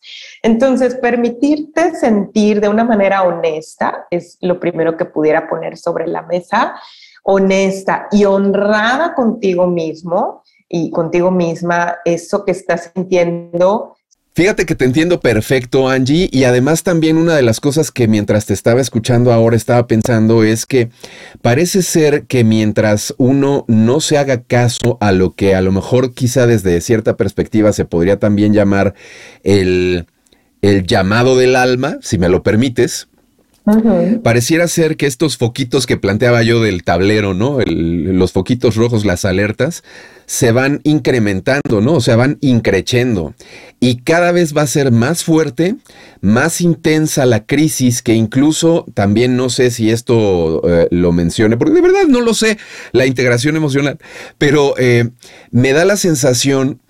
Entonces, 0.42 0.96
permitirte 0.96 1.94
sentir 1.94 2.60
de 2.60 2.68
una 2.68 2.82
manera 2.82 3.22
honesta 3.22 4.08
es 4.10 4.36
lo 4.40 4.58
primero 4.58 4.96
que 4.96 5.04
pudiera 5.04 5.48
poner 5.48 5.76
sobre 5.76 6.08
la 6.08 6.22
mesa, 6.22 6.74
honesta 7.22 8.08
y 8.10 8.24
honrada 8.24 9.14
contigo 9.14 9.68
mismo 9.68 10.42
y 10.68 10.90
contigo 10.90 11.30
misma, 11.30 11.98
eso 12.04 12.44
que 12.44 12.50
estás 12.50 12.90
sintiendo 12.92 13.94
Fíjate 14.36 14.66
que 14.66 14.74
te 14.74 14.84
entiendo 14.84 15.20
perfecto, 15.20 15.88
Angie, 15.88 16.28
y 16.30 16.44
además 16.44 16.82
también 16.82 17.16
una 17.16 17.34
de 17.34 17.40
las 17.40 17.58
cosas 17.58 17.90
que 17.90 18.06
mientras 18.06 18.44
te 18.44 18.52
estaba 18.52 18.82
escuchando 18.82 19.32
ahora 19.32 19.56
estaba 19.56 19.86
pensando 19.86 20.44
es 20.44 20.66
que 20.66 20.90
parece 21.40 21.80
ser 21.80 22.24
que 22.24 22.44
mientras 22.44 23.14
uno 23.16 23.64
no 23.66 24.00
se 24.00 24.18
haga 24.18 24.42
caso 24.42 24.98
a 25.00 25.12
lo 25.12 25.34
que 25.34 25.54
a 25.54 25.62
lo 25.62 25.72
mejor 25.72 26.12
quizá 26.12 26.46
desde 26.46 26.82
cierta 26.82 27.16
perspectiva 27.16 27.72
se 27.72 27.86
podría 27.86 28.18
también 28.18 28.52
llamar 28.52 28.92
el, 29.42 30.04
el 30.60 30.86
llamado 30.86 31.38
del 31.38 31.56
alma, 31.56 31.96
si 32.02 32.18
me 32.18 32.28
lo 32.28 32.42
permites, 32.42 33.08
Pareciera 34.22 34.68
ser 34.68 34.96
que 34.96 35.06
estos 35.06 35.36
foquitos 35.36 35.86
que 35.86 35.96
planteaba 35.96 36.42
yo 36.44 36.62
del 36.62 36.84
tablero, 36.84 37.34
¿no? 37.34 37.58
los 37.66 38.30
foquitos 38.30 38.76
rojos, 38.76 39.04
las 39.04 39.24
alertas, 39.24 39.82
se 40.26 40.52
van 40.52 40.80
incrementando, 40.84 41.80
¿no? 41.80 41.94
O 41.94 42.00
sea, 42.00 42.14
van 42.16 42.38
increciendo. 42.40 43.34
Y 43.80 43.98
cada 44.02 44.30
vez 44.32 44.56
va 44.56 44.62
a 44.62 44.66
ser 44.68 44.92
más 44.92 45.24
fuerte, 45.24 45.76
más 46.20 46.60
intensa 46.60 47.26
la 47.26 47.44
crisis, 47.44 48.02
que 48.02 48.14
incluso 48.14 48.86
también 48.94 49.36
no 49.36 49.50
sé 49.50 49.70
si 49.70 49.90
esto 49.90 50.62
eh, 50.68 50.88
lo 50.90 51.12
mencione, 51.12 51.56
porque 51.56 51.74
de 51.74 51.82
verdad 51.82 52.06
no 52.08 52.20
lo 52.20 52.34
sé, 52.34 52.58
la 52.92 53.06
integración 53.06 53.56
emocional, 53.56 53.98
pero 54.38 54.74
eh, 54.78 55.10
me 55.50 55.72
da 55.72 55.84
la 55.84 55.96
sensación 55.96 56.80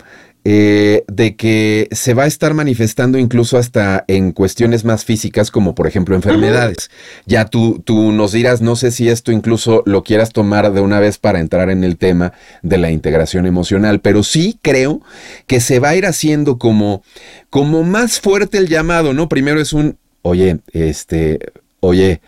eh, 0.49 1.03
de 1.09 1.35
que 1.35 1.89
se 1.91 2.13
va 2.13 2.23
a 2.23 2.27
estar 2.27 2.53
manifestando 2.53 3.17
incluso 3.17 3.57
hasta 3.57 4.05
en 4.07 4.31
cuestiones 4.31 4.85
más 4.85 5.03
físicas, 5.03 5.51
como 5.51 5.75
por 5.75 5.87
ejemplo 5.87 6.15
enfermedades. 6.15 6.89
Ya 7.25 7.43
tú, 7.43 7.81
tú 7.83 8.13
nos 8.13 8.31
dirás, 8.31 8.61
no 8.61 8.77
sé 8.77 8.91
si 8.91 9.09
esto 9.09 9.33
incluso 9.33 9.83
lo 9.85 10.03
quieras 10.05 10.31
tomar 10.31 10.71
de 10.71 10.79
una 10.79 11.01
vez 11.01 11.17
para 11.17 11.41
entrar 11.41 11.69
en 11.69 11.83
el 11.83 11.97
tema 11.97 12.31
de 12.61 12.77
la 12.77 12.91
integración 12.91 13.45
emocional, 13.45 13.99
pero 13.99 14.23
sí 14.23 14.57
creo 14.61 15.01
que 15.47 15.59
se 15.59 15.79
va 15.79 15.89
a 15.89 15.95
ir 15.97 16.05
haciendo 16.05 16.57
como, 16.57 17.03
como 17.49 17.83
más 17.83 18.21
fuerte 18.21 18.57
el 18.57 18.69
llamado, 18.69 19.13
¿no? 19.13 19.27
Primero 19.27 19.59
es 19.59 19.73
un, 19.73 19.97
oye, 20.21 20.59
este, 20.71 21.39
oye, 21.81 22.21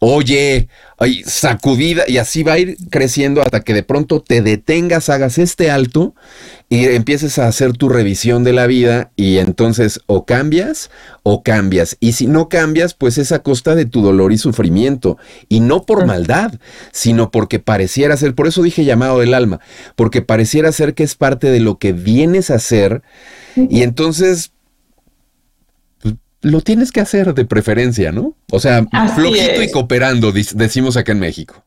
oye, 0.00 0.68
ay, 0.98 1.22
sacudida, 1.26 2.04
y 2.06 2.18
así 2.18 2.42
va 2.42 2.54
a 2.54 2.58
ir 2.58 2.76
creciendo 2.90 3.40
hasta 3.42 3.60
que 3.60 3.74
de 3.74 3.82
pronto 3.82 4.20
te 4.20 4.42
detengas, 4.42 5.08
hagas 5.08 5.38
este 5.38 5.70
alto 5.70 6.14
y 6.68 6.84
empieces 6.86 7.38
a 7.38 7.48
hacer 7.48 7.72
tu 7.72 7.88
revisión 7.88 8.44
de 8.44 8.52
la 8.52 8.66
vida 8.66 9.10
y 9.16 9.38
entonces 9.38 10.00
o 10.06 10.24
cambias 10.24 10.90
o 11.22 11.42
cambias. 11.42 11.96
Y 11.98 12.12
si 12.12 12.26
no 12.26 12.48
cambias, 12.48 12.94
pues 12.94 13.18
es 13.18 13.32
a 13.32 13.42
costa 13.42 13.74
de 13.74 13.86
tu 13.86 14.02
dolor 14.02 14.32
y 14.32 14.38
sufrimiento. 14.38 15.18
Y 15.48 15.60
no 15.60 15.84
por 15.84 16.06
maldad, 16.06 16.54
sino 16.92 17.30
porque 17.30 17.58
pareciera 17.58 18.16
ser, 18.16 18.34
por 18.34 18.46
eso 18.46 18.62
dije 18.62 18.84
llamado 18.84 19.18
del 19.20 19.34
alma, 19.34 19.60
porque 19.96 20.22
pareciera 20.22 20.70
ser 20.72 20.94
que 20.94 21.04
es 21.04 21.14
parte 21.14 21.50
de 21.50 21.60
lo 21.60 21.78
que 21.78 21.92
vienes 21.92 22.50
a 22.50 22.56
hacer. 22.56 23.02
Y 23.56 23.82
entonces 23.82 24.52
lo 26.50 26.60
tienes 26.60 26.92
que 26.92 27.00
hacer 27.00 27.34
de 27.34 27.44
preferencia, 27.44 28.12
¿no? 28.12 28.34
O 28.50 28.60
sea, 28.60 28.84
flojito 29.14 29.62
y 29.62 29.70
cooperando, 29.70 30.32
decimos 30.32 30.96
acá 30.96 31.12
en 31.12 31.20
México. 31.20 31.62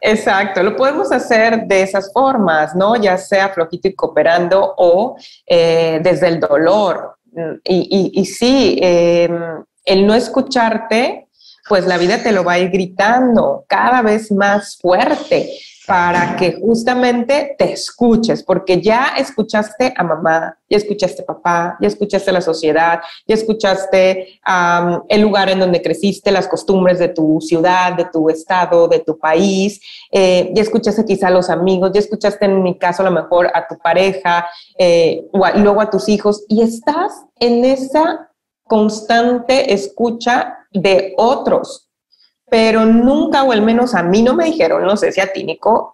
Exacto, 0.00 0.62
lo 0.62 0.76
podemos 0.76 1.10
hacer 1.10 1.66
de 1.66 1.82
esas 1.82 2.12
formas, 2.12 2.74
¿no? 2.76 2.94
Ya 2.96 3.18
sea 3.18 3.48
flojito 3.48 3.88
y 3.88 3.94
cooperando 3.94 4.74
o 4.76 5.16
eh, 5.46 6.00
desde 6.02 6.28
el 6.28 6.40
dolor. 6.40 7.16
Y, 7.64 8.12
y, 8.14 8.24
sí, 8.24 8.78
em, 8.80 9.64
el 9.84 10.06
no 10.06 10.14
escucharte, 10.14 11.28
pues 11.68 11.86
la 11.86 11.98
vida 11.98 12.22
te 12.22 12.32
lo 12.32 12.44
va 12.44 12.54
a 12.54 12.58
ir 12.58 12.70
gritando 12.70 13.64
cada 13.68 14.02
vez 14.02 14.32
más 14.32 14.78
fuerte 14.80 15.50
para 15.88 16.36
que 16.36 16.60
justamente 16.60 17.56
te 17.58 17.72
escuches, 17.72 18.42
porque 18.42 18.78
ya 18.78 19.14
escuchaste 19.16 19.94
a 19.96 20.04
mamá, 20.04 20.58
ya 20.68 20.76
escuchaste 20.76 21.22
a 21.22 21.24
papá, 21.24 21.78
ya 21.80 21.88
escuchaste 21.88 22.28
a 22.28 22.34
la 22.34 22.42
sociedad, 22.42 23.00
ya 23.26 23.34
escuchaste 23.34 24.38
el 25.08 25.20
lugar 25.22 25.48
en 25.48 25.60
donde 25.60 25.80
creciste, 25.80 26.30
las 26.30 26.46
costumbres 26.46 26.98
de 26.98 27.08
tu 27.08 27.40
ciudad, 27.40 27.94
de 27.94 28.04
tu 28.04 28.28
estado, 28.28 28.86
de 28.86 28.98
tu 28.98 29.18
país, 29.18 29.80
eh, 30.12 30.52
ya 30.54 30.60
escuchaste 30.60 31.06
quizá 31.06 31.28
a 31.28 31.30
los 31.30 31.48
amigos, 31.48 31.90
ya 31.94 32.00
escuchaste 32.00 32.44
en 32.44 32.62
mi 32.62 32.76
caso 32.76 33.00
a 33.00 33.06
lo 33.06 33.10
mejor 33.10 33.50
a 33.54 33.66
tu 33.66 33.78
pareja, 33.78 34.46
eh, 34.76 35.24
y 35.54 35.58
luego 35.60 35.80
a 35.80 35.88
tus 35.88 36.10
hijos, 36.10 36.44
y 36.48 36.60
estás 36.60 37.24
en 37.40 37.64
esa 37.64 38.28
constante 38.64 39.72
escucha 39.72 40.58
de 40.70 41.14
otros, 41.16 41.87
pero 42.50 42.84
nunca, 42.84 43.42
o 43.42 43.52
al 43.52 43.62
menos 43.62 43.94
a 43.94 44.02
mí 44.02 44.22
no 44.22 44.34
me 44.34 44.46
dijeron, 44.46 44.82
no 44.84 44.96
sé 44.96 45.12
si 45.12 45.20
a 45.20 45.30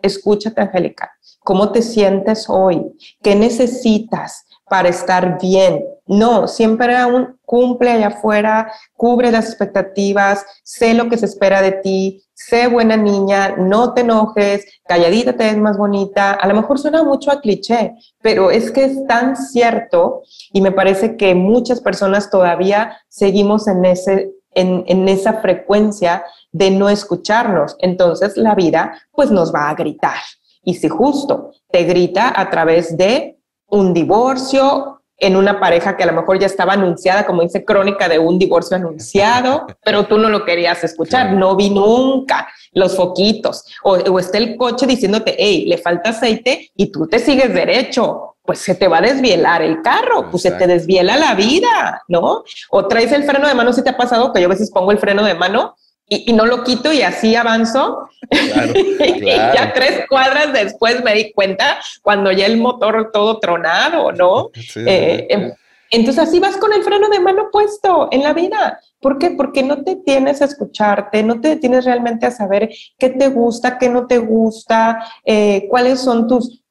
escúchate, 0.03 0.61
Angélica, 0.61 1.13
¿cómo 1.41 1.73
te 1.73 1.83
sientes 1.83 2.47
hoy? 2.49 2.97
¿Qué 3.23 3.35
necesitas 3.35 4.47
para 4.69 4.89
estar 4.89 5.41
bien? 5.41 5.85
No, 6.07 6.49
siempre 6.49 6.95
un 7.07 7.39
cumple 7.45 7.91
allá 7.91 8.09
afuera, 8.09 8.73
cubre 8.97 9.31
las 9.31 9.47
expectativas, 9.47 10.45
sé 10.63 10.95
lo 10.95 11.09
que 11.09 11.17
se 11.17 11.27
espera 11.27 11.63
de 11.63 11.73
ti, 11.73 12.23
sé 12.35 12.67
buena 12.67 12.97
niña, 12.97 13.57
no 13.57 13.95
te 13.95 14.03
enojes, 14.03 14.67
calladita 14.87 15.35
te 15.35 15.45
ves 15.45 15.57
más 15.57 15.79
bonita. 15.79 16.33
A 16.33 16.47
lo 16.47 16.55
mejor 16.55 16.79
suena 16.79 17.03
mucho 17.05 17.31
a 17.31 17.41
cliché, 17.41 17.95
pero 18.21 18.51
es 18.51 18.71
que 18.71 18.85
es 18.85 19.07
tan 19.07 19.37
cierto 19.37 20.23
y 20.53 20.61
me 20.61 20.73
parece 20.73 21.17
que 21.17 21.35
muchas 21.35 21.81
personas 21.81 22.31
todavía 22.31 22.99
seguimos 23.09 23.67
en 23.67 23.85
ese 23.85 24.33
en, 24.55 24.85
en, 24.87 25.09
esa 25.09 25.35
frecuencia 25.35 26.25
de 26.53 26.71
no 26.71 26.89
escucharnos. 26.89 27.77
Entonces 27.81 28.37
la 28.37 28.55
vida 28.55 29.01
pues 29.13 29.31
nos 29.31 29.55
va 29.55 29.69
a 29.69 29.75
gritar. 29.75 30.19
Y 30.63 30.75
si 30.75 30.89
justo 30.89 31.53
te 31.71 31.85
grita 31.85 32.33
a 32.35 32.51
través 32.51 32.97
de 32.97 33.39
un 33.67 33.93
divorcio, 33.93 34.95
en 35.19 35.37
una 35.37 35.61
pareja 35.61 35.97
que 35.97 36.03
a 36.03 36.07
lo 36.07 36.13
mejor 36.13 36.39
ya 36.39 36.47
estaba 36.47 36.73
anunciada, 36.73 37.25
como 37.25 37.43
dice 37.43 37.65
crónica 37.65 38.09
de 38.09 38.19
un 38.19 38.39
divorcio 38.39 38.77
anunciado, 38.77 39.67
pero 39.85 40.07
tú 40.07 40.19
no 40.19 40.29
lo 40.29 40.45
querías 40.45 40.83
escuchar, 40.85 41.33
no 41.33 41.57
vi 41.57 41.71
nunca 41.71 42.49
los 42.73 42.97
foquitos, 42.97 43.65
o, 43.85 43.93
o 43.93 44.19
está 44.19 44.39
el 44.39 44.57
coche 44.57 44.87
diciéndote, 44.87 45.37
hey, 45.39 45.65
le 45.67 45.79
falta 45.79 46.11
aceite 46.11 46.71
y 46.75 46.91
tú 46.91 47.07
te 47.07 47.19
sigues 47.19 47.55
derecho, 47.55 48.34
pues 48.45 48.59
se 48.59 48.75
te 48.75 48.89
va 48.89 48.99
a 48.99 49.03
desvielar 49.03 49.63
el 49.63 49.81
carro, 49.81 50.31
pues 50.31 50.43
se 50.43 50.51
te 50.53 50.67
desviela 50.67 51.17
la 51.17 51.35
vida, 51.35 52.03
¿no? 52.09 52.45
O 52.71 52.87
traes 52.87 53.11
el 53.13 53.25
freno 53.25 53.49
de 53.49 53.55
mano, 53.55 53.73
si 53.73 53.83
te 53.83 53.91
ha 53.91 53.97
pasado 53.97 54.33
que 54.33 54.41
yo 54.41 54.47
a 54.47 54.51
veces 54.51 54.71
pongo 54.71 54.93
el 54.93 54.99
freno 54.99 55.25
de 55.25 55.35
mano 55.35 55.77
y, 56.07 56.33
no 56.35 56.45
lo 56.45 56.63
quito 56.63 56.93
y 56.93 57.01
así 57.01 57.35
avanzo. 57.35 58.11
y 58.31 59.25
ya 59.25 59.73
tres 59.75 60.05
cuadras 60.09 60.53
después 60.53 61.03
me 61.03 61.15
di 61.15 61.33
cuenta 61.33 61.79
cuando 62.03 62.31
ya 62.33 62.45
el 62.45 62.59
motor 62.59 63.11
todo 63.13 63.41
tronado, 63.41 64.13
¿no? 64.13 64.51
Eh, 64.77 65.27
em, 65.31 65.53
entonces 65.91 66.23
así 66.23 66.41
vas 66.41 66.57
con 66.57 66.73
el 66.73 66.83
freno 66.83 67.09
de 67.09 67.21
mano 67.21 67.49
puesto 67.53 68.09
en 68.11 68.23
la 68.23 68.33
vida. 68.33 68.81
¿Por 69.01 69.19
qué? 69.19 69.31
Porque 69.31 69.63
no 69.63 69.85
te 69.85 69.97
tienes 69.97 70.43
a 70.43 70.47
escucharte, 70.47 71.23
no 71.23 71.41
te 71.41 71.57
tienes 71.57 71.85
realmente 71.85 72.27
a 72.27 72.31
saber 72.31 72.69
qué 72.99 73.11
te 73.11 73.29
gusta, 73.29 73.79
qué 73.79 73.89
no 73.89 74.07
te 74.07 74.19
gusta, 74.19 75.07
eh, 75.25 75.67
cuáles 75.71 76.01
son 76.01 76.27
tus, 76.27 76.64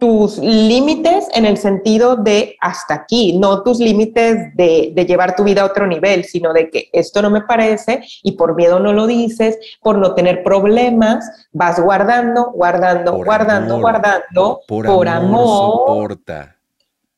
tus 0.00 0.38
límites 0.38 1.28
en 1.34 1.44
el 1.44 1.58
sentido 1.58 2.16
de 2.16 2.56
hasta 2.60 2.94
aquí, 2.94 3.38
no 3.38 3.62
tus 3.62 3.78
límites 3.78 4.56
de, 4.56 4.94
llevar 5.06 5.36
tu 5.36 5.44
vida 5.44 5.62
a 5.62 5.66
otro 5.66 5.86
nivel, 5.86 6.24
sino 6.24 6.52
de 6.52 6.70
que 6.70 6.88
esto 6.92 7.20
no 7.20 7.30
me 7.30 7.42
parece 7.42 8.02
y 8.22 8.32
por 8.32 8.56
miedo 8.56 8.80
no 8.80 8.92
lo 8.94 9.06
dices, 9.06 9.58
por 9.82 9.98
no 9.98 10.14
tener 10.14 10.42
problemas, 10.42 11.48
vas 11.52 11.78
guardando, 11.78 12.50
guardando, 12.52 13.12
guardando, 13.12 13.78
guardando, 13.78 14.60
por, 14.66 15.06
amor. 15.06 16.18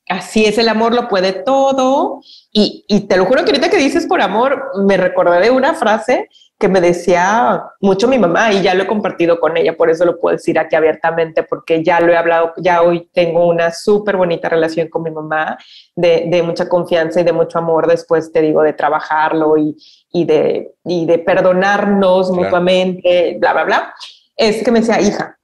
Así 0.09 0.45
es, 0.45 0.59
el 0.59 0.69
amor 0.69 0.93
lo 0.93 1.09
puede 1.09 1.33
todo. 1.33 2.21
Y, 2.51 2.85
y 2.89 3.03
te 3.03 3.17
lo 3.17 3.27
juro 3.27 3.45
que 3.45 3.53
ahorita 3.53 3.71
que 3.71 3.79
dices 3.79 4.07
por 4.07 4.21
amor, 4.21 4.73
me 4.85 4.97
recordé 4.97 5.41
de 5.41 5.51
una 5.51 5.75
frase 5.75 6.29
que 6.63 6.69
me 6.69 6.81
decía 6.81 7.61
mucho 7.81 8.07
mi 8.07 8.21
mamá 8.21 8.53
y 8.53 8.63
ya 8.63 8.73
lo 8.75 8.85
he 8.85 8.87
compartido 8.87 9.41
con 9.41 9.57
ella, 9.57 9.77
por 9.77 9.91
eso 9.91 10.05
lo 10.05 10.21
puedo 10.21 10.37
decir 10.37 10.61
aquí 10.61 10.77
abiertamente, 10.77 11.43
porque 11.43 11.83
ya 11.83 11.99
lo 11.99 12.13
he 12.13 12.17
hablado, 12.17 12.53
ya 12.59 12.83
hoy 12.83 13.11
tengo 13.13 13.49
una 13.49 13.73
súper 13.73 14.17
bonita 14.17 14.49
relación 14.49 14.87
con 14.87 15.03
mi 15.03 15.11
mamá, 15.11 15.59
de, 15.97 16.27
de, 16.29 16.41
mucha 16.45 16.69
confianza 16.69 17.21
y 17.21 17.25
de 17.25 17.33
mucho 17.33 17.59
amor 17.59 17.89
después, 17.89 18.31
te 18.31 18.41
digo, 18.41 18.63
de 18.63 18.75
trabajarlo 18.75 19.57
y, 19.57 19.77
y 20.13 20.25
de, 20.25 20.77
y 20.85 21.05
de 21.05 21.19
perdonarnos 21.19 22.31
mutuamente, 22.31 23.39
bla, 23.41 23.55
bla, 23.55 23.65
bla. 23.65 23.95
Es 24.37 24.63
que 24.63 24.71
me 24.71 24.79
decía, 24.79 25.01
hija, 25.01 25.37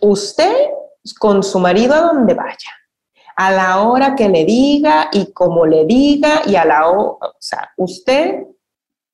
usted 0.00 0.54
con 1.18 1.42
su 1.42 1.58
marido 1.58 1.94
a 1.94 2.02
donde 2.02 2.34
vaya, 2.34 2.70
a 3.34 3.50
la 3.50 3.80
hora 3.80 4.14
que 4.14 4.28
le 4.28 4.44
diga 4.44 5.08
y 5.12 5.32
como 5.32 5.66
le 5.66 5.86
diga 5.86 6.42
y 6.46 6.54
a 6.54 6.64
la 6.64 6.86
hora, 6.86 7.16
o 7.20 7.34
sea, 7.40 7.72
usted 7.78 8.44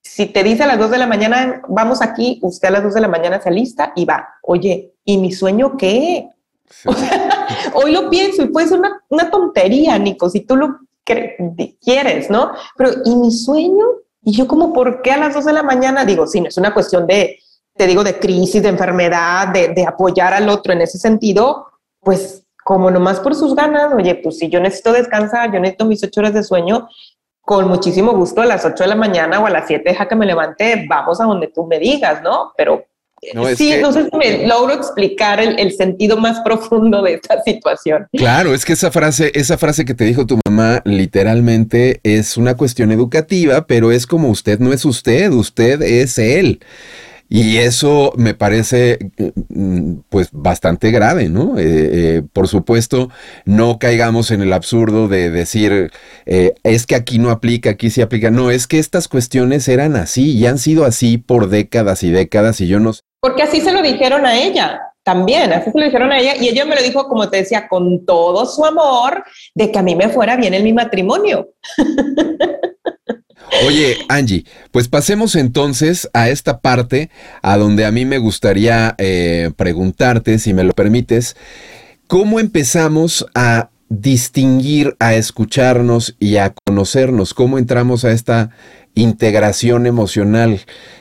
si 0.09 0.27
te 0.27 0.43
dice 0.43 0.63
a 0.63 0.67
las 0.67 0.79
2 0.79 0.91
de 0.91 0.99
la 0.99 1.07
mañana, 1.07 1.63
vamos 1.69 2.01
aquí, 2.01 2.39
usted 2.43 2.69
a 2.69 2.73
las 2.73 2.83
2 2.83 2.95
de 2.95 3.01
la 3.03 3.09
mañana 3.09 3.41
se 3.41 3.51
alista 3.51 3.93
y 3.95 4.05
va, 4.05 4.27
oye, 4.43 4.95
¿y 5.05 5.19
mi 5.19 5.33
sueño 5.33 5.77
qué? 5.77 6.29
hoy 7.75 7.93
lo 7.93 8.09
pienso 8.09 8.43
y 8.43 8.49
puede 8.49 8.69
ser 8.69 8.79
una, 8.79 9.03
una 9.11 9.31
tontería, 9.31 9.99
Nico, 9.99 10.31
si 10.31 10.41
tú 10.41 10.57
lo 10.57 10.79
quieres, 11.05 12.31
¿no? 12.31 12.53
Pero 12.77 12.91
¿y 13.05 13.15
mi 13.17 13.31
sueño? 13.31 13.85
Y 14.23 14.33
yo 14.33 14.47
como, 14.47 14.73
¿por 14.73 15.03
qué 15.03 15.13
a 15.13 15.19
las 15.19 15.35
2 15.35 15.45
de 15.45 15.53
la 15.53 15.63
mañana? 15.63 16.05
Digo, 16.05 16.27
sí, 16.27 16.41
no 16.41 16.49
es 16.49 16.57
una 16.57 16.73
cuestión 16.73 17.07
de, 17.07 17.39
te 17.77 17.87
digo, 17.87 18.03
de 18.03 18.19
crisis, 18.19 18.63
de 18.63 18.71
enfermedad, 18.71 19.49
de, 19.49 19.69
de 19.69 19.87
apoyar 19.87 20.33
al 20.33 20.49
otro 20.49 20.73
en 20.73 20.81
ese 20.81 20.99
sentido, 20.99 21.67
pues 22.01 22.45
como 22.65 22.91
nomás 22.91 23.21
por 23.21 23.35
sus 23.35 23.55
ganas, 23.55 23.93
oye, 23.95 24.15
pues 24.17 24.39
si 24.39 24.49
yo 24.49 24.61
necesito 24.61 24.93
descansar, 24.93 25.53
yo 25.53 25.61
necesito 25.61 25.85
mis 25.85 26.03
ocho 26.03 26.21
horas 26.21 26.35
de 26.35 26.43
sueño, 26.43 26.89
con 27.49 27.67
muchísimo 27.67 28.13
gusto 28.13 28.43
a 28.43 28.45
las 28.45 28.63
8 28.67 28.85
de 28.85 28.89
la 28.91 28.95
mañana 28.95 29.41
o 29.41 29.47
a 29.47 29.51
las 29.51 29.67
7 29.67 29.83
deja 29.83 30.07
que 30.07 30.15
me 30.15 30.27
levante, 30.27 30.85
vamos 30.87 31.19
a 31.19 31.25
donde 31.25 31.47
tú 31.47 31.67
me 31.67 31.79
digas, 31.79 32.23
¿no? 32.23 32.53
Pero 32.59 32.85
sí, 33.57 33.73
no 33.81 33.91
sé 33.91 34.05
si 34.05 34.17
me 34.19 34.47
logro 34.47 34.75
explicar 34.75 35.41
el, 35.41 35.73
sentido 35.73 36.19
más 36.19 36.41
profundo 36.45 37.01
de 37.01 37.15
esta 37.15 37.43
situación. 37.43 38.07
Claro, 38.13 38.53
es 38.53 38.67
que 38.67 38.75
esa 38.75 38.91
frase, 38.91 39.33
esa 39.35 39.57
frase 39.57 39.87
que 39.87 39.95
te 39.95 40.05
dijo 40.05 40.27
tu 40.27 40.39
mamá, 40.47 40.83
literalmente 40.85 42.01
es 42.03 42.37
una 42.37 42.55
cuestión 42.55 42.93
educativa, 42.93 43.67
pero 43.67 43.93
es 43.93 44.07
como 44.07 44.29
usted 44.29 44.59
no 44.59 44.75
es 44.75 44.85
usted, 44.85 45.33
usted 45.33 45.81
es 45.81 46.19
él. 46.19 46.61
Y 47.29 47.59
eso 47.59 48.13
me 48.17 48.33
parece 48.33 48.99
mm, 49.49 49.97
pues 50.09 50.31
bastante 50.33 50.91
grave, 50.91 51.29
¿no? 51.29 51.59
Eh, 51.59 51.63
eh, 51.67 52.23
por 52.33 52.49
supuesto, 52.49 53.11
no 53.45 53.79
caigamos 53.79 54.31
en 54.31 54.41
el 54.41 54.53
absurdo 54.53 55.09
de 55.09 55.31
decir, 55.31 55.91
eh, 56.25 56.55
es 56.63 56.87
que 56.87 56.95
aquí 56.95 57.19
no 57.19 57.31
aplica, 57.31 57.71
aquí 57.71 57.91
sí 57.91 58.01
aplica. 58.01 58.31
No, 58.31 58.51
es 58.51 58.67
que 58.67 58.79
estas 58.79 59.09
cuestiones 59.09 59.69
eran 59.69 59.97
así 59.97 60.33
y 60.33 60.47
han 60.47 60.59
sido 60.59 60.87
así 60.87 61.19
por 61.19 61.51
décadas 61.51 62.03
y 62.03 62.11
décadas 62.11 62.61
y 62.63 62.69
yo 62.69 62.81
no... 62.81 62.93
Porque 63.21 63.43
así 63.43 63.61
se 63.61 63.73
lo 63.73 63.83
dijeron 63.83 64.25
a 64.25 64.39
ella 64.39 64.81
también, 65.03 65.53
así 65.53 65.71
se 65.71 65.79
lo 65.79 65.85
dijeron 65.85 66.13
a 66.13 66.19
ella 66.19 66.35
y 66.37 66.49
ella 66.49 66.65
me 66.65 66.77
lo 66.77 66.83
dijo, 66.83 67.09
como 67.09 67.29
te 67.29 67.39
decía, 67.39 67.69
con 67.69 68.07
todo 68.07 68.47
su 68.47 68.65
amor 68.65 69.25
de 69.55 69.71
que 69.71 69.79
a 69.79 69.83
mí 69.83 69.95
me 69.95 70.09
fuera 70.09 70.37
bien 70.37 70.55
en 70.55 70.65
mi 70.65 70.73
matrimonio. 70.73 71.49
Oye, 73.67 73.99
Angie, 74.09 74.45
pues 74.71 74.89
pasemos 74.89 75.35
entonces 75.35 76.09
a 76.13 76.29
esta 76.29 76.61
parte 76.61 77.11
a 77.43 77.57
donde 77.57 77.85
a 77.85 77.91
mí 77.91 78.05
me 78.05 78.19
gustaría 78.19 78.95
eh, 78.99 79.51
preguntarte, 79.57 80.39
si 80.39 80.55
me 80.55 80.65
lo 80.65 80.73
permites, 80.73 81.37
¿cómo 82.07 82.41
empezamos 82.41 83.27
a 83.35 83.71
distinguir, 83.89 84.97
a 85.01 85.15
escucharnos 85.15 86.15
y 86.19 86.37
a 86.37 86.55
conocernos? 86.67 87.35
¿Cómo 87.35 87.59
entramos 87.59 88.05
a 88.05 88.13
esta 88.13 88.51
integración 88.95 89.87
emocional? 89.87 90.61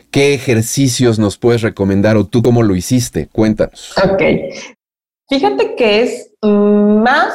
¿Qué 0.10 0.34
ejercicios 0.34 1.20
nos 1.20 1.38
puedes 1.38 1.62
recomendar 1.62 2.18
o 2.18 2.26
tú 2.26 2.42
cómo 2.42 2.64
lo 2.64 2.76
hiciste? 2.76 3.28
Cuéntanos. 3.28 3.94
Ok. 3.98 4.24
Fíjate 5.30 5.76
que 5.76 6.02
es 6.02 6.32
más 6.42 7.34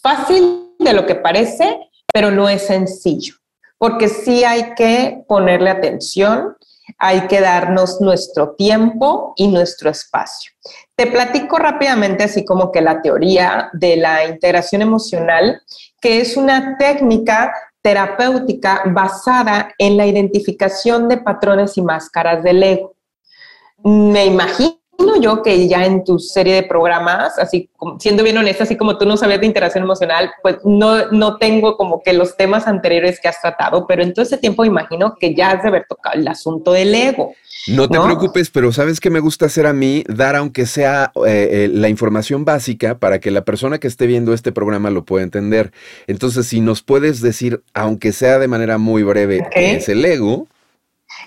fácil 0.00 0.70
de 0.78 0.92
lo 0.92 1.06
que 1.06 1.16
parece 1.16 1.78
pero 2.12 2.30
no 2.30 2.48
es 2.48 2.66
sencillo, 2.66 3.34
porque 3.78 4.08
sí 4.08 4.44
hay 4.44 4.74
que 4.74 5.24
ponerle 5.26 5.70
atención, 5.70 6.56
hay 6.98 7.26
que 7.26 7.40
darnos 7.40 8.00
nuestro 8.00 8.54
tiempo 8.54 9.32
y 9.36 9.48
nuestro 9.48 9.90
espacio. 9.90 10.52
Te 10.94 11.06
platico 11.06 11.58
rápidamente 11.58 12.24
así 12.24 12.44
como 12.44 12.70
que 12.70 12.80
la 12.80 13.00
teoría 13.00 13.70
de 13.72 13.96
la 13.96 14.26
integración 14.26 14.82
emocional, 14.82 15.62
que 16.00 16.20
es 16.20 16.36
una 16.36 16.76
técnica 16.76 17.52
terapéutica 17.80 18.82
basada 18.86 19.74
en 19.78 19.96
la 19.96 20.06
identificación 20.06 21.08
de 21.08 21.18
patrones 21.18 21.76
y 21.76 21.82
máscaras 21.82 22.42
del 22.42 22.62
ego. 22.62 22.94
Me 23.82 24.26
imagino 24.26 24.81
yo 25.20 25.42
que 25.42 25.68
ya 25.68 25.84
en 25.84 26.04
tu 26.04 26.18
serie 26.18 26.54
de 26.54 26.62
programas, 26.62 27.38
así 27.38 27.68
siendo 27.98 28.22
bien 28.22 28.38
honesta, 28.38 28.64
así 28.64 28.76
como 28.76 28.98
tú 28.98 29.06
no 29.06 29.16
sabías 29.16 29.40
de 29.40 29.46
interacción 29.46 29.84
emocional, 29.84 30.30
pues 30.42 30.56
no, 30.64 31.10
no 31.10 31.36
tengo 31.38 31.76
como 31.76 32.02
que 32.02 32.12
los 32.12 32.36
temas 32.36 32.66
anteriores 32.66 33.20
que 33.20 33.28
has 33.28 33.40
tratado, 33.40 33.86
pero 33.86 34.02
en 34.02 34.12
todo 34.12 34.24
ese 34.24 34.38
tiempo 34.38 34.64
imagino 34.64 35.14
que 35.18 35.34
ya 35.34 35.52
has 35.52 35.62
de 35.62 35.68
haber 35.68 35.86
tocado 35.88 36.18
el 36.18 36.26
asunto 36.28 36.72
del 36.72 36.94
ego. 36.94 37.34
No 37.68 37.88
te 37.88 38.00
preocupes, 38.00 38.50
pero 38.50 38.72
¿sabes 38.72 38.98
qué 38.98 39.10
me 39.10 39.20
gusta 39.20 39.46
hacer 39.46 39.66
a 39.66 39.72
mí? 39.72 40.04
Dar 40.08 40.34
aunque 40.34 40.66
sea 40.66 41.12
eh, 41.26 41.48
eh, 41.52 41.70
la 41.72 41.88
información 41.88 42.44
básica 42.44 42.98
para 42.98 43.20
que 43.20 43.30
la 43.30 43.44
persona 43.44 43.78
que 43.78 43.86
esté 43.86 44.06
viendo 44.06 44.34
este 44.34 44.50
programa 44.50 44.90
lo 44.90 45.04
pueda 45.04 45.22
entender. 45.22 45.72
Entonces, 46.08 46.46
si 46.46 46.60
nos 46.60 46.82
puedes 46.82 47.20
decir, 47.20 47.62
aunque 47.72 48.12
sea 48.12 48.38
de 48.38 48.48
manera 48.48 48.78
muy 48.78 49.04
breve, 49.04 49.46
qué 49.52 49.76
es 49.76 49.88
el 49.88 50.04
ego, 50.04 50.48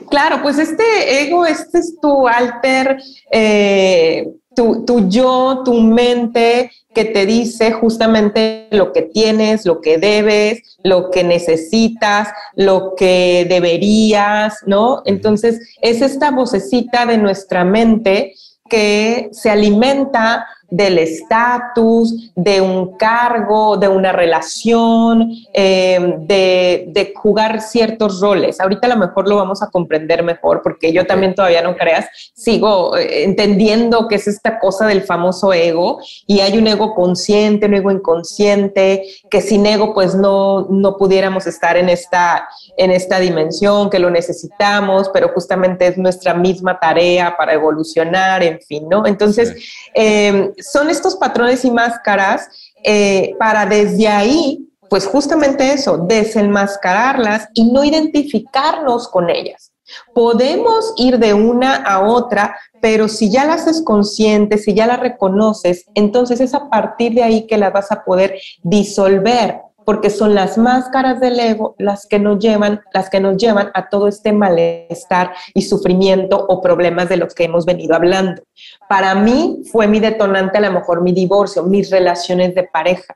Claro, 0.10 0.42
pues 0.42 0.58
este 0.58 1.24
ego, 1.24 1.46
este 1.46 1.80
es 1.80 2.00
tu 2.02 2.28
alter, 2.28 2.98
eh, 3.32 4.28
tu, 4.56 4.86
tu, 4.86 5.10
yo, 5.10 5.62
tu 5.64 5.74
mente 5.74 6.72
que 6.94 7.06
te 7.06 7.26
dice 7.26 7.72
justamente 7.74 8.68
lo 8.72 8.94
que 8.94 9.04
tienes, 9.04 9.66
lo 9.66 9.82
que 9.82 9.98
debes, 9.98 10.78
lo 10.84 11.12
que 11.12 11.24
necesitas, 11.24 12.30
lo 12.56 12.96
que 12.96 13.46
deberías, 13.50 14.60
¿no? 14.66 15.02
Entonces, 15.06 15.60
es 15.82 16.02
esta 16.02 16.32
vocecita 16.32 17.06
de 17.06 17.18
nuestra 17.18 17.66
mente 17.66 18.34
que 18.70 19.30
se 19.32 19.52
alimenta 19.52 20.48
del 20.76 20.98
estatus, 20.98 22.32
de 22.36 22.60
un 22.60 22.98
cargo, 22.98 23.78
de 23.78 23.88
una 23.88 24.12
relación, 24.12 25.32
eh, 25.54 26.16
de, 26.20 27.14
jugar 27.16 27.62
ciertos 27.62 28.20
roles. 28.20 28.60
Ahorita 28.60 28.88
a 28.88 28.90
lo 28.90 28.98
mejor 28.98 29.28
lo 29.28 29.38
vamos 29.38 29.64
a 29.64 29.68
comprender 29.68 30.22
mejor 30.22 30.62
porque 30.62 30.92
yo 30.92 31.06
también 31.06 31.34
todavía 31.34 31.62
no 31.62 31.76
creas, 31.76 32.08
sigo 32.34 32.98
eh, 32.98 33.24
entendiendo 33.24 34.08
que 34.08 34.16
es 34.16 34.28
esta 34.28 34.60
cosa 34.60 34.86
del 34.86 35.04
famoso 35.04 35.54
ego 35.54 36.00
y 36.28 36.42
hay 36.42 36.58
un 36.58 36.68
ego 36.68 36.94
consciente, 36.94 37.68
un 37.68 37.76
ego 37.76 37.92
inconsciente, 37.92 39.04
que 39.30 39.42
sin 39.42 39.66
ego 39.66 39.94
pues 39.94 40.14
no, 40.14 40.68
no 40.70 40.98
pudiéramos 40.98 41.48
estar 41.48 41.78
en 41.78 41.90
esta, 41.90 42.48
en 42.78 42.92
esta 42.92 43.20
dimensión, 43.20 43.90
que 43.90 44.00
lo 44.00 44.10
necesitamos, 44.10 45.10
pero 45.14 45.30
justamente 45.30 45.88
es 45.88 45.98
nuestra 45.98 46.34
misma 46.34 46.80
tarea 46.80 47.36
para 47.38 47.54
evolucionar, 47.54 48.44
en 48.44 48.60
fin, 48.62 48.88
¿no? 48.90 49.08
Entonces, 49.08 49.56
eh, 49.94 50.52
son 50.72 50.90
estos 50.90 51.16
patrones 51.16 51.66
y 51.66 51.72
máscaras 51.72 52.48
eh, 52.84 53.36
para 53.40 53.66
desde 53.66 54.08
ahí, 54.08 54.68
pues 54.90 55.08
justamente 55.08 55.74
eso, 55.74 55.98
desenmascararlas 55.98 57.50
y 57.54 57.72
no 57.72 57.84
identificarnos 57.84 59.08
con 59.08 59.30
ellas. 59.30 59.72
Podemos 60.14 60.94
ir 60.98 61.20
de 61.20 61.34
una 61.34 61.76
a 61.76 62.02
otra, 62.02 62.58
pero 62.82 63.08
si 63.08 63.30
ya 63.30 63.46
las 63.46 63.62
haces 63.62 63.84
conscientes, 63.84 64.64
si 64.64 64.74
ya 64.74 64.88
las 64.88 65.00
reconoces, 65.00 65.86
entonces 65.94 66.42
es 66.42 66.54
a 66.54 66.70
partir 66.70 67.14
de 67.14 67.24
ahí 67.24 67.48
que 67.48 67.58
las 67.58 67.72
vas 67.72 67.92
a 67.92 68.04
poder 68.04 68.40
disolver 68.64 69.62
porque 69.86 70.10
son 70.10 70.36
las 70.36 70.58
máscaras 70.58 71.20
del 71.20 71.40
ego 71.40 71.76
las 71.78 72.08
que 72.08 72.20
nos 72.20 72.40
llevan, 72.40 72.82
las 72.94 73.10
que 73.10 73.20
nos 73.20 73.38
llevan 73.38 73.72
a 73.74 73.90
todo 73.90 74.08
este 74.08 74.34
malestar 74.34 75.34
y 75.54 75.62
sufrimiento 75.62 76.46
o 76.48 76.62
problemas 76.62 77.08
de 77.08 77.18
los 77.18 77.34
que 77.34 77.46
hemos 77.46 77.66
venido 77.66 77.96
hablando. 77.96 78.42
Para 78.90 79.16
mí 79.16 79.62
fue 79.72 79.88
mi 79.88 80.00
detonante 80.00 80.58
a 80.58 80.62
lo 80.62 80.72
mejor 80.72 81.02
mi 81.02 81.14
divorcio, 81.14 81.64
mis 81.64 81.90
relaciones 81.90 82.56
de 82.56 82.64
pareja. 82.64 83.16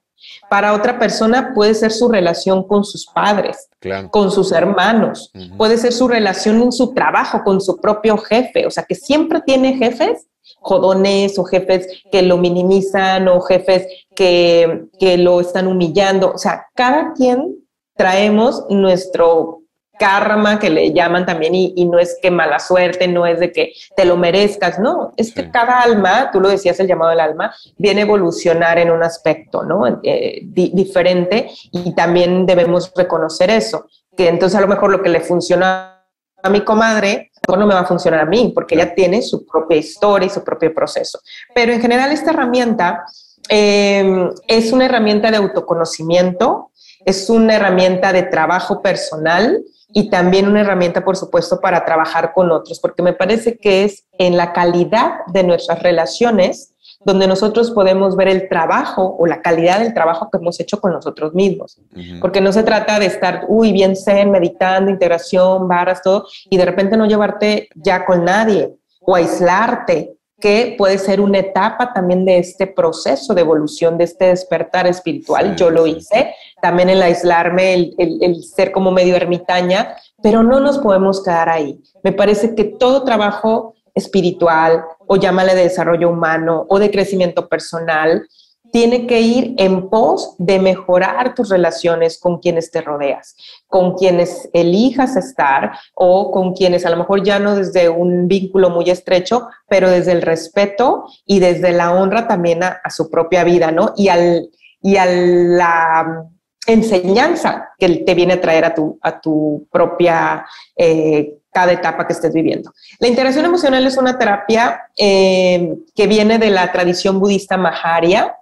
Para 0.50 0.74
otra 0.74 1.00
persona 1.00 1.54
puede 1.54 1.74
ser 1.74 1.92
su 1.92 2.10
relación 2.10 2.68
con 2.68 2.84
sus 2.84 3.06
padres, 3.08 3.70
con 4.12 4.32
sus 4.32 4.52
hermanos, 4.52 5.32
puede 5.58 5.78
ser 5.78 5.94
su 5.94 6.08
relación 6.08 6.62
en 6.62 6.72
su 6.72 6.94
trabajo, 6.94 7.42
con 7.44 7.62
su 7.62 7.80
propio 7.80 8.18
jefe, 8.18 8.66
o 8.66 8.72
sea 8.72 8.84
que 8.84 8.96
siempre 8.96 9.42
tiene 9.42 9.78
jefes 9.78 10.28
jodones 10.62 11.38
o 11.40 11.44
jefes 11.44 11.88
que 12.12 12.22
lo 12.22 12.38
minimizan 12.38 13.28
o 13.28 13.42
jefes 13.42 13.88
que, 14.16 14.86
que 15.00 15.18
lo 15.18 15.42
están 15.42 15.68
humillando. 15.68 16.32
O 16.34 16.38
sea, 16.38 16.68
cada 16.76 17.14
quien 17.14 17.58
traemos 17.96 18.66
nuestro 18.70 19.60
karma 20.00 20.58
que 20.58 20.72
le 20.72 20.92
llaman 20.94 21.26
también 21.26 21.54
y, 21.54 21.86
no 21.86 22.00
es 22.00 22.18
que 22.20 22.32
mala 22.32 22.58
suerte, 22.58 23.08
no 23.08 23.28
es 23.28 23.40
de 23.40 23.52
que 23.52 23.74
te 23.96 24.06
lo 24.06 24.18
merezcas, 24.18 24.80
no, 24.80 25.14
es 25.18 25.34
que 25.34 25.52
cada 25.52 25.82
alma, 25.82 26.32
tú 26.32 26.40
lo 26.40 26.50
decías, 26.50 26.80
el 26.80 26.88
llamado 26.88 27.12
del 27.12 27.20
alma, 27.20 27.54
viene 27.78 28.02
a 28.02 28.06
evolucionar 28.06 28.80
en 28.80 28.90
un 28.90 29.04
aspecto, 29.04 29.64
¿no? 29.64 30.00
Eh, 30.02 30.40
diferente 30.44 31.52
y 31.72 31.94
también 31.94 32.46
debemos 32.46 32.92
reconocer 32.96 33.52
eso, 33.52 33.86
que 34.16 34.30
entonces 34.30 34.58
a 34.58 34.62
lo 34.62 34.68
mejor 34.68 34.90
lo 34.90 35.04
que 35.04 35.10
le 35.10 35.20
funciona 35.20 36.06
a 36.42 36.50
mi 36.50 36.62
comadre 36.62 37.29
no 37.58 37.66
me 37.66 37.74
va 37.74 37.82
a 37.82 37.86
funcionar 37.86 38.22
a 38.22 38.26
mí, 38.26 38.52
porque 38.54 38.76
ella 38.76 38.94
tiene 38.94 39.22
su 39.22 39.46
propia 39.46 39.78
historia 39.78 40.28
y 40.28 40.30
su 40.30 40.44
propio 40.44 40.74
proceso. 40.74 41.20
Pero 41.54 41.74
en 41.74 41.82
general 41.82 42.12
esta 42.12 42.32
herramienta 42.32 43.06
eh, 43.50 44.30
es 44.48 44.72
una 44.72 44.86
herramienta 44.86 45.32
de 45.32 45.38
autoconocimiento, 45.38 46.72
es 47.06 47.30
una 47.30 47.56
herramienta 47.56 48.14
de 48.14 48.24
trabajo 48.24 48.82
personal 48.82 49.64
y 49.94 50.10
también 50.10 50.48
una 50.48 50.62
herramienta, 50.62 51.04
por 51.04 51.18
supuesto, 51.18 51.60
para 51.60 51.84
trabajar 51.84 52.34
con 52.34 52.52
otros, 52.52 52.80
porque 52.80 53.02
me 53.02 53.14
parece 53.14 53.58
que 53.58 53.84
es 53.84 54.06
en 54.18 54.38
la 54.38 54.54
calidad 54.54 55.26
de 55.28 55.44
nuestras 55.44 55.82
relaciones 55.82 56.69
donde 57.02 57.28
nosotros 57.28 57.72
podemos 57.72 58.16
ver 58.16 58.28
el 58.28 58.50
trabajo 58.50 59.16
o 59.18 59.26
la 59.26 59.42
calidad 59.42 59.80
del 59.80 59.94
trabajo 59.94 60.30
que 60.30 60.38
hemos 60.38 60.60
hecho 60.60 60.82
con 60.82 60.92
nosotros 60.92 61.34
mismos. 61.34 61.80
Porque 62.20 62.42
no 62.42 62.52
se 62.52 62.64
trata 62.64 63.00
de 63.00 63.06
estar, 63.06 63.46
uy, 63.48 63.72
bien 63.72 63.96
zen, 63.96 64.32
meditando, 64.32 64.92
integración, 64.92 65.68
barras, 65.68 66.02
todo, 66.02 66.28
y 66.50 66.58
de 66.58 66.66
repente 66.66 66.98
no 66.98 67.06
llevarte 67.06 67.70
ya 67.76 68.06
con 68.06 68.26
nadie 68.26 68.76
o 69.02 69.16
aislarte, 69.16 70.16
que 70.40 70.76
puede 70.78 70.98
ser 70.98 71.20
una 71.20 71.40
etapa 71.40 71.92
también 71.94 72.24
de 72.24 72.38
este 72.38 72.66
proceso 72.66 73.34
de 73.34 73.42
evolución, 73.42 73.98
de 73.98 74.06
este 74.06 74.26
despertar 74.26 74.88
espiritual. 74.88 75.56
Yo 75.56 75.70
lo 75.70 75.86
hice, 75.86 76.34
también 76.62 76.90
el 76.90 77.02
aislarme, 77.02 77.74
el, 77.74 77.96
el 77.98 78.44
ser 78.44 78.72
como 78.72 78.92
medio 78.92 79.16
ermitaña, 79.18 79.96
pero 80.22 80.44
no 80.44 80.60
nos 80.60 80.78
podemos 80.80 81.24
quedar 81.24 81.50
ahí. 81.50 81.82
Me 82.04 82.14
parece 82.14 82.56
que 82.56 82.64
todo 82.64 83.04
trabajo 83.04 83.76
espiritual 84.00 84.84
o 85.08 85.16
llámale 85.16 85.56
de 85.56 85.64
desarrollo 85.64 86.10
humano 86.10 86.66
o 86.68 86.80
de 86.80 86.92
crecimiento 86.92 87.48
personal, 87.48 88.28
tiene 88.72 89.08
que 89.08 89.22
ir 89.22 89.56
en 89.58 89.90
pos 89.90 90.36
de 90.38 90.60
mejorar 90.60 91.34
tus 91.34 91.50
relaciones 91.50 92.20
con 92.20 92.40
quienes 92.40 92.72
te 92.72 92.82
rodeas, 92.82 93.36
con 93.68 93.96
quienes 93.96 94.50
elijas 94.54 95.16
estar 95.16 95.72
o 95.96 96.32
con 96.32 96.54
quienes 96.54 96.86
a 96.86 96.90
lo 96.90 96.98
mejor 96.98 97.24
ya 97.24 97.40
no 97.40 97.56
desde 97.56 97.90
un 97.90 98.28
vínculo 98.28 98.70
muy 98.70 98.90
estrecho, 98.90 99.48
pero 99.68 99.90
desde 99.90 100.12
el 100.12 100.22
respeto 100.22 101.06
y 101.26 101.40
desde 101.40 101.72
la 101.72 101.94
honra 101.94 102.28
también 102.28 102.64
a, 102.64 102.80
su 102.90 103.10
propia 103.10 103.44
vida, 103.44 103.72
¿no? 103.72 103.94
Y, 103.96 104.10
al, 104.10 104.50
y 104.82 104.98
a 104.98 105.06
la 105.06 106.26
enseñanza 106.68 107.70
que 107.78 107.90
te 107.90 108.14
viene 108.14 108.34
a 108.34 108.42
traer 108.42 108.66
a 108.66 108.74
tu, 108.74 109.00
a 109.02 109.20
tu 109.20 109.68
propia 109.72 110.46
eh, 110.76 111.39
cada 111.52 111.72
etapa 111.72 112.06
que 112.06 112.14
estés 112.14 112.34
viviendo. 112.34 112.72
La 113.00 113.08
integración 113.08 113.46
emocional 113.46 113.86
es 113.86 113.98
una 113.98 114.18
terapia 114.18 114.84
eh, 114.98 115.76
que 115.96 116.08
viene 116.08 116.40
de 116.40 116.50
la 116.52 116.72
tradición 116.72 117.20
budista 117.20 117.58
Maharya. 117.58 118.36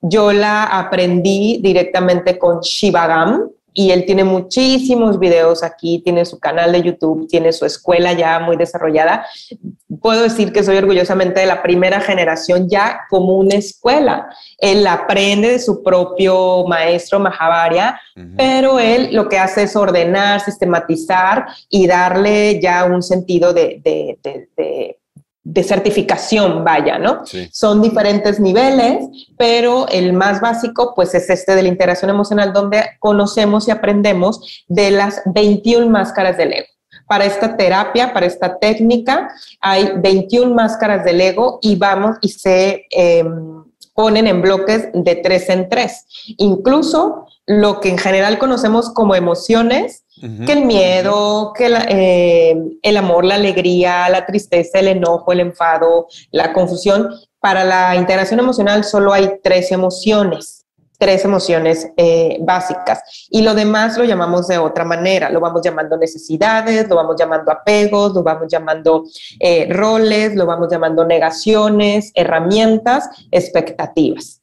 Yo 0.00 0.32
la 0.32 0.64
aprendí 0.64 1.60
directamente 1.62 2.38
con 2.38 2.60
Shivagam, 2.60 3.50
y 3.78 3.90
él 3.90 4.06
tiene 4.06 4.24
muchísimos 4.24 5.18
videos 5.18 5.62
aquí, 5.62 6.00
tiene 6.02 6.24
su 6.24 6.40
canal 6.40 6.72
de 6.72 6.80
YouTube, 6.80 7.28
tiene 7.28 7.52
su 7.52 7.66
escuela 7.66 8.14
ya 8.14 8.40
muy 8.40 8.56
desarrollada. 8.56 9.26
Puedo 10.00 10.22
decir 10.22 10.50
que 10.50 10.64
soy 10.64 10.78
orgullosamente 10.78 11.40
de 11.40 11.46
la 11.46 11.62
primera 11.62 12.00
generación 12.00 12.70
ya 12.70 13.00
como 13.10 13.36
una 13.36 13.56
escuela. 13.56 14.30
Él 14.56 14.86
aprende 14.86 15.50
de 15.50 15.58
su 15.58 15.82
propio 15.82 16.66
maestro 16.66 17.20
Mahavarya, 17.20 18.00
pero 18.34 18.78
él 18.78 19.10
lo 19.12 19.28
que 19.28 19.38
hace 19.38 19.64
es 19.64 19.76
ordenar, 19.76 20.40
sistematizar 20.40 21.44
y 21.68 21.86
darle 21.86 22.58
ya 22.58 22.86
un 22.86 23.02
sentido 23.02 23.52
de, 23.52 23.82
de, 23.84 24.18
de 24.22 24.48
de 24.56 24.95
certificación, 25.62 26.64
vaya, 26.64 26.98
¿no? 26.98 27.22
Son 27.52 27.80
diferentes 27.80 28.40
niveles, 28.40 29.06
pero 29.38 29.86
el 29.88 30.12
más 30.12 30.40
básico, 30.40 30.92
pues 30.94 31.14
es 31.14 31.30
este 31.30 31.54
de 31.54 31.62
la 31.62 31.68
integración 31.68 32.10
emocional, 32.10 32.52
donde 32.52 32.82
conocemos 32.98 33.68
y 33.68 33.70
aprendemos 33.70 34.64
de 34.68 34.90
las 34.90 35.22
21 35.26 35.88
máscaras 35.88 36.36
del 36.36 36.52
ego. 36.52 36.66
Para 37.06 37.24
esta 37.24 37.56
terapia, 37.56 38.12
para 38.12 38.26
esta 38.26 38.58
técnica, 38.58 39.30
hay 39.60 39.92
21 39.96 40.52
máscaras 40.52 41.04
del 41.04 41.20
ego 41.20 41.60
y 41.62 41.76
vamos 41.76 42.16
y 42.20 42.28
se 42.30 42.86
em, 42.90 43.64
ponen 43.94 44.26
en 44.26 44.42
bloques 44.42 44.88
de 44.92 45.16
tres 45.16 45.48
en 45.48 45.68
tres. 45.68 46.04
Incluso 46.38 47.25
lo 47.46 47.80
que 47.80 47.88
en 47.88 47.98
general 47.98 48.38
conocemos 48.38 48.90
como 48.92 49.14
emociones, 49.14 50.02
que 50.46 50.52
el 50.52 50.64
miedo, 50.64 51.52
que 51.54 51.66
eh, 51.88 52.56
el 52.80 52.96
amor, 52.96 53.24
la 53.24 53.34
alegría, 53.34 54.08
la 54.08 54.24
tristeza, 54.24 54.78
el 54.78 54.88
enojo, 54.88 55.30
el 55.30 55.40
enfado, 55.40 56.06
la 56.30 56.54
confusión. 56.54 57.10
Para 57.38 57.64
la 57.64 57.94
integración 57.96 58.40
emocional 58.40 58.82
solo 58.84 59.12
hay 59.12 59.38
tres 59.42 59.70
emociones, 59.72 60.64
tres 60.98 61.22
emociones 61.26 61.88
eh, 61.98 62.38
básicas. 62.40 63.28
Y 63.28 63.42
lo 63.42 63.54
demás 63.54 63.98
lo 63.98 64.04
llamamos 64.04 64.48
de 64.48 64.56
otra 64.56 64.86
manera. 64.86 65.28
Lo 65.28 65.38
vamos 65.38 65.60
llamando 65.62 65.98
necesidades, 65.98 66.88
lo 66.88 66.96
vamos 66.96 67.16
llamando 67.18 67.52
apegos, 67.52 68.14
lo 68.14 68.22
vamos 68.22 68.46
llamando 68.50 69.04
eh, 69.38 69.68
roles, 69.70 70.34
lo 70.34 70.46
vamos 70.46 70.68
llamando 70.70 71.04
negaciones, 71.04 72.10
herramientas, 72.14 73.06
expectativas. 73.30 74.40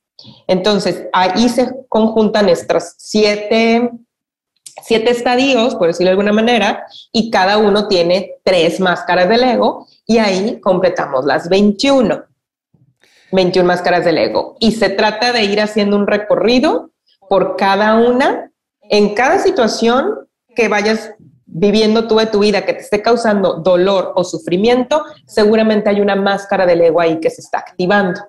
Entonces, 0.47 1.07
ahí 1.13 1.49
se 1.49 1.71
conjuntan 1.89 2.45
nuestras 2.45 2.95
siete 2.97 3.91
siete 4.81 5.11
estadios, 5.11 5.75
por 5.75 5.87
decirlo 5.87 6.09
de 6.09 6.11
alguna 6.11 6.33
manera, 6.33 6.85
y 7.11 7.29
cada 7.29 7.57
uno 7.57 7.87
tiene 7.87 8.35
tres 8.43 8.79
máscaras 8.79 9.29
del 9.29 9.43
ego 9.43 9.87
y 10.05 10.17
ahí 10.17 10.59
completamos 10.59 11.25
las 11.25 11.47
21. 11.49 12.23
21 13.31 13.67
máscaras 13.67 14.05
del 14.05 14.17
ego. 14.17 14.57
Y 14.59 14.73
se 14.73 14.89
trata 14.89 15.31
de 15.31 15.43
ir 15.43 15.61
haciendo 15.61 15.95
un 15.95 16.07
recorrido 16.07 16.91
por 17.29 17.55
cada 17.55 17.95
una, 17.95 18.51
en 18.81 19.15
cada 19.15 19.39
situación 19.39 20.27
que 20.55 20.67
vayas 20.67 21.11
viviendo 21.45 22.07
tú 22.07 22.17
de 22.17 22.25
tu 22.25 22.39
vida 22.39 22.65
que 22.65 22.73
te 22.73 22.81
esté 22.81 23.01
causando 23.01 23.55
dolor 23.55 24.13
o 24.15 24.23
sufrimiento, 24.23 25.03
seguramente 25.25 25.89
hay 25.89 26.01
una 26.01 26.15
máscara 26.15 26.65
del 26.65 26.81
ego 26.81 26.99
ahí 26.99 27.19
que 27.19 27.29
se 27.29 27.41
está 27.41 27.59
activando 27.59 28.19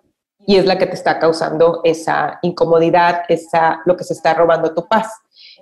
y 0.47 0.57
es 0.57 0.67
la 0.67 0.79
que 0.79 0.87
te 0.87 0.95
está 0.95 1.19
causando 1.19 1.81
esa 1.85 2.39
incomodidad, 2.43 3.23
esa 3.29 3.81
lo 3.85 3.97
que 3.97 4.05
se 4.05 4.13
está 4.13 4.35
robando 4.35 4.75
tu 4.75 4.87
paz. 4.87 5.09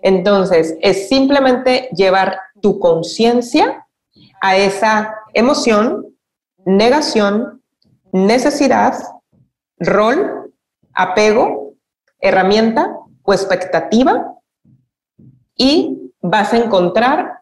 Entonces, 0.02 0.76
es 0.80 1.08
simplemente 1.08 1.88
llevar 1.94 2.38
tu 2.60 2.78
conciencia 2.78 3.86
a 4.40 4.56
esa 4.56 5.14
emoción, 5.34 6.06
negación, 6.64 7.62
necesidad, 8.12 8.94
rol, 9.78 10.52
apego, 10.94 11.74
herramienta 12.18 12.96
o 13.22 13.32
expectativa 13.32 14.34
y 15.56 16.12
vas 16.20 16.52
a 16.52 16.58
encontrar 16.58 17.40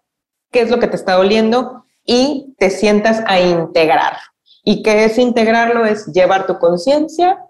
qué 0.51 0.63
es 0.63 0.71
lo 0.71 0.79
que 0.79 0.87
te 0.87 0.97
está 0.97 1.15
doliendo 1.15 1.85
y 2.05 2.55
te 2.59 2.71
sientas 2.71 3.23
a 3.27 3.41
integrar. 3.41 4.17
¿Y 4.65 4.83
qué 4.83 5.05
es 5.05 5.19
integrarlo? 5.19 5.85
Es 5.85 6.07
llevar 6.07 6.47
tu 6.47 6.59
conciencia, 6.59 7.45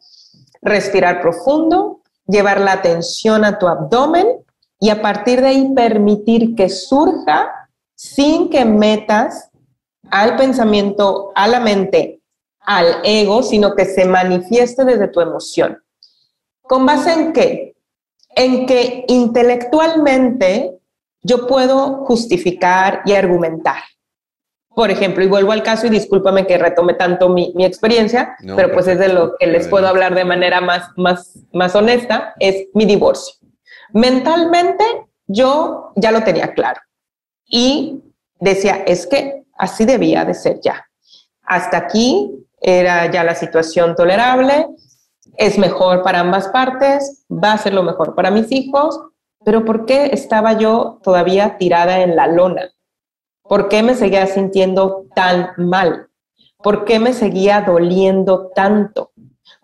respirar 0.62 1.20
profundo, 1.20 2.02
llevar 2.26 2.60
la 2.60 2.72
atención 2.72 3.44
a 3.44 3.58
tu 3.58 3.66
abdomen 3.66 4.26
y 4.78 4.90
a 4.90 5.02
partir 5.02 5.40
de 5.40 5.48
ahí 5.48 5.72
permitir 5.74 6.54
que 6.54 6.68
surja 6.68 7.50
sin 7.94 8.48
que 8.48 8.64
metas 8.64 9.50
al 10.10 10.36
pensamiento, 10.36 11.32
a 11.34 11.48
la 11.48 11.60
mente, 11.60 12.22
al 12.60 13.00
ego, 13.04 13.42
sino 13.42 13.74
que 13.74 13.84
se 13.84 14.04
manifieste 14.04 14.84
desde 14.84 15.08
tu 15.08 15.20
emoción. 15.20 15.78
¿Con 16.62 16.86
base 16.86 17.12
en 17.12 17.32
qué? 17.32 17.74
En 18.34 18.66
que 18.66 19.04
intelectualmente 19.08 20.78
yo 21.22 21.46
puedo 21.46 22.04
justificar 22.06 23.02
y 23.04 23.12
argumentar. 23.12 23.82
Por 24.74 24.90
ejemplo, 24.90 25.24
y 25.24 25.28
vuelvo 25.28 25.52
al 25.52 25.62
caso 25.62 25.86
y 25.86 25.90
discúlpame 25.90 26.46
que 26.46 26.56
retome 26.56 26.94
tanto 26.94 27.28
mi, 27.28 27.52
experiencia, 27.58 28.36
pero 28.56 28.72
pues 28.72 28.86
es 28.86 28.98
de 28.98 29.08
lo 29.08 29.36
que 29.36 29.46
les 29.46 29.66
puedo 29.68 29.88
hablar 29.88 30.14
de 30.14 30.24
manera 30.24 30.60
más, 30.60 30.90
más, 30.96 31.38
más 31.52 31.74
honesta, 31.74 32.34
es 32.38 32.68
mi 32.72 32.84
divorcio. 32.84 33.34
Mentalmente 33.92 34.84
yo 35.26 35.92
ya 35.96 36.12
lo 36.12 36.22
tenía 36.22 36.54
claro 36.54 36.80
y 37.46 38.00
decía, 38.38 38.82
es 38.86 39.06
que 39.06 39.44
así 39.58 39.84
debía 39.84 40.24
de 40.24 40.34
ser 40.34 40.60
ya. 40.60 40.86
Hasta 41.42 41.76
aquí 41.76 42.30
era 42.60 43.10
ya 43.10 43.24
la 43.24 43.34
situación 43.34 43.96
tolerable, 43.96 44.68
es 45.36 45.58
mejor 45.58 46.02
para 46.02 46.20
ambas 46.20 46.48
partes, 46.48 47.24
va 47.30 47.52
a 47.52 47.58
ser 47.58 47.74
lo 47.74 47.82
mejor 47.82 48.14
para 48.14 48.30
mis 48.30 48.52
hijos, 48.52 49.00
pero 49.44 49.64
¿por 49.64 49.86
qué 49.86 50.10
estaba 50.12 50.52
yo 50.54 51.00
todavía 51.02 51.56
tirada 51.58 52.00
en 52.00 52.14
la 52.14 52.26
lona? 52.26 52.70
¿Por 53.50 53.68
qué 53.68 53.82
me 53.82 53.96
seguía 53.96 54.28
sintiendo 54.28 55.06
tan 55.12 55.54
mal? 55.56 56.08
¿Por 56.62 56.84
qué 56.84 57.00
me 57.00 57.12
seguía 57.12 57.62
doliendo 57.62 58.52
tanto? 58.54 59.10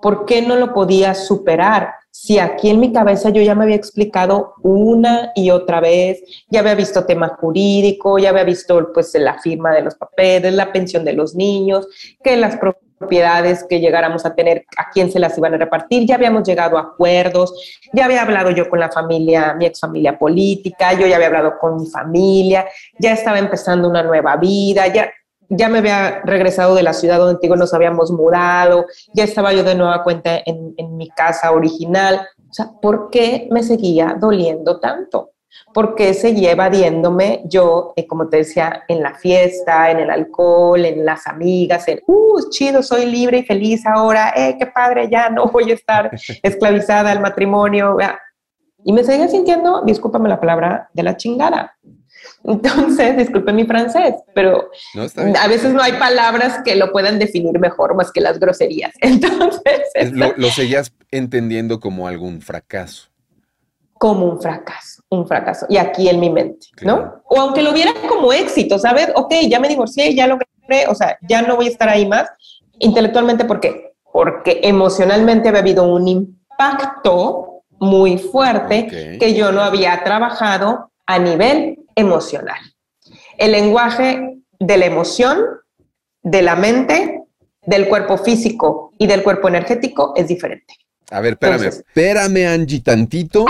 ¿Por 0.03 0.25
qué 0.25 0.42
no 0.42 0.57
lo 0.57 0.75
podía 0.75 1.14
superar? 1.14 1.94
Si 2.18 2.38
aquí 2.38 2.70
en 2.70 2.81
mi 2.81 2.94
cabeza 2.94 3.29
yo 3.29 3.42
ya 3.42 3.55
me 3.55 3.64
había 3.64 3.76
explicado 3.76 4.55
una 4.62 5.33
y 5.35 5.50
otra 5.50 5.81
vez, 5.81 6.22
ya 6.48 6.61
había 6.61 6.74
visto 6.74 7.05
tema 7.05 7.29
jurídico, 7.29 8.18
ya 8.18 8.31
había 8.31 8.42
visto 8.42 8.90
pues 8.94 9.14
la 9.14 9.38
firma 9.38 9.72
de 9.74 9.83
los 9.83 9.96
papeles, 9.96 10.55
la 10.55 10.72
pensión 10.72 11.05
de 11.05 11.12
los 11.12 11.35
niños, 11.35 11.87
que 12.24 12.38
las 12.38 12.57
propiedades 12.57 13.66
que 13.68 13.81
llegáramos 13.81 14.24
a 14.24 14.35
tener, 14.35 14.64
a 14.79 14.88
quién 14.90 15.12
se 15.12 15.20
las 15.20 15.37
iban 15.37 15.55
a 15.55 15.59
repartir, 15.59 16.07
ya 16.07 16.14
habíamos 16.14 16.44
llegado 16.44 16.79
a 16.79 16.92
acuerdos, 16.92 17.52
ya 17.92 18.07
había 18.07 18.22
hablado 18.22 18.50
yo 18.50 18.70
con 18.70 18.81
la 18.81 18.90
familia, 18.90 19.52
mi 19.52 19.66
ex 19.66 19.79
familia 19.79 20.18
política, 20.18 20.94
yo 20.94 21.07
ya 21.07 21.16
había 21.16 21.29
hablado 21.29 21.59
con 21.61 21.76
mi 21.76 21.87
familia, 21.87 22.66
ya 22.98 23.12
estaba 23.12 23.38
empezando 23.38 23.90
una 23.90 24.02
nueva 24.02 24.37
vida, 24.38 24.87
ya 24.87 25.12
ya 25.49 25.69
me 25.69 25.79
había 25.79 26.21
regresado 26.23 26.75
de 26.75 26.83
la 26.83 26.93
ciudad 26.93 27.19
donde 27.19 27.49
nos 27.49 27.75
habíamos 27.75 28.11
mudado, 28.11 28.87
ya 29.15 29.25
estaba 29.25 29.53
yo 29.53 29.63
de 29.63 29.75
nueva 29.75 30.03
cuenta 30.03 30.41
en, 30.45 30.75
mi 30.97 31.09
casa 31.11 31.53
original. 31.53 32.27
O 32.49 32.53
sea, 32.53 32.71
¿por 32.81 33.11
qué 33.11 33.49
me 33.51 33.63
seguía 33.63 34.17
doliendo 34.19 34.81
tanto? 34.81 35.33
¿Por 35.73 35.95
qué 35.95 36.15
seguía 36.15 36.53
evadiéndome 36.53 37.43
yo, 37.47 37.93
eh, 37.97 38.07
como 38.07 38.29
te 38.29 38.39
decía, 38.39 38.85
en 38.89 39.03
la 39.03 39.15
fiesta, 39.15 39.91
en 39.91 39.99
el 39.99 40.11
alcohol, 40.11 40.85
en 40.85 41.05
las 41.05 41.27
amigas, 41.27 41.87
en, 41.89 42.01
uh, 42.07 42.49
chido, 42.51 42.83
soy 42.83 43.07
libre 43.07 43.39
y 43.39 43.45
feliz 43.45 43.87
ahora, 43.87 44.33
eh, 44.37 44.57
qué 44.59 44.67
padre, 44.67 45.09
ya 45.11 45.29
no 45.29 45.47
voy 45.47 45.71
a 45.71 45.75
estar 45.75 46.11
esclavizada 46.43 47.11
al 47.11 47.21
matrimonio. 47.21 47.97
Y 48.85 48.93
me 48.93 49.05
seguía 49.05 49.29
sintiendo, 49.29 49.83
discúlpame 49.85 50.29
la 50.29 50.41
palabra, 50.41 50.89
de 50.93 51.03
la 51.03 51.17
chingada. 51.17 51.77
Entonces, 52.45 53.17
disculpe 53.17 53.53
mi 53.53 53.65
francés, 53.65 54.15
pero 54.35 54.71
a 55.39 55.49
veces 55.49 55.73
no 55.73 55.83
hay 55.83 55.93
palabras 55.95 56.61
que 56.65 56.77
lo 56.77 56.93
puedan 56.93 57.19
definir 57.19 57.59
mejor 57.59 57.95
más 57.95 58.12
que 58.12 58.21
las 58.21 58.39
groserías. 58.39 58.93
Entonces, 59.01 60.12
lo, 60.12 60.49
seguías 60.51 60.93
entendiendo 61.11 61.81
como 61.81 62.07
algún 62.07 62.41
fracaso. 62.41 63.09
Como 63.99 64.27
un 64.27 64.41
fracaso, 64.41 65.03
un 65.09 65.27
fracaso. 65.27 65.67
Y 65.69 65.79
aquí 65.79 66.09
en 66.09 66.21
mi 66.21 66.31
mente, 66.31 66.69
¿no? 66.83 67.23
O 67.25 67.40
aunque 67.40 67.63
lo 67.63 67.73
viera 67.73 67.92
como 68.09 68.33
éxito, 68.33 68.79
¿sabes? 68.79 69.09
Ok, 69.15 69.33
ya 69.48 69.59
me 69.59 69.69
divorcié, 69.69 70.15
ya 70.15 70.27
lo 70.27 70.38
logré, 70.38 70.87
o 70.87 70.94
sea, 70.94 71.19
ya 71.23 71.42
no 71.42 71.57
voy 71.57 71.67
a 71.67 71.71
estar 71.71 71.88
ahí 71.88 72.07
más. 72.07 72.29
Intelectualmente, 72.79 73.46
¿por 73.46 73.59
qué? 73.59 73.94
Porque 74.13 74.61
emocionalmente 74.63 75.48
había 75.48 75.61
habido 75.61 75.85
un 75.85 76.07
impacto 76.09 77.63
muy 77.79 78.19
fuerte 78.19 79.19
que 79.19 79.35
yo 79.35 79.53
no 79.53 79.63
había 79.63 80.03
trabajado 80.05 80.90
a 81.07 81.19
nivel 81.19 81.79
emocional. 81.94 82.59
El 83.38 83.52
lenguaje 83.52 84.38
de 84.59 84.77
la 84.77 84.87
emoción, 84.87 85.38
de 86.23 86.42
la 86.42 86.57
mente, 86.57 87.23
del 87.63 87.88
cuerpo 87.88 88.19
físico 88.19 88.92
y 88.98 89.07
del 89.07 89.23
cuerpo 89.23 89.48
energético 89.48 90.13
es 90.17 90.29
diferente. 90.29 90.75
A 91.11 91.21
ver, 91.21 91.35
espérame, 91.35 91.67
espérame, 91.67 92.46
Angie, 92.46 92.81
tantito. 92.81 93.46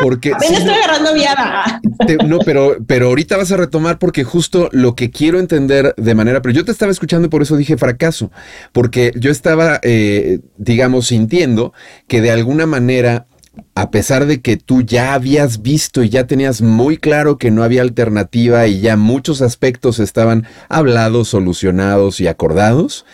Porque 0.00 0.32
sí, 0.40 0.54
estoy 0.54 0.74
agarrando 0.74 1.12
viada. 1.14 1.80
no, 2.26 2.38
pero, 2.40 2.76
pero 2.86 3.08
ahorita 3.08 3.36
vas 3.36 3.50
a 3.50 3.56
retomar 3.56 3.98
porque 3.98 4.24
justo 4.24 4.68
lo 4.72 4.94
que 4.94 5.10
quiero 5.10 5.40
entender 5.40 5.94
de 5.96 6.14
manera, 6.14 6.40
pero 6.40 6.54
yo 6.54 6.64
te 6.64 6.70
estaba 6.70 6.92
escuchando 6.92 7.26
y 7.26 7.30
por 7.30 7.42
eso 7.42 7.56
dije 7.56 7.76
fracaso, 7.76 8.30
porque 8.72 9.12
yo 9.16 9.30
estaba, 9.30 9.80
eh, 9.82 10.38
digamos, 10.56 11.08
sintiendo 11.08 11.72
que 12.06 12.20
de 12.20 12.30
alguna 12.30 12.66
manera 12.66 13.26
a 13.74 13.90
pesar 13.90 14.26
de 14.26 14.40
que 14.40 14.56
tú 14.56 14.82
ya 14.82 15.14
habías 15.14 15.62
visto 15.62 16.02
y 16.02 16.08
ya 16.08 16.26
tenías 16.26 16.62
muy 16.62 16.96
claro 16.96 17.38
que 17.38 17.50
no 17.50 17.62
había 17.62 17.82
alternativa 17.82 18.66
y 18.66 18.80
ya 18.80 18.96
muchos 18.96 19.42
aspectos 19.42 19.98
estaban 19.98 20.46
hablados, 20.68 21.28
solucionados 21.28 22.20
y 22.20 22.26
acordados, 22.26 23.04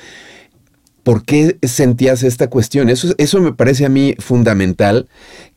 ¿por 1.04 1.24
qué 1.24 1.58
sentías 1.62 2.22
esta 2.22 2.48
cuestión? 2.48 2.88
Eso, 2.88 3.14
eso 3.18 3.40
me 3.40 3.52
parece 3.52 3.84
a 3.84 3.90
mí 3.90 4.14
fundamental 4.18 5.06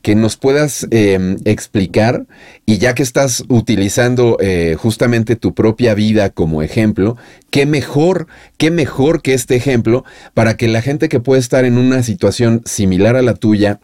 que 0.02 0.14
nos 0.14 0.36
puedas 0.36 0.86
em, 0.90 1.38
explicar 1.44 2.26
y 2.66 2.78
ya 2.78 2.94
que 2.94 3.02
estás 3.02 3.44
utilizando 3.48 4.36
eh, 4.40 4.76
justamente 4.78 5.34
tu 5.34 5.54
propia 5.54 5.94
vida 5.94 6.28
como 6.30 6.62
ejemplo, 6.62 7.16
qué 7.50 7.64
mejor, 7.66 8.28
qué 8.58 8.70
mejor 8.70 9.22
que 9.22 9.34
este 9.34 9.56
ejemplo 9.56 10.04
para 10.34 10.56
que 10.56 10.68
la 10.68 10.82
gente 10.82 11.08
que 11.08 11.18
puede 11.18 11.40
estar 11.40 11.64
en 11.64 11.78
una 11.78 12.02
situación 12.02 12.62
similar 12.66 13.16
a 13.16 13.22
la 13.22 13.34
tuya 13.34 13.80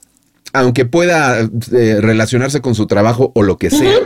aunque 0.54 0.86
pueda 0.86 1.40
eh, 1.40 1.98
relacionarse 2.00 2.60
con 2.60 2.74
su 2.74 2.86
trabajo 2.86 3.32
o 3.34 3.42
lo 3.42 3.58
que 3.58 3.70
sea, 3.70 3.98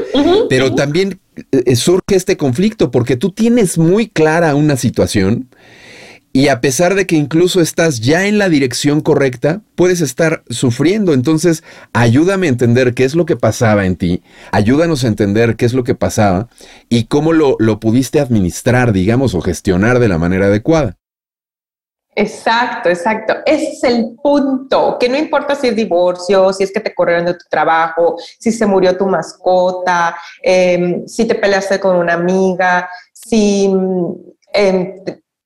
pero 0.49 0.75
también 0.75 1.21
eh, 1.53 1.77
surge 1.77 2.17
este 2.17 2.37
conflicto 2.37 2.91
porque 2.91 3.17
tú 3.17 3.31
tienes 3.31 3.79
muy 3.79 4.09
clara 4.09 4.55
una 4.55 4.77
situación 4.77 5.49
y 6.33 6.49
a 6.49 6.61
pesar 6.61 6.95
de 6.95 7.07
que 7.07 7.17
incluso 7.17 7.61
estás 7.61 8.01
ya 8.01 8.27
en 8.27 8.39
la 8.39 8.49
dirección 8.49 9.03
correcta, 9.03 9.61
puedes 9.75 10.01
estar 10.01 10.43
sufriendo. 10.49 11.13
Entonces, 11.13 11.65
ayúdame 11.93 12.47
a 12.47 12.51
entender 12.51 12.95
qué 12.95 13.05
es 13.05 13.15
lo 13.15 13.27
que 13.27 13.37
pasaba 13.37 13.87
en 13.87 13.97
ti, 13.97 14.23
ayúdanos 14.51 15.05
a 15.05 15.09
entender 15.09 15.57
qué 15.57 15.67
es 15.67 15.75
lo 15.75 15.85
que 15.85 15.95
pasaba 15.95 16.49
y 16.89 17.05
cómo 17.05 17.33
lo, 17.33 17.57
lo 17.59 17.79
pudiste 17.79 18.21
administrar, 18.21 18.93
digamos, 18.93 19.35
o 19.35 19.41
gestionar 19.43 19.99
de 19.99 20.09
la 20.09 20.19
manera 20.19 20.47
adecuada. 20.47 20.97
Exacto, 22.19 22.89
exacto. 22.89 23.37
Es 23.47 23.85
el 23.85 24.17
punto, 24.21 24.97
que 24.99 25.09
no 25.09 25.17
importa 25.17 25.55
si 25.55 25.69
es 25.69 25.77
divorcio, 25.77 26.53
si 26.53 26.65
es 26.65 26.73
que 26.73 26.81
te 26.81 26.93
corrieron 26.93 27.27
de 27.27 27.35
tu 27.35 27.45
trabajo, 27.49 28.17
si 28.41 28.51
se 28.51 28.67
murió 28.67 28.97
tu 28.97 29.07
mascota, 29.07 30.17
em, 30.43 31.07
si 31.07 31.27
te 31.27 31.37
peleaste 31.37 31.79
con 31.79 31.95
una 31.95 32.15
amiga, 32.15 32.91
si 33.13 33.73
em, 34.53 34.95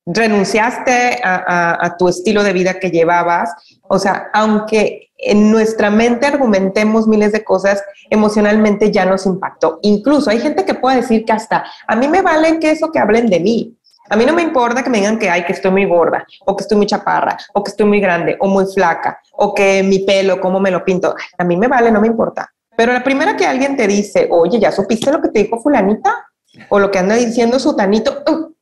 renunciaste 0.07 1.21
a, 1.23 1.95
tu 1.99 2.09
estilo 2.09 2.43
de 2.43 2.55
vida 2.55 2.81
que 2.81 2.91
llevabas. 2.91 3.51
O 3.89 3.99
sea, 3.99 4.31
aunque 4.33 5.11
en 5.19 5.51
nuestra 5.51 5.91
mente 5.91 6.27
argumentemos 6.27 7.07
miles 7.07 7.33
de 7.33 7.45
cosas, 7.45 7.83
emocionalmente 8.09 8.91
ya 8.91 9.05
nos 9.05 9.27
impactó. 9.27 9.79
Incluso 9.83 10.31
hay 10.31 10.41
gente 10.41 10.65
que 10.65 10.75
puede 10.75 11.03
decir 11.03 11.27
que 11.27 11.33
hasta 11.33 11.65
a 11.87 11.97
mí 11.97 12.09
me 12.09 12.23
vale 12.23 12.59
que 12.59 12.71
eso 12.71 12.91
que 12.91 12.99
hablen 12.99 13.27
de 13.29 13.41
mí. 13.41 13.77
A 14.13 14.17
mí 14.17 14.27
no 14.27 14.35
me 14.35 14.43
importa 14.43 14.83
que 14.83 14.91
me 14.91 14.99
digan 14.99 15.19
que, 15.19 15.31
hay 15.31 15.43
que 15.43 15.55
estoy 15.55 15.71
muy 15.71 15.87
gorda, 15.87 16.27
o 16.45 16.55
que 16.55 16.65
estoy 16.65 16.77
muy 16.77 16.87
chaparra, 16.87 17.35
o 17.55 17.65
que 17.65 17.71
estoy 17.71 17.87
muy 17.87 17.99
grande, 17.99 18.37
o 18.41 18.47
muy 18.47 18.67
flaca, 18.67 19.19
o 19.33 19.55
que 19.55 19.83
mi 19.83 20.01
pelo, 20.01 20.39
cómo 20.39 20.61
me 20.61 20.71
lo 20.71 20.85
pinto. 20.85 21.15
A 21.39 21.45
mí 21.45 21.57
me 21.57 21.67
vale, 21.67 21.91
no 21.91 21.99
me 21.99 22.09
importa. 22.09 22.53
Pero 22.77 22.93
la 22.93 23.03
primera 23.03 23.35
que 23.39 23.47
alguien 23.47 23.75
te 23.75 23.87
dice, 23.87 24.29
oye, 24.31 24.61
¿ya 24.61 24.71
supiste 24.71 25.11
lo 25.11 25.23
que 25.23 25.31
te 25.31 25.39
dijo 25.45 25.59
fulanita? 25.63 26.27
O 26.69 26.79
lo 26.79 26.91
que 26.91 26.99
anda 26.99 27.15
diciendo 27.15 27.59
su 27.59 27.75
tanito, 27.75 28.23
uh, 28.29 28.55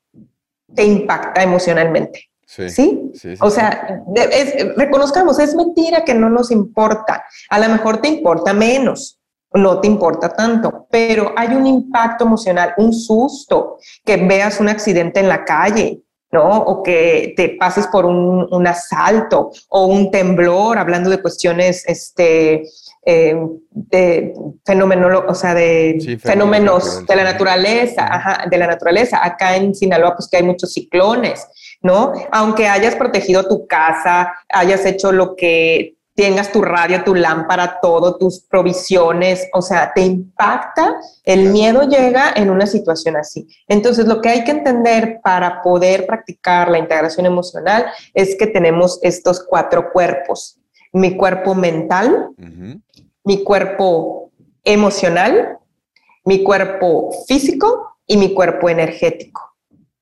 te 0.73 0.85
impacta 0.85 1.43
emocionalmente. 1.43 2.31
Sí. 2.47 3.13
o 3.41 3.51
sea, 3.51 4.05
reconozcamos, 4.77 5.41
es 5.41 5.57
mentira 5.57 6.05
que 6.05 6.15
no 6.15 6.31
nos 6.31 6.53
importa. 6.53 7.25
A 7.49 7.59
lo 7.59 7.69
mejor 7.69 8.01
te 8.01 8.09
importa 8.09 8.53
menos, 8.53 9.20
no 9.55 9.81
te 9.81 9.89
importa 9.89 10.29
tanto, 10.29 10.87
pero 10.91 11.33
hay 11.37 11.49
un 11.49 11.67
impacto 11.67 12.25
emocional, 12.25 12.75
un 12.77 12.93
susto, 12.93 13.79
que 14.05 14.17
veas 14.17 14.61
un 14.61 14.69
accidente 14.69 15.21
en 15.21 15.29
la 15.29 15.45
calle, 15.45 16.03
¿no? 16.33 16.49
O 16.49 16.83
que 16.83 17.35
te 17.37 17.57
pases 17.59 17.89
por 17.89 18.07
un, 18.07 18.67
asalto 18.67 19.51
o 19.69 19.87
un 19.87 20.11
temblor, 20.11 20.79
hablando 20.79 21.11
de 21.11 21.21
cuestiones, 21.21 21.85
este, 21.89 22.63
eh, 23.05 23.37
de 23.71 24.35
fenómenos, 24.65 25.25
o 25.27 25.35
sea, 25.35 25.55
de 25.55 26.19
fenómenos 26.23 27.05
de 27.07 27.17
la 27.17 27.25
naturaleza, 27.25 28.45
de 28.49 28.59
la 28.59 28.69
naturaleza. 28.69 29.25
Acá 29.25 29.57
en 29.57 29.75
Sinaloa, 29.75 30.15
pues 30.15 30.29
que 30.29 30.37
hay 30.37 30.45
muchos 30.45 30.73
ciclones, 30.73 31.49
¿no? 31.83 32.13
Aunque 32.31 32.69
hayas 32.69 32.95
protegido 32.95 33.49
tu 33.49 33.67
casa, 33.67 34.33
hayas 34.49 34.87
hecho 34.87 35.11
lo 35.11 35.35
que 35.35 35.97
tengas 36.21 36.53
tu 36.53 36.61
radio, 36.61 37.03
tu 37.03 37.15
lámpara, 37.15 37.79
todo, 37.81 38.19
tus 38.19 38.41
provisiones, 38.41 39.49
o 39.55 39.63
sea, 39.63 39.91
te 39.95 40.03
impacta, 40.03 41.01
el 41.25 41.49
miedo 41.49 41.89
llega 41.89 42.35
en 42.37 42.51
una 42.51 42.67
situación 42.67 43.17
así. 43.17 43.49
Entonces, 43.67 44.07
lo 44.07 44.21
que 44.21 44.29
hay 44.29 44.45
que 44.45 44.51
entender 44.51 45.21
para 45.25 45.63
poder 45.63 46.05
practicar 46.05 46.71
la 46.71 46.79
integración 46.79 47.25
emocional 47.25 47.87
es 48.13 48.37
que 48.37 48.47
tenemos 48.47 48.99
estos 49.03 49.43
cuatro 49.49 49.91
cuerpos. 49.95 50.59
Mi 50.93 51.17
cuerpo 51.17 51.55
mental, 51.55 52.29
mi 53.25 53.43
cuerpo 53.43 54.31
emocional, 54.63 55.57
mi 56.27 56.43
cuerpo 56.43 57.13
físico 57.27 57.97
y 58.07 58.19
mi 58.19 58.35
cuerpo 58.35 58.69
energético. 58.69 59.55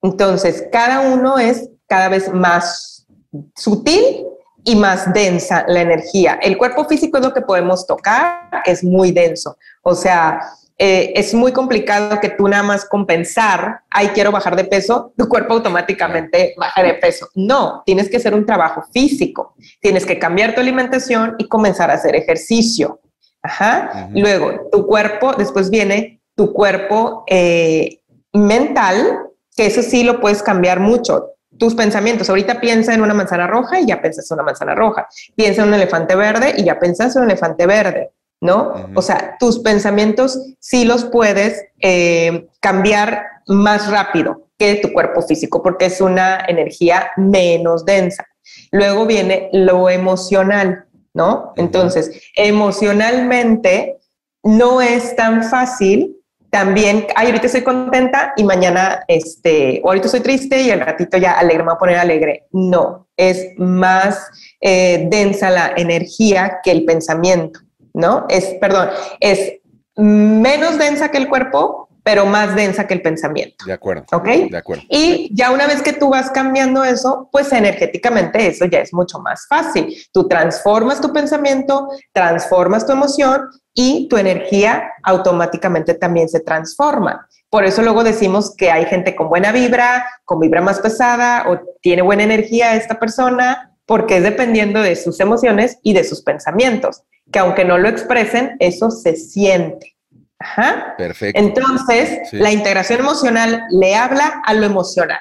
Entonces, 0.02 0.66
cada 0.72 1.12
uno 1.12 1.38
es 1.38 1.70
cada 1.86 2.08
vez 2.08 2.32
más 2.34 3.06
sutil 3.54 4.26
y 4.68 4.76
más 4.76 5.10
densa 5.14 5.64
la 5.66 5.80
energía. 5.80 6.38
El 6.42 6.58
cuerpo 6.58 6.84
físico 6.84 7.16
es 7.16 7.24
lo 7.24 7.32
que 7.32 7.40
podemos 7.40 7.86
tocar, 7.86 8.50
es 8.66 8.84
muy 8.84 9.12
denso. 9.12 9.56
O 9.80 9.94
sea, 9.94 10.40
eh, 10.76 11.14
es 11.16 11.32
muy 11.32 11.52
complicado 11.52 12.20
que 12.20 12.28
tú 12.28 12.46
nada 12.46 12.62
más 12.62 12.84
compensar, 12.84 13.80
ay, 13.88 14.08
quiero 14.08 14.30
bajar 14.30 14.56
de 14.56 14.64
peso, 14.64 15.14
tu 15.16 15.26
cuerpo 15.26 15.54
automáticamente 15.54 16.54
baja 16.58 16.82
de 16.82 16.92
peso. 16.94 17.30
No, 17.34 17.82
tienes 17.86 18.10
que 18.10 18.18
hacer 18.18 18.34
un 18.34 18.44
trabajo 18.44 18.84
físico, 18.92 19.54
tienes 19.80 20.04
que 20.04 20.18
cambiar 20.18 20.54
tu 20.54 20.60
alimentación 20.60 21.36
y 21.38 21.48
comenzar 21.48 21.90
a 21.90 21.94
hacer 21.94 22.14
ejercicio. 22.14 23.00
Ajá. 23.42 24.10
Luego, 24.12 24.68
tu 24.70 24.86
cuerpo, 24.86 25.32
después 25.32 25.70
viene 25.70 26.20
tu 26.34 26.52
cuerpo 26.52 27.24
eh, 27.26 28.02
mental, 28.34 29.30
que 29.56 29.64
eso 29.64 29.80
sí 29.80 30.04
lo 30.04 30.20
puedes 30.20 30.42
cambiar 30.42 30.78
mucho 30.78 31.37
tus 31.58 31.74
pensamientos. 31.74 32.28
Ahorita 32.28 32.60
piensa 32.60 32.94
en 32.94 33.02
una 33.02 33.14
manzana 33.14 33.46
roja 33.46 33.80
y 33.80 33.86
ya 33.86 34.00
piensas 34.00 34.30
en 34.30 34.36
una 34.36 34.44
manzana 34.44 34.74
roja. 34.74 35.08
Piensa 35.34 35.62
en 35.62 35.68
un 35.68 35.74
elefante 35.74 36.14
verde 36.14 36.54
y 36.56 36.64
ya 36.64 36.78
piensas 36.78 37.14
en 37.16 37.22
un 37.22 37.30
elefante 37.30 37.66
verde, 37.66 38.12
¿no? 38.40 38.72
O 38.94 39.02
sea, 39.02 39.36
tus 39.38 39.58
pensamientos 39.60 40.38
sí 40.60 40.84
los 40.84 41.04
puedes 41.04 41.64
eh, 41.80 42.48
cambiar 42.60 43.24
más 43.46 43.90
rápido 43.90 44.48
que 44.58 44.76
tu 44.76 44.92
cuerpo 44.92 45.22
físico 45.22 45.62
porque 45.62 45.86
es 45.86 46.00
una 46.00 46.44
energía 46.46 47.10
menos 47.16 47.84
densa. 47.84 48.26
Luego 48.72 49.06
viene 49.06 49.48
lo 49.52 49.88
emocional, 49.88 50.86
¿no? 51.14 51.52
Entonces, 51.56 52.22
emocionalmente 52.34 53.98
no 54.42 54.80
es 54.80 55.16
tan 55.16 55.44
fácil 55.44 56.17
también, 56.50 57.06
ay, 57.14 57.26
ahorita 57.26 57.46
estoy 57.46 57.62
contenta 57.62 58.32
y 58.36 58.44
mañana, 58.44 59.04
este, 59.06 59.80
o 59.84 59.88
ahorita 59.88 60.06
estoy 60.06 60.20
triste 60.20 60.62
y 60.62 60.70
al 60.70 60.80
ratito 60.80 61.18
ya 61.18 61.32
alegre, 61.32 61.62
me 61.62 61.70
voy 61.70 61.74
a 61.74 61.78
poner 61.78 61.96
alegre. 61.98 62.46
No, 62.52 63.08
es 63.16 63.48
más 63.58 64.26
eh, 64.60 65.06
densa 65.10 65.50
la 65.50 65.72
energía 65.76 66.60
que 66.62 66.70
el 66.70 66.84
pensamiento, 66.84 67.60
¿no? 67.92 68.24
Es, 68.28 68.54
perdón, 68.60 68.88
es 69.20 69.54
menos 69.96 70.78
densa 70.78 71.10
que 71.10 71.18
el 71.18 71.28
cuerpo, 71.28 71.88
pero 72.02 72.24
más 72.24 72.54
densa 72.54 72.86
que 72.86 72.94
el 72.94 73.02
pensamiento. 73.02 73.66
De 73.66 73.74
acuerdo. 73.74 74.06
¿Ok? 74.12 74.28
De 74.50 74.56
acuerdo. 74.56 74.82
Y 74.88 75.30
ya 75.34 75.50
una 75.50 75.66
vez 75.66 75.82
que 75.82 75.92
tú 75.92 76.08
vas 76.08 76.30
cambiando 76.30 76.82
eso, 76.82 77.28
pues 77.30 77.52
energéticamente 77.52 78.46
eso 78.46 78.64
ya 78.64 78.78
es 78.78 78.94
mucho 78.94 79.18
más 79.18 79.46
fácil. 79.46 79.94
Tú 80.10 80.26
transformas 80.26 81.02
tu 81.02 81.12
pensamiento, 81.12 81.88
transformas 82.14 82.86
tu 82.86 82.92
emoción 82.92 83.50
y 83.80 84.08
tu 84.08 84.16
energía 84.16 84.90
automáticamente 85.04 85.94
también 85.94 86.28
se 86.28 86.40
transforma. 86.40 87.28
Por 87.48 87.64
eso 87.64 87.80
luego 87.80 88.02
decimos 88.02 88.56
que 88.56 88.72
hay 88.72 88.86
gente 88.86 89.14
con 89.14 89.28
buena 89.28 89.52
vibra, 89.52 90.04
con 90.24 90.40
vibra 90.40 90.60
más 90.60 90.80
pesada 90.80 91.44
o 91.48 91.60
tiene 91.80 92.02
buena 92.02 92.24
energía 92.24 92.74
esta 92.74 92.98
persona, 92.98 93.76
porque 93.86 94.16
es 94.16 94.24
dependiendo 94.24 94.82
de 94.82 94.96
sus 94.96 95.20
emociones 95.20 95.78
y 95.84 95.92
de 95.92 96.02
sus 96.02 96.22
pensamientos, 96.22 97.04
que 97.30 97.38
aunque 97.38 97.64
no 97.64 97.78
lo 97.78 97.88
expresen, 97.88 98.56
eso 98.58 98.90
se 98.90 99.14
siente. 99.14 99.96
Ajá. 100.40 100.96
Perfecto. 100.98 101.40
Entonces, 101.40 102.32
la 102.32 102.50
integración 102.50 102.98
emocional 102.98 103.62
le 103.70 103.94
habla 103.94 104.42
a 104.44 104.54
lo 104.54 104.66
emocional. 104.66 105.20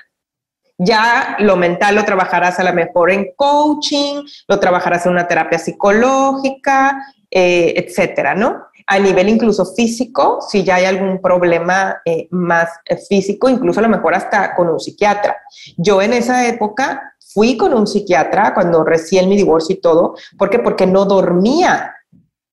Ya 0.80 1.38
lo 1.40 1.58
mental 1.58 1.96
lo 1.96 2.06
trabajarás 2.06 2.60
a 2.60 2.64
lo 2.64 2.74
mejor 2.74 3.12
en 3.12 3.34
coaching, 3.36 4.24
lo 4.48 4.60
trabajarás 4.60 5.06
en 5.06 5.12
una 5.12 5.28
terapia 5.28 5.60
psicológica, 5.60 7.04
eh, 7.30 7.74
etcétera, 7.76 8.36
¿no? 8.36 8.68
A 8.86 9.00
nivel 9.00 9.28
incluso 9.28 9.66
físico, 9.66 10.40
si 10.42 10.64
ya 10.64 10.76
hay 10.76 10.86
algún 10.86 11.22
problema 11.22 12.02
eh, 12.06 12.28
más 12.32 12.70
físico, 13.10 13.50
incluso 13.50 13.80
a 13.80 13.84
lo 13.84 13.90
mejor 13.90 14.16
hasta 14.16 14.56
con 14.56 14.70
un 14.70 14.80
psiquiatra. 14.80 15.36
Yo 15.76 16.02
en 16.02 16.14
esa 16.14 16.48
época 16.48 17.16
fui 17.34 17.58
con 17.58 17.74
un 17.74 17.86
psiquiatra 17.86 18.54
cuando 18.54 18.86
recién 18.86 19.28
mi 19.28 19.36
divorcio 19.36 19.76
y 19.76 19.82
todo. 19.82 20.16
¿Por 20.38 20.50
qué? 20.50 20.60
Porque 20.60 20.88
no 20.88 21.04
dormía, 21.04 21.96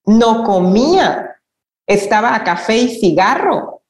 no 0.06 0.42
comía, 0.42 1.36
estaba 1.86 2.34
a 2.34 2.42
café 2.42 2.78
y 2.78 2.88
cigarro. 2.88 3.82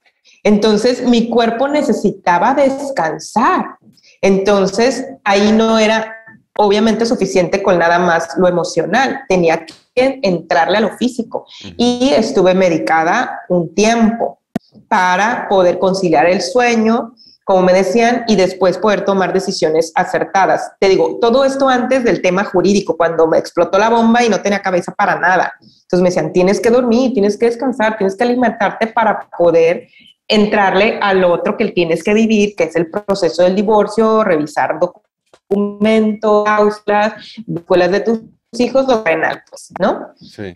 Entonces 0.42 1.02
mi 1.06 1.30
cuerpo 1.30 1.66
necesitaba 1.68 2.52
descansar. 2.54 3.78
Entonces 4.20 5.06
ahí 5.24 5.50
no 5.52 5.78
era 5.78 6.14
obviamente 6.56 7.06
suficiente 7.06 7.62
con 7.62 7.78
nada 7.78 7.98
más 7.98 8.36
lo 8.36 8.46
emocional, 8.48 9.22
tenía 9.28 9.64
que 9.94 10.20
entrarle 10.22 10.78
a 10.78 10.80
lo 10.80 10.96
físico 10.96 11.46
y 11.76 12.10
estuve 12.14 12.54
medicada 12.54 13.40
un 13.48 13.74
tiempo 13.74 14.40
para 14.88 15.46
poder 15.48 15.78
conciliar 15.78 16.26
el 16.26 16.40
sueño, 16.40 17.14
como 17.44 17.62
me 17.62 17.72
decían, 17.72 18.24
y 18.26 18.36
después 18.36 18.78
poder 18.78 19.04
tomar 19.04 19.32
decisiones 19.32 19.92
acertadas. 19.94 20.72
Te 20.80 20.88
digo, 20.88 21.18
todo 21.20 21.44
esto 21.44 21.68
antes 21.68 22.02
del 22.04 22.22
tema 22.22 22.44
jurídico, 22.44 22.96
cuando 22.96 23.26
me 23.26 23.38
explotó 23.38 23.78
la 23.78 23.90
bomba 23.90 24.24
y 24.24 24.28
no 24.28 24.40
tenía 24.40 24.62
cabeza 24.62 24.92
para 24.92 25.18
nada. 25.18 25.52
Entonces 25.60 26.00
me 26.00 26.08
decían, 26.08 26.32
tienes 26.32 26.60
que 26.60 26.70
dormir, 26.70 27.12
tienes 27.12 27.36
que 27.36 27.46
descansar, 27.46 27.96
tienes 27.96 28.16
que 28.16 28.24
alimentarte 28.24 28.88
para 28.88 29.28
poder 29.36 29.88
entrarle 30.26 30.98
al 31.02 31.22
otro 31.22 31.56
que 31.56 31.68
tienes 31.68 32.02
que 32.02 32.14
vivir, 32.14 32.56
que 32.56 32.64
es 32.64 32.76
el 32.76 32.90
proceso 32.90 33.42
del 33.42 33.54
divorcio, 33.54 34.24
revisar 34.24 34.78
documentos, 34.80 36.44
cláusulas, 36.44 37.12
escuelas 37.54 37.90
de 37.90 38.00
tus 38.00 38.20
hijos, 38.60 38.86
lo 38.86 39.04
penal, 39.04 39.42
pues, 39.48 39.72
¿no? 39.78 40.08
Sí. 40.16 40.54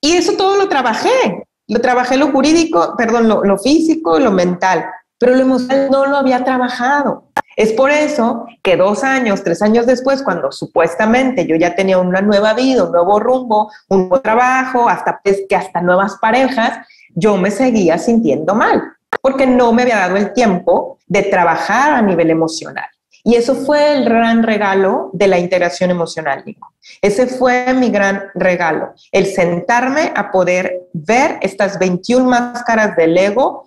Y 0.00 0.12
eso 0.12 0.32
todo 0.36 0.56
lo 0.56 0.68
trabajé. 0.68 1.44
Lo 1.66 1.80
trabajé 1.80 2.16
lo 2.16 2.30
jurídico, 2.30 2.94
perdón, 2.96 3.28
lo, 3.28 3.44
lo 3.44 3.58
físico, 3.58 4.18
lo 4.18 4.30
mental, 4.30 4.86
pero 5.18 5.34
lo 5.34 5.42
emocional 5.42 5.90
no 5.90 6.06
lo 6.06 6.16
había 6.16 6.42
trabajado. 6.42 7.28
Es 7.56 7.72
por 7.72 7.90
eso 7.90 8.46
que 8.62 8.76
dos 8.76 9.02
años, 9.02 9.42
tres 9.42 9.60
años 9.62 9.84
después, 9.84 10.22
cuando 10.22 10.52
supuestamente 10.52 11.44
yo 11.44 11.56
ya 11.56 11.74
tenía 11.74 11.98
una 11.98 12.20
nueva 12.20 12.54
vida, 12.54 12.84
un 12.84 12.92
nuevo 12.92 13.18
rumbo, 13.18 13.70
un 13.88 14.02
nuevo 14.02 14.20
trabajo, 14.20 14.88
hasta 14.88 15.20
pues, 15.22 15.42
que 15.48 15.56
hasta 15.56 15.80
nuevas 15.80 16.16
parejas, 16.20 16.86
yo 17.16 17.36
me 17.36 17.50
seguía 17.50 17.98
sintiendo 17.98 18.54
mal, 18.54 18.80
porque 19.20 19.44
no 19.44 19.72
me 19.72 19.82
había 19.82 19.96
dado 19.98 20.16
el 20.16 20.32
tiempo 20.32 20.98
de 21.06 21.24
trabajar 21.24 21.94
a 21.94 22.02
nivel 22.02 22.30
emocional. 22.30 22.86
Y 23.28 23.34
eso 23.34 23.54
fue 23.54 23.92
el 23.92 24.06
gran 24.06 24.42
regalo 24.42 25.10
de 25.12 25.28
la 25.28 25.38
integración 25.38 25.90
emocional, 25.90 26.42
Nico. 26.46 26.72
Ese 27.02 27.26
fue 27.26 27.74
mi 27.74 27.90
gran 27.90 28.30
regalo, 28.34 28.94
el 29.12 29.26
sentarme 29.26 30.12
a 30.16 30.30
poder 30.30 30.84
ver 30.94 31.36
estas 31.42 31.78
21 31.78 32.24
máscaras 32.24 32.96
del 32.96 33.18
ego 33.18 33.66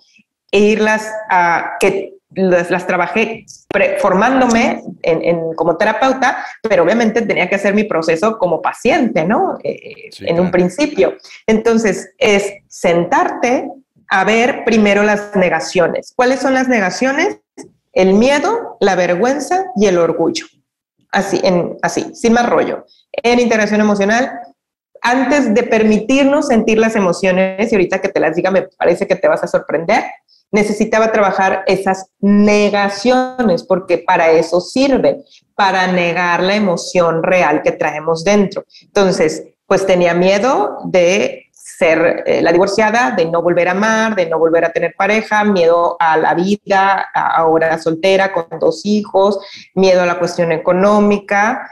e 0.50 0.58
irlas 0.58 1.08
a 1.30 1.74
que 1.78 2.14
las, 2.34 2.88
trabajé 2.88 3.44
formándome 4.00 4.82
en, 5.02 5.54
como 5.54 5.76
terapeuta, 5.76 6.44
pero 6.60 6.82
obviamente 6.82 7.22
tenía 7.22 7.48
que 7.48 7.54
hacer 7.54 7.72
mi 7.72 7.84
proceso 7.84 8.38
como 8.38 8.60
paciente, 8.60 9.24
¿no? 9.24 9.58
Eh, 9.62 10.10
en 10.22 10.40
un 10.40 10.50
principio. 10.50 11.14
Entonces, 11.46 12.10
es 12.18 12.52
sentarte 12.66 13.70
a 14.08 14.24
ver 14.24 14.64
primero 14.64 15.04
las 15.04 15.36
negaciones. 15.36 16.12
¿Cuáles 16.16 16.40
son 16.40 16.52
las 16.52 16.66
negaciones? 16.66 17.38
El 17.92 18.14
miedo, 18.14 18.76
la 18.80 18.94
vergüenza 18.94 19.66
y 19.76 19.86
el 19.86 19.98
orgullo. 19.98 20.46
Así, 21.10 21.40
así, 21.82 22.14
sin 22.14 22.32
más 22.32 22.48
rollo. 22.48 22.86
En 23.12 23.38
integración 23.38 23.80
emocional, 23.80 24.32
antes 25.02 25.52
de 25.52 25.62
permitirnos 25.64 26.46
sentir 26.46 26.78
las 26.78 26.96
emociones, 26.96 27.70
y 27.70 27.74
ahorita 27.74 28.00
que 28.00 28.08
te 28.08 28.20
las 28.20 28.36
diga 28.36 28.50
me 28.50 28.62
parece 28.62 29.06
que 29.06 29.16
te 29.16 29.28
vas 29.28 29.42
a 29.42 29.48
sorprender, 29.48 30.04
necesitaba 30.52 31.12
trabajar 31.12 31.64
esas 31.66 32.06
negaciones, 32.20 33.64
porque 33.64 33.98
para 33.98 34.30
eso 34.30 34.60
sirve, 34.60 35.24
para 35.54 35.86
negar 35.88 36.42
la 36.42 36.54
emoción 36.54 37.22
real 37.22 37.62
que 37.62 37.72
traemos 37.72 38.22
dentro. 38.22 38.64
Entonces, 38.82 39.44
pues 39.66 39.86
tenía 39.86 40.14
miedo 40.14 40.78
de 40.84 41.46
ser 41.82 42.22
eh, 42.26 42.40
la 42.42 42.52
divorciada, 42.52 43.10
de 43.10 43.24
no 43.24 43.42
volver 43.42 43.66
a 43.66 43.72
amar, 43.72 44.14
de 44.14 44.26
no 44.26 44.38
volver 44.38 44.64
a 44.64 44.70
tener 44.70 44.94
pareja, 44.96 45.42
miedo 45.42 45.96
a 45.98 46.16
la 46.16 46.32
vida, 46.34 47.08
ahora 47.12 47.76
soltera 47.78 48.32
con 48.32 48.46
dos 48.60 48.82
hijos, 48.84 49.40
miedo 49.74 50.00
a 50.00 50.06
la 50.06 50.20
cuestión 50.20 50.52
económica, 50.52 51.68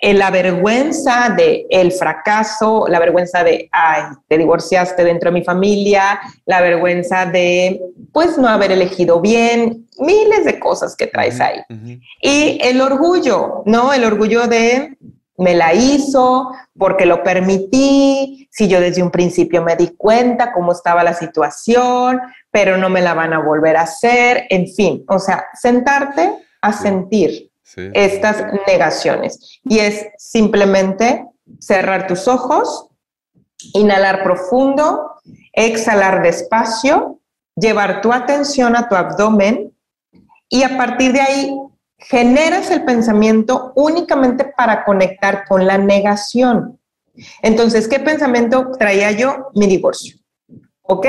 eh, 0.00 0.14
la 0.14 0.30
vergüenza 0.30 1.34
de 1.36 1.66
el 1.70 1.90
fracaso, 1.90 2.86
la 2.88 3.00
vergüenza 3.00 3.42
de, 3.42 3.68
ay, 3.72 4.02
te 4.28 4.38
divorciaste 4.38 5.02
dentro 5.02 5.30
de 5.30 5.40
mi 5.40 5.44
familia, 5.44 6.20
la 6.46 6.60
vergüenza 6.60 7.26
de, 7.26 7.80
pues, 8.12 8.38
no 8.38 8.46
haber 8.48 8.70
elegido 8.70 9.20
bien, 9.20 9.88
miles 9.98 10.44
de 10.44 10.60
cosas 10.60 10.94
que 10.94 11.08
traes 11.08 11.40
ahí. 11.40 11.58
Y 12.20 12.60
el 12.62 12.80
orgullo, 12.80 13.62
¿no? 13.66 13.92
El 13.92 14.04
orgullo 14.04 14.46
de 14.46 14.96
me 15.38 15.54
la 15.54 15.74
hizo, 15.74 16.50
porque 16.78 17.06
lo 17.06 17.22
permití, 17.22 18.48
si 18.50 18.68
yo 18.68 18.80
desde 18.80 19.02
un 19.02 19.10
principio 19.10 19.62
me 19.62 19.76
di 19.76 19.96
cuenta 19.96 20.52
cómo 20.52 20.72
estaba 20.72 21.02
la 21.02 21.14
situación, 21.14 22.20
pero 22.50 22.76
no 22.76 22.88
me 22.90 23.00
la 23.00 23.14
van 23.14 23.32
a 23.32 23.42
volver 23.42 23.76
a 23.76 23.82
hacer, 23.82 24.44
en 24.50 24.68
fin, 24.68 25.04
o 25.08 25.18
sea, 25.18 25.46
sentarte 25.54 26.34
a 26.60 26.72
sentir 26.72 27.50
estas 27.94 28.44
negaciones. 28.66 29.60
Y 29.64 29.78
es 29.78 30.06
simplemente 30.18 31.26
cerrar 31.58 32.06
tus 32.06 32.28
ojos, 32.28 32.88
inhalar 33.74 34.22
profundo, 34.22 35.12
exhalar 35.52 36.22
despacio, 36.22 37.20
llevar 37.56 38.00
tu 38.00 38.12
atención 38.12 38.76
a 38.76 38.88
tu 38.88 38.94
abdomen 38.94 39.74
y 40.48 40.62
a 40.62 40.76
partir 40.76 41.12
de 41.12 41.20
ahí 41.20 41.56
generas 42.08 42.70
el 42.70 42.84
pensamiento 42.84 43.72
únicamente 43.76 44.44
para 44.56 44.84
conectar 44.84 45.44
con 45.46 45.66
la 45.66 45.78
negación. 45.78 46.78
Entonces, 47.42 47.88
¿qué 47.88 48.00
pensamiento 48.00 48.70
traía 48.78 49.10
yo? 49.12 49.48
Mi 49.54 49.66
divorcio. 49.66 50.16
¿Ok? 50.82 51.06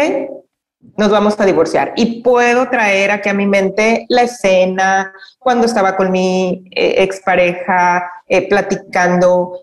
Nos 0.98 1.10
vamos 1.10 1.40
a 1.40 1.46
divorciar. 1.46 1.94
Y 1.96 2.22
puedo 2.22 2.70
traer 2.70 3.12
aquí 3.12 3.30
a 3.30 3.34
mi 3.34 3.46
mente 3.46 4.06
la 4.10 4.24
escena 4.24 5.14
cuando 5.40 5.66
estaba 5.66 5.96
con 5.96 6.12
mi 6.12 6.66
eh, 6.72 6.96
expareja 7.04 8.04
eh, 8.28 8.48
platicando, 8.50 9.60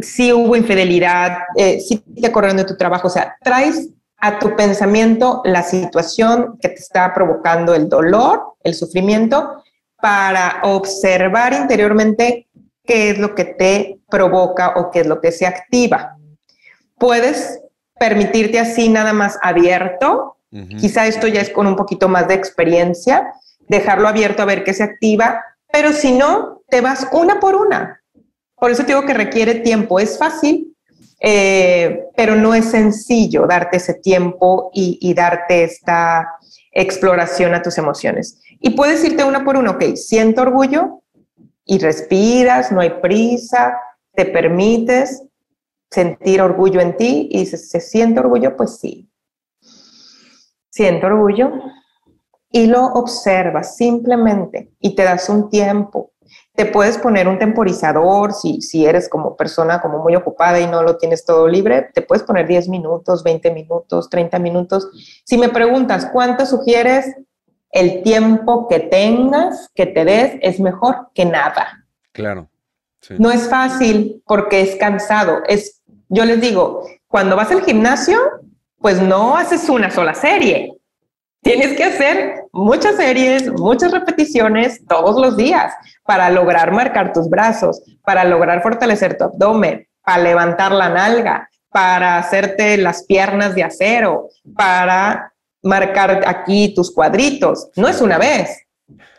si 0.00 0.32
hubo 0.32 0.56
infidelidad, 0.56 1.38
eh, 1.56 1.80
si 1.80 1.98
te 1.98 2.32
corriendo 2.32 2.62
de 2.62 2.68
tu 2.68 2.76
trabajo. 2.76 3.08
O 3.08 3.10
sea, 3.10 3.36
traes 3.42 3.90
a 4.16 4.38
tu 4.38 4.56
pensamiento 4.56 5.42
la 5.44 5.62
situación 5.62 6.56
que 6.60 6.70
te 6.70 6.76
está 6.76 7.12
provocando 7.12 7.74
el 7.74 7.90
dolor, 7.90 8.54
el 8.62 8.74
sufrimiento, 8.74 9.62
para 10.04 10.60
observar 10.64 11.54
interiormente 11.54 12.46
qué 12.84 13.08
es 13.08 13.18
lo 13.18 13.34
que 13.34 13.46
te 13.46 14.00
provoca 14.10 14.74
o 14.76 14.90
qué 14.90 15.00
es 15.00 15.06
lo 15.06 15.18
que 15.18 15.32
se 15.32 15.46
activa. 15.46 16.18
Puedes 16.98 17.62
permitirte 17.98 18.60
así 18.60 18.90
nada 18.90 19.14
más 19.14 19.38
abierto, 19.40 20.36
quizá 20.78 21.06
esto 21.06 21.26
ya 21.26 21.40
es 21.40 21.48
con 21.48 21.66
un 21.66 21.74
poquito 21.74 22.10
más 22.10 22.28
de 22.28 22.34
experiencia, 22.34 23.32
dejarlo 23.60 24.06
abierto 24.06 24.42
a 24.42 24.44
ver 24.44 24.62
qué 24.62 24.74
se 24.74 24.82
activa, 24.82 25.42
pero 25.72 25.90
si 25.94 26.12
no, 26.12 26.60
te 26.68 26.82
vas 26.82 27.08
una 27.12 27.40
por 27.40 27.54
una. 27.54 28.02
Por 28.56 28.72
eso 28.72 28.82
digo 28.82 29.06
que 29.06 29.14
requiere 29.14 29.54
tiempo, 29.54 29.98
es 30.00 30.18
fácil, 30.18 30.76
eh, 31.18 32.08
pero 32.14 32.36
no 32.36 32.54
es 32.54 32.66
sencillo 32.66 33.46
darte 33.46 33.78
ese 33.78 33.94
tiempo 33.94 34.70
y 34.74 35.14
darte 35.14 35.64
esta 35.64 36.28
exploración 36.74 37.54
a 37.54 37.62
tus 37.62 37.78
emociones. 37.78 38.42
Y 38.66 38.70
puedes 38.70 39.04
irte 39.04 39.22
una 39.24 39.44
por 39.44 39.58
una, 39.58 39.72
ok, 39.72 39.94
siento 39.94 40.40
orgullo 40.40 41.02
y 41.66 41.78
respiras, 41.78 42.72
no 42.72 42.80
hay 42.80 42.98
prisa, 43.02 43.78
te 44.14 44.24
permites 44.24 45.22
sentir 45.90 46.40
orgullo 46.40 46.80
en 46.80 46.96
ti 46.96 47.28
y 47.30 47.44
si 47.44 47.58
se 47.58 47.78
siente 47.78 48.20
orgullo, 48.20 48.56
pues 48.56 48.78
sí. 48.78 49.10
Siento 50.70 51.08
orgullo 51.08 51.52
y 52.50 52.66
lo 52.66 52.86
observas 52.86 53.76
simplemente 53.76 54.72
y 54.80 54.94
te 54.94 55.02
das 55.02 55.28
un 55.28 55.50
tiempo. 55.50 56.12
Te 56.54 56.64
puedes 56.64 56.96
poner 56.96 57.28
un 57.28 57.38
temporizador 57.38 58.32
si, 58.32 58.62
si 58.62 58.86
eres 58.86 59.10
como 59.10 59.36
persona 59.36 59.82
como 59.82 59.98
muy 59.98 60.16
ocupada 60.16 60.58
y 60.58 60.66
no 60.66 60.82
lo 60.82 60.96
tienes 60.96 61.26
todo 61.26 61.48
libre, 61.48 61.90
te 61.92 62.00
puedes 62.00 62.24
poner 62.24 62.48
10 62.48 62.70
minutos, 62.70 63.22
20 63.22 63.50
minutos, 63.50 64.08
30 64.08 64.38
minutos. 64.38 64.88
Si 65.22 65.36
me 65.36 65.50
preguntas, 65.50 66.08
¿cuánto 66.10 66.46
sugieres? 66.46 67.14
El 67.74 68.04
tiempo 68.04 68.68
que 68.68 68.78
tengas, 68.78 69.68
que 69.74 69.86
te 69.86 70.04
des, 70.04 70.38
es 70.40 70.60
mejor 70.60 71.08
que 71.12 71.24
nada. 71.24 71.84
Claro. 72.12 72.48
No 73.18 73.32
es 73.32 73.50
fácil 73.50 74.22
porque 74.26 74.60
es 74.60 74.76
cansado. 74.76 75.42
Es, 75.48 75.82
yo 76.08 76.24
les 76.24 76.40
digo, 76.40 76.86
cuando 77.08 77.34
vas 77.34 77.50
al 77.50 77.64
gimnasio, 77.64 78.16
pues 78.78 79.02
no 79.02 79.36
haces 79.36 79.68
una 79.68 79.90
sola 79.90 80.14
serie. 80.14 80.72
Tienes 81.42 81.76
que 81.76 81.84
hacer 81.84 82.44
muchas 82.52 82.94
series, 82.94 83.50
muchas 83.52 83.90
repeticiones 83.90 84.86
todos 84.86 85.20
los 85.20 85.36
días 85.36 85.74
para 86.04 86.30
lograr 86.30 86.70
marcar 86.72 87.12
tus 87.12 87.28
brazos, 87.28 87.82
para 88.04 88.24
lograr 88.24 88.62
fortalecer 88.62 89.18
tu 89.18 89.24
abdomen, 89.24 89.86
para 90.02 90.22
levantar 90.22 90.70
la 90.70 90.88
nalga, 90.90 91.50
para 91.70 92.18
hacerte 92.18 92.76
las 92.76 93.04
piernas 93.04 93.56
de 93.56 93.64
acero, 93.64 94.28
para 94.56 95.33
marcar 95.64 96.22
aquí 96.26 96.72
tus 96.74 96.92
cuadritos. 96.92 97.68
No 97.76 97.88
es 97.88 98.00
una 98.00 98.18
vez. 98.18 98.60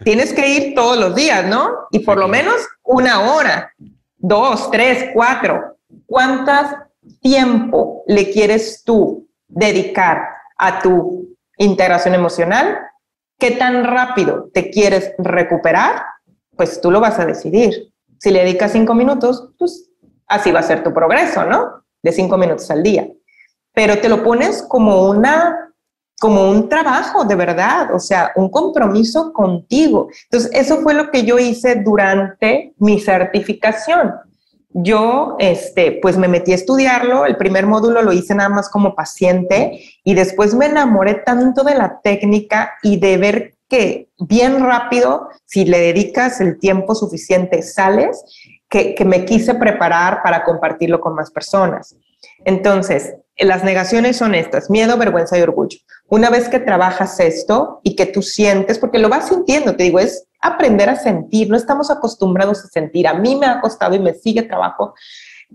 Tienes 0.04 0.34
que 0.34 0.48
ir 0.48 0.76
todos 0.76 0.98
los 0.98 1.16
días, 1.16 1.46
¿no? 1.46 1.70
Y 1.92 2.00
por 2.00 2.18
lo 2.18 2.28
menos 2.28 2.56
una 2.84 3.34
hora, 3.34 3.72
dos, 4.18 4.72
tres, 4.72 5.10
cuatro. 5.14 5.78
¿Cuántas 6.06 6.76
tiempo 7.22 8.04
le 8.08 8.32
quieres 8.32 8.84
tú 8.84 9.28
dedicar 9.48 10.28
a 10.58 10.82
tu 10.82 11.36
integración 11.58 12.14
emocional, 12.16 12.78
¿qué 13.38 13.52
tan 13.52 13.84
rápido 13.84 14.50
te 14.54 14.70
quieres 14.70 15.14
recuperar? 15.18 16.04
Pues 16.56 16.80
tú 16.82 16.92
lo 16.92 17.00
vas 17.00 17.20
a 17.20 17.26
decidir. 17.26 17.92
Si 18.20 18.32
le 18.32 18.40
dedicas 18.40 18.72
cinco 18.72 18.94
minutos, 18.94 19.50
pues 19.58 19.90
así 20.28 20.52
va 20.52 20.60
a 20.60 20.64
ser 20.64 20.84
tu 20.84 20.94
progreso, 20.94 21.46
¿no? 21.46 21.84
De 22.02 22.12
cinco 22.12 22.38
minutos 22.38 22.70
al 22.72 22.84
día. 22.84 23.08
Pero 23.74 24.00
te 24.00 24.10
lo 24.10 24.24
pones 24.24 24.64
como 24.64 25.10
una, 25.10 25.74
como 26.20 26.50
un 26.50 26.70
trabajo 26.70 27.26
de 27.26 27.36
verdad, 27.36 27.94
o 27.94 28.00
sea, 28.00 28.32
un 28.36 28.50
compromiso 28.50 29.34
contigo. 29.34 30.10
Entonces, 30.24 30.52
eso 30.54 30.78
fue 30.82 30.94
lo 30.94 31.12
que 31.12 31.24
yo 31.24 31.38
hice 31.40 31.76
durante 31.76 32.74
mi 32.78 33.00
certificación 33.00 34.14
yo, 34.78 35.38
este, 35.40 36.00
pues 36.02 36.18
me 36.18 36.28
metí 36.28 36.52
a 36.52 36.56
estudiarlo, 36.56 37.26
el 37.26 37.38
primer 37.38 37.66
módulo 37.66 38.02
lo 38.02 38.12
hice 38.12 38.36
nada 38.36 38.50
más 38.50 38.68
como 38.68 38.94
paciente 38.94 39.80
y 40.04 40.16
después 40.16 40.54
me 40.54 40.66
enamoré 40.66 41.14
tanto 41.26 41.64
de 41.64 41.76
la 41.76 42.02
técnica 42.02 42.74
y 42.84 43.00
de 43.00 43.16
ver 43.16 43.54
que 43.70 44.10
bien 44.20 44.62
rápido, 44.62 45.30
si 45.46 45.64
le 45.64 45.80
dedicas 45.80 46.42
el 46.42 46.60
tiempo 46.60 46.94
suficiente, 46.94 47.62
sales, 47.62 48.22
que, 48.68 48.96
que 48.96 49.06
me 49.06 49.24
quise 49.24 49.54
preparar 49.56 50.22
para 50.22 50.44
compartirlo 50.44 51.00
con 51.00 51.16
más 51.16 51.32
personas. 51.32 51.96
Entonces, 52.44 53.16
las 53.38 53.64
negaciones 53.64 54.18
son 54.18 54.34
estas, 54.34 54.70
miedo, 54.70 54.98
vergüenza 54.98 55.38
y 55.38 55.42
orgullo. 55.42 55.78
Una 56.08 56.30
vez 56.30 56.48
que 56.48 56.60
trabajas 56.60 57.20
esto 57.20 57.82
y 57.84 57.96
que 57.96 58.06
tú 58.06 58.22
sientes, 58.22 58.80
porque 58.80 59.00
lo 59.00 59.10
vas 59.10 59.28
sintiendo, 59.28 59.76
te 59.76 59.84
digo, 59.84 60.00
es 60.00 60.28
aprender 60.42 60.90
a 60.90 60.96
sentir, 60.96 61.50
no 61.50 61.58
estamos 61.58 61.92
acostumbrados 61.92 62.64
a 62.64 62.68
sentir. 62.68 63.08
A 63.08 63.14
mí 63.14 63.36
me 63.36 63.48
ha 63.48 63.60
costado 63.60 63.96
y 63.96 64.00
me 64.00 64.14
sigue 64.14 64.44
trabajo 64.44 64.94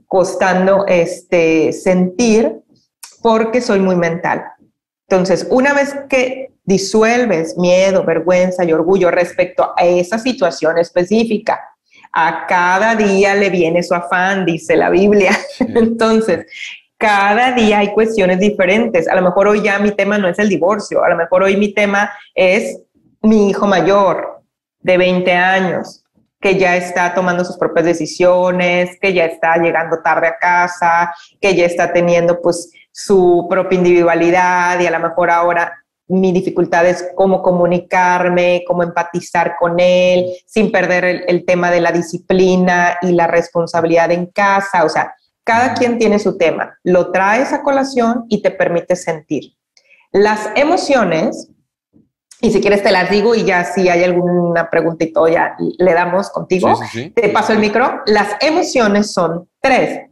costando 0.06 0.86
este, 0.86 1.72
sentir 1.72 2.60
porque 3.22 3.60
soy 3.60 3.80
muy 3.80 3.96
mental. 3.96 4.44
Entonces, 5.08 5.46
una 5.50 5.72
vez 5.72 5.94
que 6.08 6.52
disuelves 6.64 7.56
miedo, 7.56 8.04
vergüenza 8.04 8.64
y 8.64 8.72
orgullo 8.72 9.10
respecto 9.10 9.72
a 9.76 9.84
esa 9.84 10.18
situación 10.18 10.78
específica, 10.78 11.60
a 12.12 12.46
cada 12.46 12.94
día 12.96 13.34
le 13.34 13.50
viene 13.50 13.82
su 13.82 13.94
afán, 13.94 14.44
dice 14.44 14.76
la 14.76 14.90
Biblia. 14.90 15.36
Entonces, 15.58 16.46
cada 17.00 17.52
día 17.52 17.78
hay 17.78 17.94
cuestiones 17.94 18.38
diferentes. 18.38 19.08
A 19.08 19.14
lo 19.14 19.22
mejor 19.22 19.48
hoy 19.48 19.62
ya 19.62 19.78
mi 19.78 19.90
tema 19.92 20.18
no 20.18 20.28
es 20.28 20.38
el 20.38 20.50
divorcio, 20.50 21.02
a 21.02 21.08
lo 21.08 21.16
mejor 21.16 21.42
hoy 21.42 21.56
mi 21.56 21.72
tema 21.72 22.12
es 22.34 22.78
mi 23.22 23.48
hijo 23.48 23.66
mayor 23.66 24.42
de 24.80 24.98
20 24.98 25.32
años, 25.32 26.04
que 26.38 26.58
ya 26.58 26.76
está 26.76 27.14
tomando 27.14 27.42
sus 27.42 27.56
propias 27.56 27.86
decisiones, 27.86 28.98
que 29.00 29.14
ya 29.14 29.24
está 29.24 29.56
llegando 29.56 30.02
tarde 30.04 30.26
a 30.26 30.36
casa, 30.36 31.14
que 31.40 31.54
ya 31.54 31.64
está 31.64 31.90
teniendo 31.90 32.38
pues 32.42 32.70
su 32.92 33.46
propia 33.48 33.78
individualidad 33.78 34.78
y 34.78 34.86
a 34.86 34.90
lo 34.90 35.00
mejor 35.00 35.30
ahora 35.30 35.72
mi 36.06 36.32
dificultad 36.32 36.84
es 36.86 37.08
cómo 37.14 37.40
comunicarme, 37.40 38.62
cómo 38.66 38.82
empatizar 38.82 39.54
con 39.58 39.80
él, 39.80 40.26
sin 40.44 40.70
perder 40.70 41.24
el, 41.28 41.46
tema 41.46 41.70
de 41.70 41.80
la 41.80 41.92
disciplina 41.92 42.98
y 43.00 43.12
la 43.12 43.26
responsabilidad 43.26 44.10
en 44.10 44.26
casa. 44.26 44.84
O 44.84 44.88
sea, 44.88 45.14
cada 45.44 45.74
quien 45.74 45.98
tiene 45.98 46.18
su 46.18 46.36
tema. 46.36 46.78
Lo 46.84 47.10
traes 47.12 47.52
a 47.52 47.62
colación 47.62 48.26
y 48.28 48.42
te 48.42 48.50
permite 48.50 48.96
sentir. 48.96 49.54
Las 50.12 50.48
emociones, 50.56 51.50
y 52.40 52.50
si 52.50 52.60
quieres 52.60 52.82
te 52.82 52.90
las 52.90 53.10
digo 53.10 53.34
y 53.34 53.44
ya 53.44 53.64
si 53.64 53.88
hay 53.88 54.02
alguna 54.02 54.70
preguntita 54.70 55.20
ya 55.30 55.56
le 55.58 55.92
damos 55.92 56.30
contigo, 56.30 56.78
te 57.14 57.28
paso 57.28 57.52
el 57.52 57.58
micro. 57.58 58.02
Las 58.06 58.36
emociones 58.40 59.12
son 59.12 59.48
tres. 59.60 60.08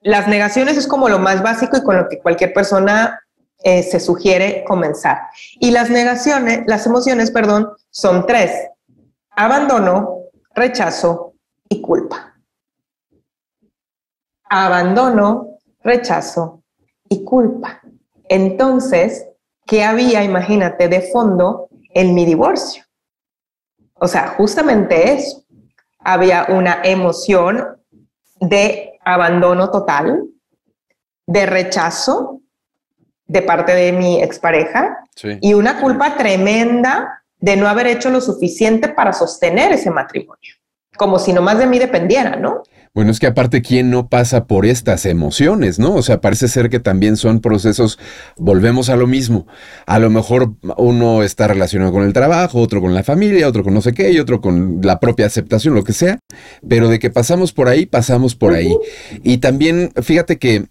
Las 0.00 0.28
negaciones 0.28 0.76
es 0.78 0.86
como 0.86 1.08
lo 1.08 1.18
más 1.18 1.42
básico 1.42 1.76
y 1.76 1.82
con 1.82 1.96
lo 1.96 2.08
que 2.08 2.20
cualquier 2.20 2.52
persona 2.54 3.20
eh, 3.62 3.82
se 3.82 4.00
sugiere 4.00 4.64
comenzar. 4.66 5.18
Y 5.58 5.70
las 5.70 5.90
negaciones, 5.90 6.62
las 6.66 6.86
emociones, 6.86 7.30
perdón, 7.30 7.68
son 7.90 8.26
tres. 8.26 8.52
Abandono, 9.36 10.20
rechazo 10.54 11.34
y 11.68 11.82
culpa. 11.82 12.29
Abandono, 14.50 15.58
rechazo 15.82 16.62
y 17.08 17.24
culpa. 17.24 17.80
Entonces, 18.28 19.26
¿qué 19.66 19.84
había, 19.84 20.22
imagínate, 20.24 20.88
de 20.88 21.00
fondo 21.00 21.68
en 21.94 22.14
mi 22.14 22.26
divorcio? 22.26 22.84
O 23.94 24.08
sea, 24.08 24.28
justamente 24.28 25.12
eso. 25.12 25.44
Había 26.00 26.46
una 26.48 26.80
emoción 26.82 27.78
de 28.40 28.98
abandono 29.04 29.70
total, 29.70 30.24
de 31.26 31.46
rechazo 31.46 32.40
de 33.26 33.42
parte 33.42 33.72
de 33.72 33.92
mi 33.92 34.20
expareja 34.20 35.04
y 35.40 35.54
una 35.54 35.80
culpa 35.80 36.16
tremenda 36.16 37.22
de 37.38 37.56
no 37.56 37.68
haber 37.68 37.86
hecho 37.86 38.10
lo 38.10 38.20
suficiente 38.20 38.88
para 38.88 39.12
sostener 39.12 39.70
ese 39.70 39.90
matrimonio, 39.90 40.54
como 40.96 41.20
si 41.20 41.32
no 41.32 41.40
más 41.40 41.58
de 41.58 41.66
mí 41.66 41.78
dependiera, 41.78 42.34
¿no? 42.34 42.64
Bueno, 42.92 43.12
es 43.12 43.20
que 43.20 43.28
aparte, 43.28 43.62
¿quién 43.62 43.88
no 43.88 44.08
pasa 44.08 44.46
por 44.48 44.66
estas 44.66 45.06
emociones, 45.06 45.78
no? 45.78 45.94
O 45.94 46.02
sea, 46.02 46.20
parece 46.20 46.48
ser 46.48 46.68
que 46.68 46.80
también 46.80 47.16
son 47.16 47.40
procesos, 47.40 48.00
volvemos 48.36 48.88
a 48.88 48.96
lo 48.96 49.06
mismo. 49.06 49.46
A 49.86 50.00
lo 50.00 50.10
mejor 50.10 50.54
uno 50.76 51.22
está 51.22 51.46
relacionado 51.46 51.92
con 51.92 52.02
el 52.02 52.12
trabajo, 52.12 52.58
otro 52.60 52.80
con 52.80 52.92
la 52.92 53.04
familia, 53.04 53.46
otro 53.46 53.62
con 53.62 53.74
no 53.74 53.80
sé 53.80 53.92
qué, 53.92 54.10
y 54.10 54.18
otro 54.18 54.40
con 54.40 54.80
la 54.82 54.98
propia 54.98 55.26
aceptación, 55.26 55.74
lo 55.74 55.84
que 55.84 55.92
sea. 55.92 56.18
Pero 56.68 56.88
de 56.88 56.98
que 56.98 57.10
pasamos 57.10 57.52
por 57.52 57.68
ahí, 57.68 57.86
pasamos 57.86 58.34
por 58.34 58.54
ahí. 58.54 58.76
Y 59.22 59.38
también, 59.38 59.92
fíjate 60.02 60.38
que, 60.38 60.66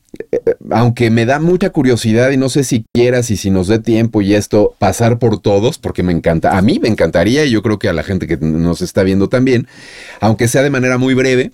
aunque 0.72 1.10
me 1.10 1.26
da 1.26 1.40
mucha 1.40 1.70
curiosidad 1.72 2.32
y 2.32 2.38
no 2.38 2.50
sé 2.50 2.64
si 2.64 2.86
quieras 2.94 3.32
y 3.32 3.38
si 3.38 3.50
nos 3.50 3.68
dé 3.68 3.80
tiempo 3.80 4.22
y 4.22 4.34
esto, 4.34 4.76
pasar 4.80 5.20
por 5.20 5.40
todos, 5.42 5.78
porque 5.78 6.04
me 6.04 6.12
encanta, 6.12 6.58
a 6.58 6.62
mí 6.62 6.80
me 6.80 6.88
encantaría 6.88 7.46
y 7.46 7.52
yo 7.52 7.62
creo 7.62 7.80
que 7.80 7.90
a 7.90 7.94
la 7.94 8.04
gente 8.04 8.28
que 8.28 8.38
nos 8.38 8.82
está 8.82 9.04
viendo 9.04 9.30
también, 9.30 9.68
aunque 10.20 10.48
sea 10.48 10.64
de 10.64 10.70
manera 10.70 10.98
muy 10.98 11.14
breve. 11.14 11.52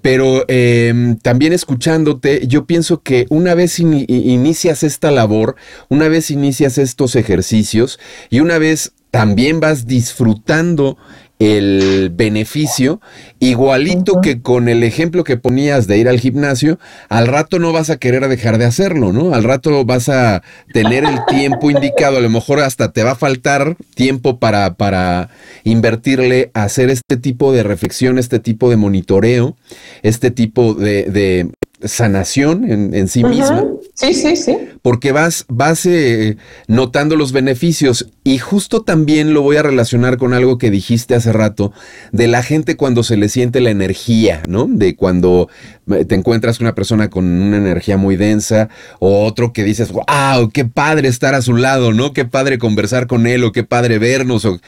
Pero 0.00 0.44
em, 0.48 1.16
también 1.16 1.52
escuchándote, 1.52 2.46
yo 2.46 2.66
pienso 2.66 3.02
que 3.02 3.26
una 3.30 3.54
vez 3.54 3.80
inicias 3.80 4.84
esta 4.84 5.10
labor, 5.10 5.56
una 5.88 6.08
vez 6.08 6.30
inicias 6.30 6.78
estos 6.78 7.16
ejercicios 7.16 7.98
y 8.30 8.38
una 8.38 8.58
vez 8.58 8.92
también 9.10 9.58
vas 9.58 9.86
disfrutando 9.86 10.98
el 11.38 12.10
beneficio, 12.12 13.00
igualito 13.38 14.20
que 14.20 14.42
con 14.42 14.68
el 14.68 14.82
ejemplo 14.82 15.24
que 15.24 15.36
ponías 15.36 15.86
de 15.86 15.98
ir 15.98 16.08
al 16.08 16.18
gimnasio, 16.18 16.78
al 17.08 17.26
rato 17.26 17.58
no 17.58 17.72
vas 17.72 17.90
a 17.90 17.98
querer 17.98 18.26
dejar 18.28 18.58
de 18.58 18.64
hacerlo, 18.64 19.12
¿no? 19.12 19.34
Al 19.34 19.44
rato 19.44 19.84
vas 19.84 20.08
a 20.08 20.42
tener 20.72 21.04
el 21.04 21.18
tiempo 21.26 21.70
indicado, 21.70 22.16
a 22.16 22.20
lo 22.20 22.30
mejor 22.30 22.60
hasta 22.60 22.92
te 22.92 23.04
va 23.04 23.12
a 23.12 23.16
faltar 23.16 23.76
tiempo 23.94 24.38
para, 24.38 24.74
para 24.74 25.30
invertirle 25.64 26.50
a 26.54 26.64
hacer 26.64 26.90
este 26.90 27.16
tipo 27.16 27.52
de 27.52 27.62
reflexión, 27.62 28.18
este 28.18 28.40
tipo 28.40 28.68
de 28.70 28.76
monitoreo, 28.76 29.56
este 30.02 30.30
tipo 30.30 30.74
de, 30.74 31.50
sanación 31.82 32.92
en, 32.94 33.08
sí 33.08 33.22
misma. 33.22 33.64
Sí, 33.94 34.12
sí, 34.14 34.36
sí. 34.36 34.56
Porque 34.82 35.12
vas, 35.12 35.44
vas 35.48 35.86
eh, 35.86 36.36
notando 36.66 37.16
los 37.16 37.32
beneficios 37.32 38.10
y 38.24 38.38
justo 38.38 38.82
también 38.82 39.34
lo 39.34 39.42
voy 39.42 39.56
a 39.56 39.62
relacionar 39.62 40.18
con 40.18 40.34
algo 40.34 40.58
que 40.58 40.70
dijiste 40.70 41.14
hace 41.14 41.32
rato, 41.32 41.72
de 42.12 42.26
la 42.26 42.42
gente 42.42 42.76
cuando 42.76 43.02
se 43.02 43.16
le 43.16 43.28
siente 43.28 43.60
la 43.60 43.70
energía, 43.70 44.42
¿no? 44.48 44.66
De 44.68 44.96
cuando 44.96 45.48
eh, 45.90 46.04
te 46.04 46.14
encuentras 46.14 46.58
con 46.58 46.66
una 46.66 46.74
persona 46.74 47.10
con 47.10 47.24
una 47.24 47.56
energía 47.58 47.96
muy 47.96 48.16
densa 48.16 48.68
o 48.98 49.24
otro 49.24 49.52
que 49.52 49.64
dices, 49.64 49.92
wow, 49.92 50.50
qué 50.52 50.64
padre 50.64 51.08
estar 51.08 51.34
a 51.34 51.42
su 51.42 51.54
lado, 51.54 51.92
¿no? 51.92 52.12
Qué 52.12 52.24
padre 52.24 52.58
conversar 52.58 53.06
con 53.06 53.26
él 53.26 53.44
o 53.44 53.52
qué 53.52 53.64
padre 53.64 53.98
vernos. 53.98 54.44
O... 54.44 54.58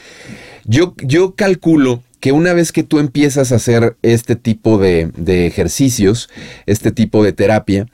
Yo, 0.65 0.93
yo 0.97 1.35
calculo 1.35 2.01
que 2.21 2.31
una 2.31 2.53
vez 2.53 2.71
que 2.71 2.83
tú 2.83 2.99
empiezas 2.99 3.51
a 3.51 3.55
hacer 3.55 3.97
este 4.03 4.37
tipo 4.37 4.77
de, 4.77 5.11
de 5.17 5.47
ejercicios, 5.47 6.29
este 6.65 6.91
tipo 6.91 7.23
de 7.23 7.33
terapia, 7.33 7.87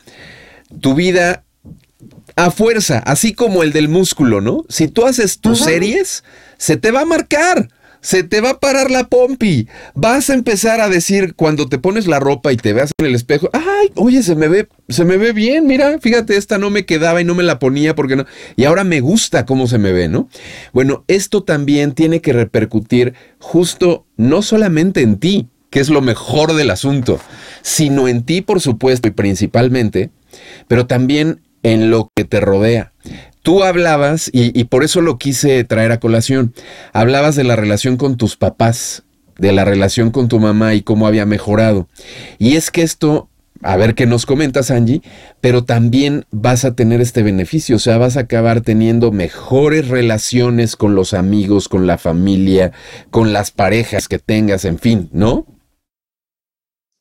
tu 0.82 0.94
vida 0.94 1.44
a 2.36 2.52
fuerza, 2.52 3.00
así 3.00 3.34
como 3.34 3.64
el 3.64 3.72
del 3.72 3.90
músculo, 3.90 4.42
¿no? 4.42 4.64
Si 4.70 4.88
tú 4.88 5.08
haces 5.08 5.40
tus 5.40 5.60
series, 5.60 6.24
se 6.58 6.78
te 6.78 6.92
va 6.92 7.02
a 7.02 7.06
marcar. 7.06 7.70
Se 8.02 8.24
te 8.24 8.42
va 8.42 8.52
a 8.52 8.60
parar 8.60 8.92
la 8.92 9.08
pompi. 9.08 9.68
Vas 9.94 10.30
a 10.30 10.34
empezar 10.34 10.82
a 10.82 10.90
decir 10.90 11.36
cuando 11.36 11.68
te 11.68 11.78
pones 11.78 12.08
la 12.08 12.20
ropa 12.20 12.52
y 12.54 12.58
te 12.58 12.74
veas 12.74 12.92
en 12.98 13.06
el 13.06 13.16
espejo, 13.16 13.50
ay, 13.54 13.92
oye, 13.96 14.24
se 14.24 14.36
me 14.36 14.48
ve, 14.48 14.68
se 14.90 15.06
me 15.06 15.18
ve 15.18 15.34
bien, 15.34 15.68
mira, 15.68 16.00
fíjate, 16.00 16.38
esta 16.38 16.58
no 16.58 16.70
me 16.70 16.86
quedaba 16.86 17.22
y 17.22 17.26
no 17.26 17.36
me 17.36 17.44
la 17.44 17.60
ponía 17.60 17.96
porque 17.96 18.16
no. 18.16 18.26
Y 18.56 18.66
ahora 18.66 18.84
me 18.84 19.02
gusta 19.02 19.46
cómo 19.46 19.68
se 19.68 19.78
me 19.78 19.92
ve, 19.92 20.08
¿no? 20.08 20.30
Bueno, 20.74 21.04
esto 21.08 21.44
también 21.44 21.94
tiene 21.94 22.22
que 22.22 22.34
repercutir 22.34 23.14
justo 23.40 24.06
no 24.16 24.42
solamente 24.42 25.02
en 25.02 25.18
ti, 25.20 25.50
que 25.70 25.80
es 25.80 25.90
lo 25.90 26.02
mejor 26.02 26.54
del 26.54 26.72
asunto, 26.72 27.20
sino 27.62 28.08
en 28.08 28.24
ti, 28.24 28.42
por 28.42 28.62
supuesto, 28.62 29.08
y 29.08 29.12
principalmente, 29.12 30.12
pero 30.68 30.88
también 30.88 31.42
en 31.64 31.90
lo 31.90 32.12
que 32.16 32.24
te 32.24 32.40
rodea. 32.40 32.94
Tú 33.48 33.64
hablabas, 33.64 34.30
y, 34.34 34.66
por 34.66 34.84
eso 34.84 35.00
lo 35.00 35.18
quise 35.18 35.64
traer 35.64 35.94
a 35.94 36.02
colación, 36.02 36.54
hablabas 36.92 37.38
de 37.38 37.46
la 37.46 37.56
relación 37.56 37.96
con 37.96 38.18
tus 38.18 38.36
papás, 38.36 39.04
de 39.38 39.54
la 39.54 39.64
relación 39.64 40.12
con 40.12 40.28
tu 40.28 40.38
mamá 40.38 40.74
y 40.74 40.82
cómo 40.82 41.08
había 41.08 41.26
mejorado. 41.26 41.88
Y 42.40 42.58
es 42.58 42.72
que 42.72 42.82
esto, 42.82 43.30
a 43.64 43.78
ver 43.78 43.96
qué 43.96 44.06
nos 44.06 44.26
comentas, 44.26 44.70
Angie, 44.70 45.02
pero 45.40 45.64
también 45.64 46.26
vas 46.30 46.66
a 46.66 46.76
tener 46.76 47.00
este 47.00 47.24
beneficio, 47.24 47.78
o 47.78 47.80
sea, 47.80 47.98
vas 47.98 48.18
a 48.18 48.24
acabar 48.24 48.60
teniendo 48.60 49.14
mejores 49.14 49.88
relaciones 49.88 50.76
con 50.76 50.94
los 50.96 51.14
amigos, 51.14 51.70
con 51.70 51.88
la 51.88 51.98
familia, 51.98 52.74
con 53.12 53.32
las 53.32 53.52
parejas 53.52 54.10
que 54.10 54.20
tengas, 54.20 54.66
en 54.66 54.78
fin, 54.78 55.10
¿no? 55.14 55.46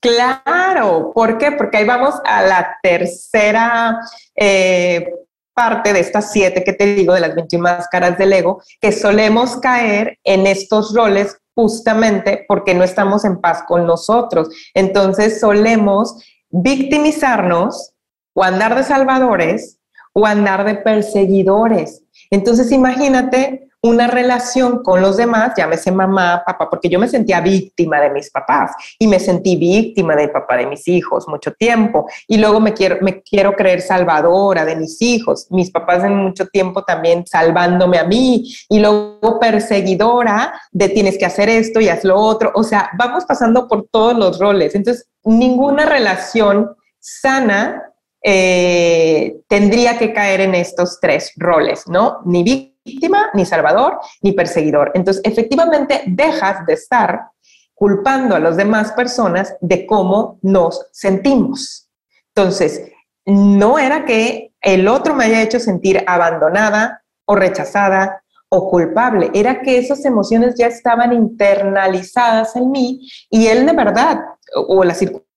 Claro, 0.00 1.10
¿por 1.12 1.38
qué? 1.38 1.50
Porque 1.50 1.78
ahí 1.78 1.84
vamos 1.84 2.14
a 2.24 2.42
la 2.42 2.76
tercera 2.84 3.98
eh, 4.36 5.08
parte 5.56 5.94
de 5.94 6.00
estas 6.00 6.32
siete 6.32 6.62
que 6.62 6.74
te 6.74 6.94
digo, 6.94 7.14
de 7.14 7.20
las 7.20 7.34
21 7.34 7.62
máscaras 7.62 8.18
del 8.18 8.34
ego, 8.34 8.62
que 8.78 8.92
solemos 8.92 9.56
caer 9.56 10.18
en 10.22 10.46
estos 10.46 10.94
roles 10.94 11.38
justamente 11.54 12.44
porque 12.46 12.74
no 12.74 12.84
estamos 12.84 13.24
en 13.24 13.40
paz 13.40 13.64
con 13.66 13.86
nosotros. 13.86 14.50
Entonces 14.74 15.40
solemos 15.40 16.22
victimizarnos 16.50 17.94
o 18.34 18.44
andar 18.44 18.74
de 18.74 18.84
salvadores 18.84 19.78
o 20.12 20.26
andar 20.26 20.64
de 20.66 20.74
perseguidores. 20.74 22.02
Entonces 22.30 22.70
imagínate 22.70 23.65
una 23.86 24.06
relación 24.06 24.82
con 24.82 25.00
los 25.00 25.16
demás, 25.16 25.52
llámese 25.56 25.92
mamá, 25.92 26.42
papá, 26.44 26.68
porque 26.68 26.88
yo 26.88 26.98
me 26.98 27.08
sentía 27.08 27.40
víctima 27.40 28.00
de 28.00 28.10
mis 28.10 28.30
papás 28.30 28.72
y 28.98 29.06
me 29.06 29.18
sentí 29.18 29.56
víctima 29.56 30.14
del 30.16 30.30
papá 30.30 30.56
de 30.56 30.66
mis 30.66 30.86
hijos 30.88 31.26
mucho 31.28 31.52
tiempo. 31.52 32.06
Y 32.26 32.38
luego 32.38 32.60
me 32.60 32.72
quiero, 32.72 32.98
me 33.00 33.22
quiero 33.22 33.54
creer 33.54 33.80
salvadora 33.80 34.64
de 34.64 34.76
mis 34.76 35.00
hijos, 35.00 35.46
mis 35.50 35.70
papás 35.70 36.04
en 36.04 36.16
mucho 36.16 36.46
tiempo 36.46 36.84
también 36.84 37.26
salvándome 37.26 37.98
a 37.98 38.04
mí. 38.04 38.52
Y 38.68 38.78
luego 38.78 39.38
perseguidora 39.40 40.60
de 40.72 40.88
tienes 40.88 41.18
que 41.18 41.26
hacer 41.26 41.48
esto 41.48 41.80
y 41.80 41.88
haz 41.88 42.04
lo 42.04 42.16
otro, 42.16 42.52
o 42.54 42.62
sea, 42.62 42.90
vamos 42.98 43.24
pasando 43.24 43.68
por 43.68 43.88
todos 43.88 44.16
los 44.16 44.38
roles, 44.38 44.74
entonces 44.74 45.08
ninguna 45.24 45.86
relación 45.86 46.74
sana 47.00 47.92
eh, 48.22 49.36
tendría 49.48 49.98
que 49.98 50.12
caer 50.12 50.40
en 50.40 50.54
estos 50.54 50.98
tres 51.00 51.32
roles, 51.36 51.84
¿no? 51.86 52.18
Ni 52.24 52.42
víctima 52.42 52.75
víctima, 52.86 53.30
ni 53.34 53.44
salvador, 53.44 53.98
ni 54.22 54.32
perseguidor. 54.32 54.92
Entonces, 54.94 55.22
efectivamente, 55.24 56.04
dejas 56.06 56.64
de 56.64 56.74
estar 56.74 57.30
culpando 57.74 58.34
a 58.34 58.40
las 58.40 58.56
demás 58.56 58.92
personas 58.92 59.54
de 59.60 59.86
cómo 59.86 60.38
nos 60.42 60.86
sentimos. 60.92 61.90
Entonces, 62.34 62.90
no 63.26 63.78
era 63.78 64.04
que 64.04 64.54
el 64.60 64.88
otro 64.88 65.14
me 65.14 65.24
haya 65.24 65.42
hecho 65.42 65.60
sentir 65.60 66.02
abandonada 66.06 67.02
o 67.26 67.34
rechazada 67.34 68.22
o 68.48 68.70
culpable, 68.70 69.30
era 69.34 69.60
que 69.60 69.76
esas 69.76 70.04
emociones 70.04 70.54
ya 70.56 70.68
estaban 70.68 71.12
internalizadas 71.12 72.54
en 72.54 72.70
mí 72.70 73.08
y 73.28 73.48
él 73.48 73.66
de 73.66 73.72
verdad, 73.72 74.20
o 74.54 74.84
la 74.84 74.94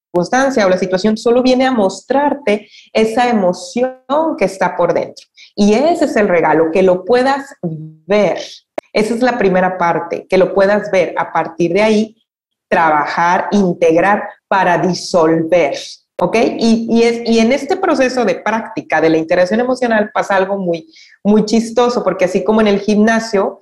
circunstancia 0.09 0.65
o 0.65 0.69
la 0.69 0.77
situación 0.77 1.17
solo 1.17 1.43
viene 1.43 1.65
a 1.65 1.71
mostrarte 1.71 2.67
esa 2.93 3.29
emoción 3.29 3.95
que 4.37 4.45
está 4.45 4.75
por 4.75 4.93
dentro. 4.93 5.25
Y 5.55 5.73
ese 5.73 6.05
es 6.05 6.15
el 6.15 6.27
regalo, 6.27 6.71
que 6.71 6.83
lo 6.83 7.05
puedas 7.05 7.53
ver. 7.61 8.39
Esa 8.91 9.13
es 9.13 9.21
la 9.21 9.37
primera 9.37 9.77
parte, 9.77 10.25
que 10.27 10.37
lo 10.37 10.53
puedas 10.53 10.89
ver. 10.91 11.13
A 11.17 11.31
partir 11.31 11.73
de 11.73 11.81
ahí, 11.81 12.15
trabajar, 12.67 13.47
integrar 13.51 14.23
para 14.47 14.77
disolver. 14.79 15.75
¿Ok? 16.21 16.35
Y, 16.57 17.01
es, 17.03 17.21
y 17.29 17.39
en 17.39 17.53
este 17.53 17.77
proceso 17.77 18.25
de 18.25 18.35
práctica 18.35 18.99
de 18.99 19.09
la 19.09 19.17
integración 19.17 19.61
emocional 19.61 20.11
pasa 20.13 20.35
algo 20.35 20.57
muy, 20.57 20.91
muy 21.23 21.45
chistoso, 21.45 22.03
porque 22.03 22.25
así 22.25 22.43
como 22.43 22.59
en 22.59 22.67
el 22.67 22.79
gimnasio, 22.79 23.59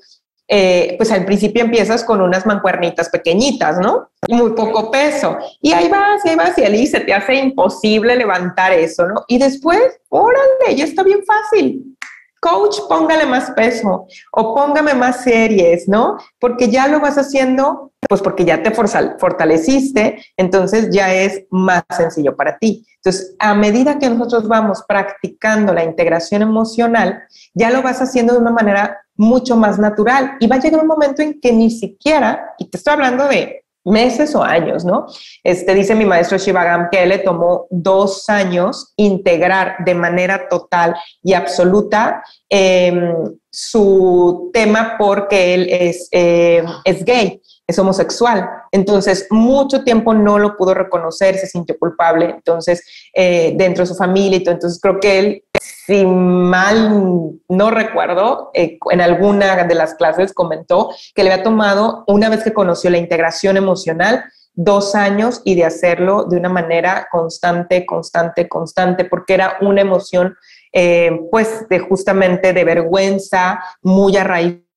eh, 0.48 0.96
pues 0.98 1.12
al 1.12 1.26
principio 1.26 1.64
empiezas 1.64 2.04
con 2.04 2.22
unas 2.22 2.46
mancuernitas 2.46 3.10
pequeñitas, 3.10 3.80
¿no? 3.80 4.10
Muy 4.30 4.54
poco 4.54 4.90
peso. 4.90 5.38
Y 5.62 5.74
ahí 5.74 5.90
vas, 5.90 6.26
ahí 6.26 6.36
vas, 6.36 6.58
y 6.58 6.64
ahí 6.64 6.88
se 6.88 7.02
te 7.02 7.14
hace 7.14 7.36
imposible 7.36 8.16
levantar 8.16 8.72
eso, 8.72 9.06
¿no? 9.08 9.26
Y 9.28 9.40
después, 9.40 9.82
órale, 10.10 10.76
ya 10.76 10.86
está 10.86 11.04
bien 11.04 11.20
fácil. 11.26 11.98
Coach, 12.40 12.78
póngale 12.88 13.26
más 13.26 13.52
peso 13.52 14.06
o 14.32 14.56
póngame 14.56 14.94
más 14.94 15.24
series, 15.24 15.88
¿no? 15.88 16.18
Porque 16.40 16.70
ya 16.70 16.88
lo 16.88 17.00
vas 17.00 17.18
haciendo, 17.18 17.92
pues 18.08 18.22
porque 18.22 18.46
ya 18.46 18.62
te 18.62 18.72
fortaleciste, 18.72 20.24
entonces 20.38 20.90
ya 20.92 21.14
es 21.14 21.46
más 21.50 21.84
sencillo 21.96 22.36
para 22.36 22.58
ti. 22.58 22.86
Entonces, 22.98 23.36
a 23.40 23.54
medida 23.56 23.98
que 23.98 24.10
nosotros 24.10 24.48
vamos 24.48 24.84
practicando 24.88 25.74
la 25.74 25.84
integración 25.84 26.42
emocional, 26.44 27.24
ya 27.54 27.72
lo 27.72 27.82
vas 27.82 28.02
haciendo 28.02 28.34
de 28.34 28.40
una 28.40 28.52
manera 28.52 29.02
mucho 29.18 29.56
más 29.56 29.80
natural 29.80 30.38
y 30.40 30.48
va 30.48 30.56
a 30.56 30.60
llegar 30.60 30.82
un 30.82 30.88
momento 30.88 31.22
en 31.22 31.40
que 31.42 31.52
ni 31.52 31.70
siquiera, 31.72 32.54
y 32.58 32.66
te 32.66 32.78
estoy 32.78 32.94
hablando 32.94 33.28
de 33.28 33.66
meses 33.88 34.36
o 34.36 34.44
años, 34.44 34.84
¿no? 34.84 35.06
Este, 35.44 35.74
dice 35.74 35.96
mi 35.96 36.06
maestro 36.06 36.38
Shivagam 36.38 36.90
que 36.92 37.04
él 37.04 37.10
le 37.10 37.20
tomó 37.20 37.68
dos 37.70 38.30
años 38.30 38.94
integrar 38.98 39.78
de 39.86 39.96
manera 39.96 40.50
total 40.50 40.96
y 41.24 41.34
absoluta 41.34 42.22
em, 42.50 43.14
su 43.50 44.50
tema 44.54 44.96
porque 45.00 45.54
él 45.54 45.68
es, 45.70 46.10
em, 46.12 46.66
es 46.84 47.04
gay 47.06 47.42
es 47.68 47.78
homosexual. 47.78 48.50
Entonces, 48.72 49.28
mucho 49.30 49.84
tiempo 49.84 50.14
no 50.14 50.40
lo 50.40 50.56
pudo 50.56 50.74
reconocer, 50.74 51.38
se 51.38 51.48
sintió 51.48 51.78
culpable, 51.78 52.30
entonces, 52.30 52.84
eh, 53.14 53.54
dentro 53.58 53.84
de 53.84 53.88
su 53.88 53.96
familia 53.96 54.38
y 54.38 54.44
todo. 54.44 54.56
Entonces, 54.56 54.80
creo 54.82 55.00
que 55.00 55.20
él, 55.20 55.44
si 55.62 56.06
mal 56.06 57.32
no 57.50 57.70
recuerdo, 57.70 58.52
eh, 58.54 58.80
en 58.90 59.02
alguna 59.02 59.66
de 59.66 59.76
las 59.76 59.96
clases 59.96 60.34
comentó 60.34 60.92
que 61.14 61.24
le 61.24 61.32
había 61.32 61.44
tomado, 61.44 62.06
una 62.08 62.30
vez 62.30 62.44
que 62.44 62.54
conoció 62.54 62.90
la 62.90 62.98
integración 62.98 63.58
emocional, 63.58 64.24
dos 64.54 64.96
años 64.96 65.42
y 65.46 65.54
de 65.54 65.66
hacerlo 65.66 66.24
de 66.24 66.38
una 66.38 66.50
manera 66.50 67.08
constante, 67.12 67.86
constante, 67.86 68.50
constante, 68.50 69.06
porque 69.06 69.36
era 69.36 69.58
una 69.62 69.82
emoción, 69.82 70.36
eh, 70.74 71.12
pues, 71.30 71.68
de 71.70 71.80
justamente 71.80 72.54
de 72.54 72.64
vergüenza, 72.64 73.64
muy 73.84 74.18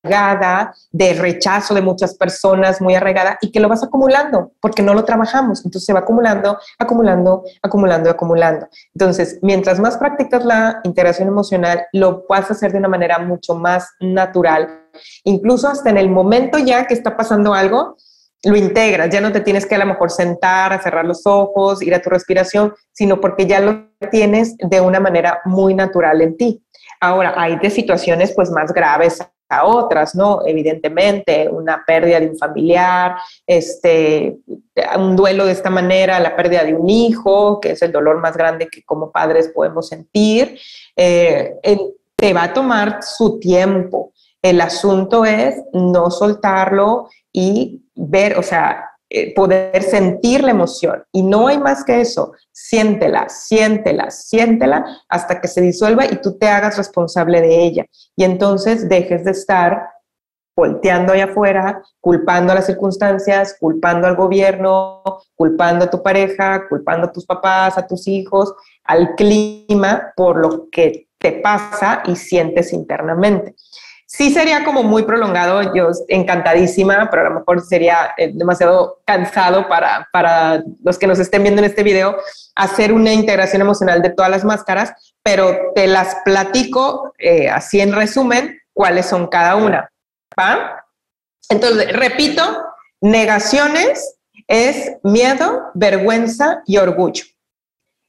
arraigada 0.03 0.73
de 0.91 1.13
rechazo 1.13 1.73
de 1.73 1.81
muchas 1.81 2.15
personas, 2.15 2.81
muy 2.81 2.95
arraigada, 2.95 3.37
y 3.41 3.51
que 3.51 3.59
lo 3.59 3.69
vas 3.69 3.83
acumulando 3.83 4.51
porque 4.61 4.81
no 4.81 4.93
lo 4.93 5.05
trabajamos. 5.05 5.59
Entonces 5.65 5.85
se 5.85 5.93
va 5.93 5.99
acumulando, 5.99 6.57
acumulando, 6.79 7.43
acumulando, 7.61 8.09
acumulando. 8.09 8.67
Entonces, 8.93 9.39
mientras 9.41 9.79
más 9.79 9.97
practicas 9.97 10.45
la 10.45 10.81
integración 10.83 11.27
emocional, 11.27 11.85
lo 11.93 12.25
vas 12.27 12.49
a 12.49 12.53
hacer 12.53 12.71
de 12.71 12.79
una 12.79 12.87
manera 12.87 13.19
mucho 13.19 13.55
más 13.55 13.89
natural. 13.99 14.87
Incluso 15.23 15.67
hasta 15.67 15.89
en 15.89 15.97
el 15.97 16.09
momento 16.09 16.57
ya 16.57 16.85
que 16.85 16.93
está 16.93 17.15
pasando 17.15 17.53
algo, 17.53 17.95
lo 18.43 18.57
integras, 18.57 19.09
ya 19.11 19.21
no 19.21 19.31
te 19.31 19.41
tienes 19.41 19.67
que 19.67 19.75
a 19.75 19.77
lo 19.77 19.85
mejor 19.85 20.09
sentar, 20.09 20.73
a 20.73 20.81
cerrar 20.81 21.05
los 21.05 21.27
ojos, 21.27 21.83
ir 21.83 21.93
a 21.93 22.01
tu 22.01 22.09
respiración, 22.09 22.73
sino 22.91 23.21
porque 23.21 23.45
ya 23.45 23.59
lo 23.59 23.85
tienes 24.09 24.57
de 24.57 24.81
una 24.81 24.99
manera 24.99 25.41
muy 25.45 25.75
natural 25.75 26.21
en 26.21 26.35
ti. 26.37 26.63
Ahora, 26.99 27.35
hay 27.37 27.57
de 27.57 27.69
situaciones 27.69 28.33
pues 28.35 28.49
más 28.49 28.73
graves 28.73 29.19
a 29.51 29.65
otras, 29.65 30.15
¿no? 30.15 30.39
Evidentemente, 30.45 31.49
una 31.49 31.83
pérdida 31.85 32.19
de 32.19 32.29
un 32.29 32.37
familiar, 32.37 33.17
este, 33.45 34.37
un 34.97 35.15
duelo 35.15 35.45
de 35.45 35.51
esta 35.51 35.69
manera, 35.69 36.19
la 36.19 36.35
pérdida 36.35 36.63
de 36.63 36.73
un 36.73 36.89
hijo, 36.89 37.59
que 37.59 37.71
es 37.71 37.81
el 37.81 37.91
dolor 37.91 38.19
más 38.19 38.37
grande 38.37 38.67
que 38.67 38.83
como 38.83 39.11
padres 39.11 39.49
podemos 39.49 39.89
sentir, 39.89 40.57
eh, 40.95 41.55
te 42.15 42.33
va 42.33 42.43
a 42.43 42.53
tomar 42.53 43.03
su 43.03 43.39
tiempo. 43.39 44.13
El 44.41 44.61
asunto 44.61 45.25
es 45.25 45.55
no 45.73 46.09
soltarlo 46.09 47.09
y 47.31 47.83
ver, 47.93 48.37
o 48.37 48.43
sea, 48.43 48.90
eh, 49.13 49.33
poder 49.33 49.83
sentir 49.83 50.41
la 50.41 50.51
emoción. 50.51 51.03
Y 51.11 51.21
no 51.21 51.47
hay 51.47 51.57
más 51.57 51.83
que 51.83 51.99
eso. 51.99 52.31
Siéntela, 52.53 53.27
siéntela, 53.27 54.09
siéntela 54.09 54.85
hasta 55.09 55.41
que 55.41 55.49
se 55.49 55.59
disuelva 55.59 56.05
y 56.05 56.21
tú 56.21 56.37
te 56.37 56.47
hagas 56.47 56.77
responsable 56.77 57.41
de 57.41 57.61
ella. 57.61 57.85
Y 58.15 58.23
entonces 58.23 58.87
dejes 58.87 59.25
de 59.25 59.31
estar 59.31 59.85
volteando 60.55 61.11
allá 61.11 61.25
afuera, 61.25 61.83
culpando 61.99 62.53
a 62.53 62.55
las 62.55 62.67
circunstancias, 62.67 63.57
culpando 63.59 64.07
al 64.07 64.15
gobierno, 64.15 65.03
culpando 65.35 65.83
a 65.83 65.89
tu 65.89 66.01
pareja, 66.01 66.69
culpando 66.69 67.07
a 67.07 67.11
tus 67.11 67.25
papás, 67.25 67.77
a 67.77 67.85
tus 67.85 68.07
hijos, 68.07 68.53
al 68.85 69.15
clima 69.15 70.13
por 70.15 70.37
lo 70.37 70.69
que 70.69 71.09
te 71.17 71.33
pasa 71.33 72.01
y 72.05 72.15
sientes 72.15 72.71
internamente. 72.71 73.55
Sí 74.13 74.29
sería 74.29 74.65
como 74.65 74.83
muy 74.83 75.03
prolongado, 75.03 75.73
yo 75.73 75.89
encantadísima, 76.09 77.07
pero 77.09 77.21
a 77.21 77.29
lo 77.29 77.39
mejor 77.39 77.61
sería 77.61 78.13
eh, 78.17 78.29
demasiado 78.33 78.99
cansado 79.05 79.69
para, 79.69 80.09
para 80.11 80.61
los 80.83 80.99
que 80.99 81.07
nos 81.07 81.17
estén 81.17 81.43
viendo 81.43 81.61
en 81.61 81.69
este 81.69 81.81
video 81.81 82.17
hacer 82.53 82.91
una 82.91 83.13
integración 83.13 83.61
emocional 83.61 84.01
de 84.01 84.09
todas 84.09 84.29
las 84.29 84.43
máscaras, 84.43 85.15
pero 85.23 85.71
te 85.75 85.87
las 85.87 86.17
platico 86.25 87.13
eh, 87.19 87.49
así 87.49 87.79
en 87.79 87.93
resumen 87.93 88.59
cuáles 88.73 89.05
son 89.05 89.27
cada 89.27 89.55
una. 89.55 89.89
¿va? 90.37 90.83
Entonces, 91.47 91.93
repito, 91.93 92.43
negaciones 92.99 94.17
es 94.45 94.91
miedo, 95.03 95.71
vergüenza 95.73 96.63
y 96.65 96.75
orgullo. 96.79 97.23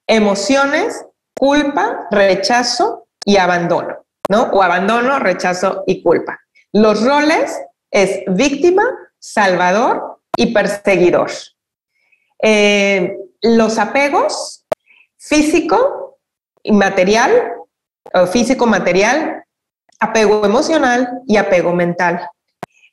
Emociones, 0.09 1.07
culpa, 1.38 2.09
rechazo 2.11 3.07
y 3.24 3.36
abandono. 3.36 4.01
¿No? 4.29 4.45
O 4.45 4.62
abandono, 4.62 5.18
rechazo 5.18 5.85
y 5.87 6.03
culpa. 6.03 6.39
Los 6.73 7.05
roles 7.05 7.61
es 7.91 8.23
víctima, 8.27 8.83
salvador 9.18 10.20
y 10.37 10.53
perseguidor. 10.53 11.31
Eh, 12.43 13.16
los 13.43 13.79
apegos 13.79 14.64
físico 15.18 16.18
y 16.62 16.73
material, 16.73 17.31
físico 18.31 18.66
material, 18.66 19.45
apego 20.01 20.45
emocional 20.45 21.09
y 21.27 21.37
apego 21.37 21.73
mental. 21.73 22.29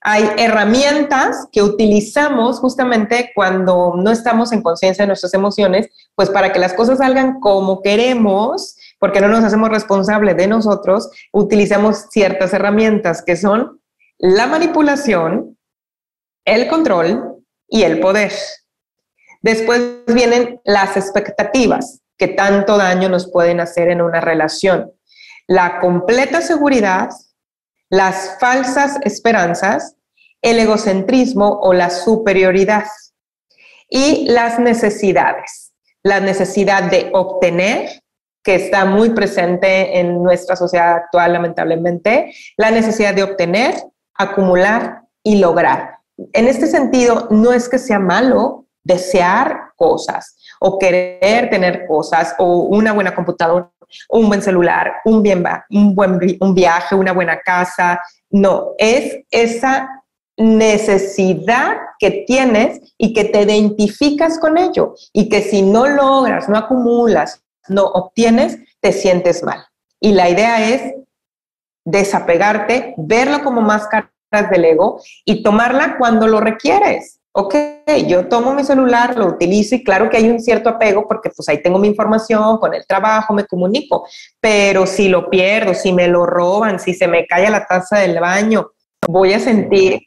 Hay 0.02 0.30
herramientas 0.38 1.48
que 1.52 1.62
utilizamos 1.62 2.60
justamente 2.60 3.32
cuando 3.36 3.94
no 3.98 4.12
estamos 4.12 4.52
en 4.54 4.62
conciencia 4.62 5.04
de 5.04 5.08
nuestras 5.08 5.34
emociones, 5.34 5.90
pues 6.16 6.30
para 6.30 6.54
que 6.54 6.60
las 6.60 6.74
cosas 6.74 7.00
salgan 7.00 7.40
como 7.40 7.82
queremos 7.82 8.76
porque 9.00 9.22
no 9.22 9.28
nos 9.28 9.44
hacemos 9.44 9.70
responsables 9.70 10.38
de 10.38 10.48
nosotros, 10.48 11.10
utilizamos 11.32 12.08
ciertas 12.12 12.54
herramientas 12.54 13.24
que 13.24 13.36
son 13.36 13.82
la 14.18 14.48
manipulación, 14.48 15.58
el 16.46 16.68
control 16.68 17.44
y 17.68 17.84
el 17.84 18.00
poder. 18.00 18.34
Después 19.42 19.82
vienen 20.08 20.60
las 20.66 20.98
expectativas 20.98 22.02
que 22.18 22.28
tanto 22.28 22.78
daño 22.78 23.08
nos 23.08 23.32
pueden 23.32 23.62
hacer 23.62 23.90
en 23.90 24.02
una 24.02 24.20
relación. 24.20 24.92
La 25.48 25.80
completa 25.80 26.42
seguridad, 26.42 27.10
las 27.90 28.38
falsas 28.40 28.98
esperanzas, 29.04 29.96
el 30.42 30.60
egocentrismo 30.60 31.60
o 31.62 31.74
la 31.74 31.90
superioridad 31.90 32.86
y 33.90 34.28
las 34.28 34.60
necesidades. 34.60 35.74
La 36.04 36.20
necesidad 36.20 36.84
de 36.84 37.10
obtener, 37.14 37.99
que 38.50 38.56
está 38.56 38.84
muy 38.84 39.12
presente 39.12 40.00
en 40.00 40.24
nuestra 40.24 40.56
sociedad 40.56 40.94
actual, 40.94 41.34
lamentablemente, 41.34 42.34
la 42.58 42.72
necesidad 42.72 43.14
de 43.14 43.22
obtener, 43.22 43.76
acumular 44.16 45.04
y 45.22 45.38
lograr. 45.38 46.00
En 46.34 46.48
este 46.48 46.66
sentido, 46.66 47.28
no 47.30 47.54
es 47.54 47.70
que 47.70 47.78
sea 47.78 48.00
malo 48.00 48.66
desear 48.84 49.74
cosas 49.76 50.36
o 50.60 50.80
querer 50.80 51.52
tener 51.52 51.86
cosas 51.86 52.34
o 52.40 52.62
una 52.62 52.92
buena 52.92 53.14
computadora, 53.14 53.72
un 54.10 54.28
buen 54.28 54.42
celular, 54.42 54.94
un, 55.06 55.22
bien, 55.22 55.44
un 55.70 55.94
buen 55.94 56.20
un 56.42 56.56
viaje, 56.56 56.96
una 56.96 57.12
buena 57.12 57.40
casa. 57.42 58.02
No, 58.32 58.72
es 58.80 59.16
esa 59.30 59.88
necesidad 60.38 61.78
que 62.00 62.24
tienes 62.26 62.82
y 62.98 63.14
que 63.14 63.26
te 63.26 63.44
identificas 63.44 64.40
con 64.40 64.58
ello 64.58 64.96
y 65.14 65.30
que 65.30 65.44
si 65.44 65.62
no 65.62 65.86
logras, 65.86 66.50
no 66.50 66.58
acumulas 66.58 67.44
no 67.70 67.86
obtienes, 67.86 68.60
te 68.80 68.92
sientes 68.92 69.44
mal. 69.44 69.66
Y 70.00 70.14
la 70.14 70.30
idea 70.30 70.70
es 70.70 70.94
desapegarte, 71.86 72.94
verlo 72.98 73.44
como 73.44 73.62
máscaras 73.62 74.10
del 74.52 74.66
ego 74.66 75.02
y 75.26 75.44
tomarla 75.44 75.98
cuando 75.98 76.28
lo 76.28 76.40
requieres. 76.40 77.20
Ok, 77.32 77.56
yo 78.08 78.28
tomo 78.28 78.54
mi 78.54 78.64
celular, 78.64 79.16
lo 79.16 79.28
utilizo 79.28 79.76
y 79.76 79.84
claro 79.84 80.10
que 80.10 80.18
hay 80.18 80.30
un 80.30 80.42
cierto 80.42 80.70
apego 80.70 81.08
porque 81.08 81.30
pues 81.30 81.48
ahí 81.48 81.62
tengo 81.62 81.78
mi 81.78 81.88
información, 81.88 82.58
con 82.58 82.74
el 82.74 82.86
trabajo 82.88 83.34
me 83.34 83.46
comunico, 83.46 84.08
pero 84.42 84.86
si 84.86 85.08
lo 85.08 85.30
pierdo, 85.30 85.74
si 85.74 85.94
me 85.94 86.08
lo 86.08 86.26
roban, 86.26 86.80
si 86.80 86.94
se 86.94 87.08
me 87.08 87.28
cae 87.28 87.50
la 87.50 87.66
taza 87.66 88.00
del 88.00 88.20
baño, 88.20 88.72
voy 89.08 89.34
a 89.34 89.40
sentir, 89.40 90.02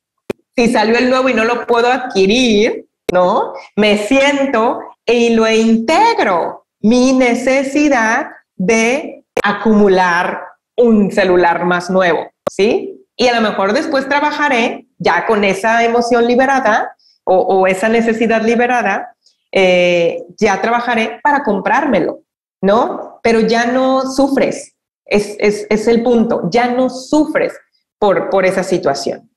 si 0.54 0.68
salió 0.70 0.98
el 0.98 1.08
nuevo 1.08 1.28
y 1.28 1.34
no 1.34 1.44
lo 1.44 1.64
puedo 1.66 1.88
adquirir, 1.88 2.86
¿no? 3.12 3.52
Me 3.76 3.98
siento 3.98 4.80
y 5.06 5.30
lo 5.30 5.48
integro 5.50 6.61
mi 6.82 7.12
necesidad 7.12 8.26
de 8.56 9.24
acumular 9.42 10.40
un 10.76 11.10
celular 11.10 11.64
más 11.64 11.90
nuevo, 11.90 12.30
¿sí? 12.50 13.06
Y 13.16 13.28
a 13.28 13.40
lo 13.40 13.48
mejor 13.48 13.72
después 13.72 14.08
trabajaré 14.08 14.88
ya 14.98 15.26
con 15.26 15.44
esa 15.44 15.84
emoción 15.84 16.26
liberada 16.26 16.96
o, 17.24 17.68
esa 17.68 17.88
necesidad 17.88 18.42
liberada, 18.42 19.14
eh, 19.52 20.24
ya 20.38 20.60
trabajaré 20.60 21.20
para 21.22 21.44
comprármelo, 21.44 22.24
¿no? 22.60 23.20
Pero 23.22 23.40
ya 23.40 23.66
no 23.66 24.10
sufres, 24.10 24.74
es, 25.04 25.36
es, 25.38 25.86
el 25.86 26.02
punto, 26.02 26.48
ya 26.50 26.68
no 26.68 26.90
sufres 26.90 27.52
por, 27.98 28.28
por 28.28 28.44
esa 28.44 28.64
situación. 28.64 29.30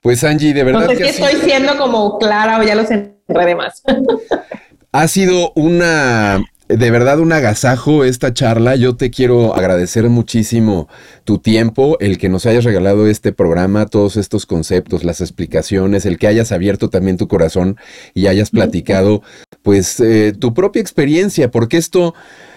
Pues 0.00 0.22
Angie, 0.22 0.54
de 0.54 0.62
verdad. 0.62 0.82
No 0.82 0.88
sé 0.88 0.96
si 0.96 1.02
estoy 1.02 1.40
siendo 1.40 1.76
como 1.76 2.18
clara 2.18 2.60
o 2.60 2.62
ya 2.62 2.76
los 2.76 2.90
enredé 2.90 3.56
más. 3.56 3.82
Ha 4.92 5.08
sido 5.08 5.50
una 5.56 6.40
de 6.76 6.90
verdad 6.90 7.20
un 7.20 7.32
agasajo 7.32 8.04
esta 8.04 8.32
charla. 8.32 8.76
Yo 8.76 8.96
te 8.96 9.10
quiero 9.10 9.54
agradecer 9.54 10.08
muchísimo 10.08 10.88
tu 11.24 11.38
tiempo, 11.38 11.96
el 12.00 12.18
que 12.18 12.28
nos 12.28 12.46
hayas 12.46 12.64
regalado 12.64 13.06
este 13.06 13.32
programa, 13.32 13.86
todos 13.86 14.16
estos 14.16 14.46
conceptos, 14.46 15.04
las 15.04 15.20
explicaciones, 15.20 16.06
el 16.06 16.18
que 16.18 16.26
hayas 16.26 16.52
abierto 16.52 16.90
también 16.90 17.16
tu 17.16 17.28
corazón 17.28 17.76
y 18.14 18.26
hayas 18.26 18.50
platicado 18.50 19.22
pues 19.62 20.00
eh, 20.00 20.34
tu 20.38 20.54
propia 20.54 20.80
experiencia, 20.80 21.50
porque 21.50 21.76
esto... 21.76 22.14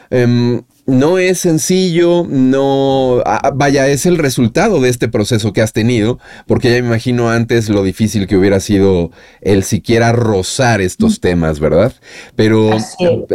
Em, 0.09 0.63
no 0.87 1.17
es 1.17 1.39
sencillo, 1.39 2.25
no, 2.27 3.21
vaya, 3.55 3.87
es 3.87 4.05
el 4.05 4.17
resultado 4.17 4.79
de 4.79 4.89
este 4.89 5.09
proceso 5.09 5.51
que 5.51 5.61
has 5.61 5.73
tenido, 5.73 6.17
porque 6.47 6.71
ya 6.71 6.81
me 6.81 6.87
imagino 6.87 7.29
antes 7.29 7.67
lo 7.67 7.83
difícil 7.83 8.25
que 8.25 8.37
hubiera 8.37 8.61
sido 8.61 9.11
el 9.41 9.63
siquiera 9.63 10.13
rozar 10.13 10.79
estos 10.79 11.19
temas, 11.19 11.59
¿verdad? 11.59 11.93
Pero 12.35 12.71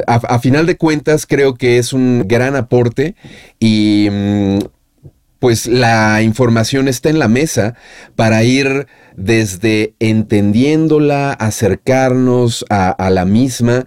a, 0.06 0.38
final 0.38 0.64
de 0.64 0.78
cuentas 0.78 1.26
creo 1.26 1.54
que 1.54 1.78
es 1.78 1.92
un 1.92 2.24
gran 2.26 2.56
aporte 2.56 3.14
y... 3.60 4.08
Mm, 4.10 4.58
pues 5.42 5.66
la 5.66 6.22
información 6.22 6.86
está 6.86 7.10
en 7.10 7.18
la 7.18 7.26
mesa 7.26 7.74
para 8.14 8.44
ir 8.44 8.86
desde 9.16 9.94
entendiéndola, 9.98 11.32
acercarnos 11.32 12.64
a, 12.70 13.10
la 13.10 13.24
misma, 13.24 13.84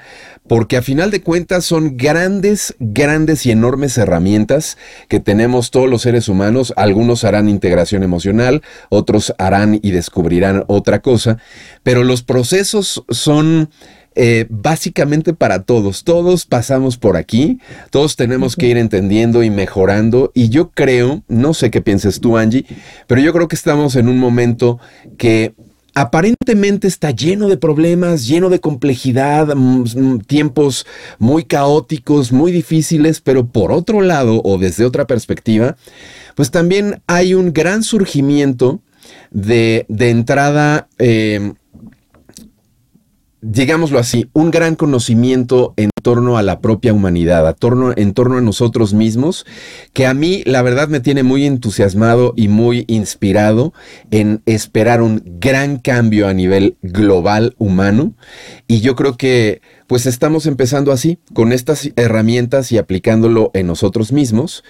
porque 0.48 0.78
a 0.78 0.82
final 0.82 1.12
de 1.12 1.22
cuentas 1.22 1.66
son 1.66 1.98
grandes, 1.98 2.76
grandes 2.80 3.46
y 3.46 3.52
enormes 3.52 3.98
herramientas 3.98 4.78
que 5.08 5.20
tenemos 5.20 5.72
todos 5.72 5.90
los 5.90 6.04
seres 6.04 6.30
humanos. 6.30 6.74
Algunos 6.76 7.24
harán 7.24 7.50
integración 7.50 8.04
emocional, 8.04 8.62
otros 8.90 9.34
harán 9.38 9.80
y 9.82 9.92
descubrirán 9.92 10.64
otra 10.68 11.02
cosa, 11.02 11.38
pero 11.84 12.04
los 12.04 12.22
procesos 12.22 13.04
son 13.10 13.70
eh, 14.18 14.46
básicamente 14.50 15.34
para 15.34 15.64
todos. 15.64 16.06
Todos 16.06 16.46
pasamos 16.46 16.98
por 16.98 17.18
aquí, 17.18 17.60
todos 17.90 18.16
tenemos 18.16 18.56
que 18.56 18.68
ir 18.68 18.78
entendiendo 18.78 19.44
y 19.44 19.50
mejorando. 19.50 20.32
Y 20.34 20.48
yo 20.50 20.72
creo, 20.72 21.24
no 21.28 21.54
sé 21.54 21.70
qué 21.70 21.82
pienses 21.82 22.22
tú, 22.22 22.38
Angie, 22.38 22.66
pero 23.08 23.20
yo 23.20 23.34
creo 23.34 23.50
que 23.50 23.58
estamos 23.58 23.98
en 23.98 24.08
un 24.08 24.18
momento 24.18 24.80
que 25.18 25.54
aparentemente 25.96 26.88
está 26.88 27.12
lleno 27.12 27.48
de 27.48 27.58
problemas, 27.58 28.28
lleno 28.28 28.50
de 28.50 28.60
complejidad, 28.60 29.56
mm, 29.56 29.84
mm, 29.96 30.20
tiempos 30.20 30.86
muy 31.18 31.46
caóticos, 31.46 32.32
muy 32.34 32.52
difíciles, 32.52 33.22
pero 33.22 33.48
por 33.48 33.72
otro 33.72 34.02
lado 34.02 34.42
o 34.44 34.58
desde 34.58 34.86
otra 34.86 35.08
perspectiva, 35.08 35.78
pues 36.36 36.52
también 36.52 37.02
hay 37.08 37.34
un 37.34 37.54
gran 37.54 37.82
surgimiento 37.82 38.82
de, 39.32 39.86
entrada. 39.88 40.88
Eh, 41.00 41.54
digámoslo 43.42 43.98
así, 43.98 44.30
un 44.34 44.52
gran 44.52 44.76
conocimiento 44.76 45.74
en 45.78 45.90
torno 46.06 46.38
a 46.38 46.44
la 46.44 46.60
propia 46.60 46.94
humanidad, 46.94 47.48
a 47.48 47.54
torno, 47.54 47.92
en 47.96 48.14
torno 48.14 48.38
a 48.38 48.42
nosotros 48.42 48.94
mismos, 48.94 49.44
que 49.92 50.06
a 50.06 50.14
mí 50.14 50.44
la 50.46 50.62
verdad 50.62 50.88
me 50.88 51.00
tiene 51.00 51.24
muy 51.24 51.48
entusiasmado 51.48 52.34
y 52.36 52.48
muy 52.48 52.86
inspirado 52.88 53.74
en 54.12 54.44
esperar 54.46 55.02
un 55.02 55.24
gran 55.40 55.80
cambio 55.80 56.28
a 56.28 56.34
nivel 56.36 56.78
global 56.84 57.56
humano. 57.58 58.14
Y 58.68 58.82
yo 58.82 58.96
creo 58.96 59.18
que 59.18 59.62
pues 59.88 60.08
estamos 60.08 60.48
empezando 60.48 60.92
así, 60.92 61.20
con 61.34 61.52
estas 61.52 61.92
herramientas 61.96 62.72
y 62.72 62.78
aplicándolo 62.80 63.52
en 63.54 63.68
nosotros 63.68 64.12
mismos 64.12 64.64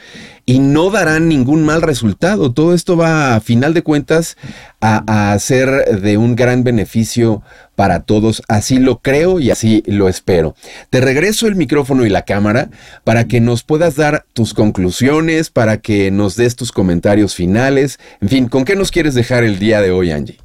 y 0.46 0.60
no 0.60 0.90
darán 0.90 1.30
ningún 1.30 1.64
mal 1.64 1.82
resultado. 1.82 2.54
Todo 2.54 2.74
esto 2.74 2.98
va 2.98 3.36
a 3.36 3.40
final 3.40 3.74
de 3.74 3.82
cuentas 3.82 4.36
a, 4.82 5.32
a 5.32 5.40
ser 5.40 6.02
de 6.02 6.18
un 6.18 6.36
gran 6.36 6.66
beneficio 6.66 7.44
para 7.76 8.02
todos. 8.02 8.44
Así 8.50 8.78
lo 8.78 9.00
creo 9.00 9.40
y 9.40 9.52
así 9.52 9.84
lo 9.86 10.10
espero. 10.10 10.54
Te 10.90 11.00
regreso 11.00 11.24
el 11.26 11.55
micrófono 11.55 12.05
y 12.05 12.09
la 12.09 12.23
cámara 12.23 12.69
para 13.03 13.26
que 13.26 13.41
nos 13.41 13.63
puedas 13.63 13.95
dar 13.95 14.26
tus 14.34 14.53
conclusiones, 14.53 15.49
para 15.49 15.78
que 15.78 16.11
nos 16.11 16.36
des 16.36 16.55
tus 16.55 16.71
comentarios 16.71 17.34
finales. 17.34 17.99
En 18.21 18.30
fin, 18.30 18.47
¿con 18.47 18.63
qué 18.63 18.76
nos 18.76 18.91
quieres 18.91 19.15
dejar 19.15 19.43
el 19.43 19.57
día 19.57 19.82
de 19.82 19.91
hoy, 19.91 20.11
Angie? 20.11 20.45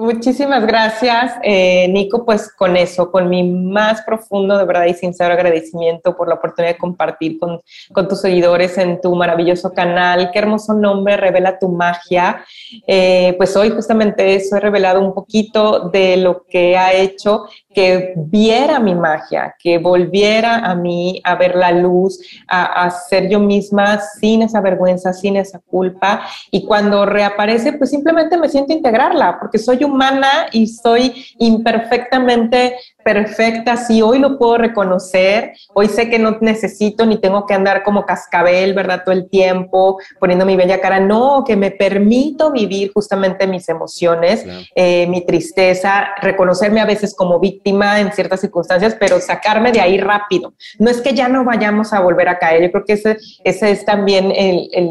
Muchísimas 0.00 0.64
gracias, 0.64 1.34
eh, 1.42 1.88
Nico, 1.88 2.24
pues 2.24 2.52
con 2.54 2.76
eso, 2.76 3.10
con 3.10 3.28
mi 3.28 3.42
más 3.42 4.02
profundo, 4.02 4.56
de 4.56 4.64
verdad 4.64 4.84
y 4.84 4.94
sincero 4.94 5.34
agradecimiento 5.34 6.16
por 6.16 6.28
la 6.28 6.36
oportunidad 6.36 6.74
de 6.74 6.78
compartir 6.78 7.36
con, 7.40 7.60
tus 8.08 8.20
seguidores 8.20 8.78
en 8.78 9.00
tu 9.00 9.12
maravilloso 9.16 9.72
canal. 9.72 10.30
Qué 10.32 10.38
hermoso 10.38 10.72
nombre, 10.72 11.16
Revela 11.16 11.58
tu 11.58 11.68
magia. 11.68 12.44
Eh, 12.86 13.34
pues 13.38 13.56
hoy 13.56 13.70
justamente 13.70 14.36
eso 14.36 14.56
he 14.56 14.60
revelado 14.60 15.00
un 15.00 15.12
poquito 15.12 15.88
de 15.88 16.16
lo 16.18 16.44
que 16.44 16.78
ha 16.78 16.92
hecho 16.92 17.46
que 17.74 18.14
viera 18.16 18.78
mi 18.78 18.94
magia, 18.94 19.56
que 19.58 19.78
volviera 19.78 20.58
a 20.58 20.76
mí 20.76 21.20
a 21.24 21.34
ver 21.34 21.56
la 21.56 21.72
luz, 21.72 22.20
a, 22.46 22.84
a 22.84 22.90
ser 22.90 23.28
yo 23.28 23.40
misma 23.40 24.00
sin 24.20 24.42
esa 24.42 24.60
vergüenza, 24.60 25.12
sin 25.12 25.36
esa 25.36 25.58
culpa. 25.58 26.22
Y 26.52 26.64
cuando 26.64 27.04
reaparece, 27.04 27.72
pues 27.72 27.90
simplemente 27.90 28.36
me 28.36 28.48
siento 28.48 28.72
integrarla, 28.72 29.38
porque 29.40 29.58
soy 29.58 29.87
humana 29.88 30.46
y 30.52 30.66
soy 30.66 31.26
imperfectamente 31.38 32.76
perfecta, 33.08 33.78
sí, 33.78 34.02
hoy 34.02 34.18
lo 34.18 34.36
puedo 34.36 34.58
reconocer, 34.58 35.52
hoy 35.72 35.88
sé 35.88 36.10
que 36.10 36.18
no 36.18 36.36
necesito 36.42 37.06
ni 37.06 37.16
tengo 37.16 37.46
que 37.46 37.54
andar 37.54 37.82
como 37.82 38.04
cascabel, 38.04 38.74
¿verdad? 38.74 39.02
Todo 39.02 39.14
el 39.14 39.30
tiempo 39.30 39.98
poniendo 40.20 40.44
mi 40.44 40.56
bella 40.56 40.78
cara, 40.78 41.00
no, 41.00 41.42
que 41.46 41.56
me 41.56 41.70
permito 41.70 42.52
vivir 42.52 42.92
justamente 42.92 43.46
mis 43.46 43.66
emociones, 43.70 44.44
eh, 44.74 45.06
mi 45.06 45.24
tristeza, 45.24 46.08
reconocerme 46.20 46.82
a 46.82 46.84
veces 46.84 47.14
como 47.14 47.40
víctima 47.40 47.98
en 47.98 48.12
ciertas 48.12 48.42
circunstancias, 48.42 48.94
pero 49.00 49.20
sacarme 49.20 49.72
de 49.72 49.80
ahí 49.80 49.98
rápido. 49.98 50.52
No 50.78 50.90
es 50.90 51.00
que 51.00 51.14
ya 51.14 51.28
no 51.28 51.44
vayamos 51.44 51.94
a 51.94 52.00
volver 52.00 52.28
a 52.28 52.38
caer, 52.38 52.62
yo 52.62 52.70
creo 52.72 52.84
que 52.84 52.92
ese, 52.92 53.16
ese 53.42 53.70
es 53.70 53.86
también 53.86 54.32
el, 54.36 54.68
el, 54.72 54.88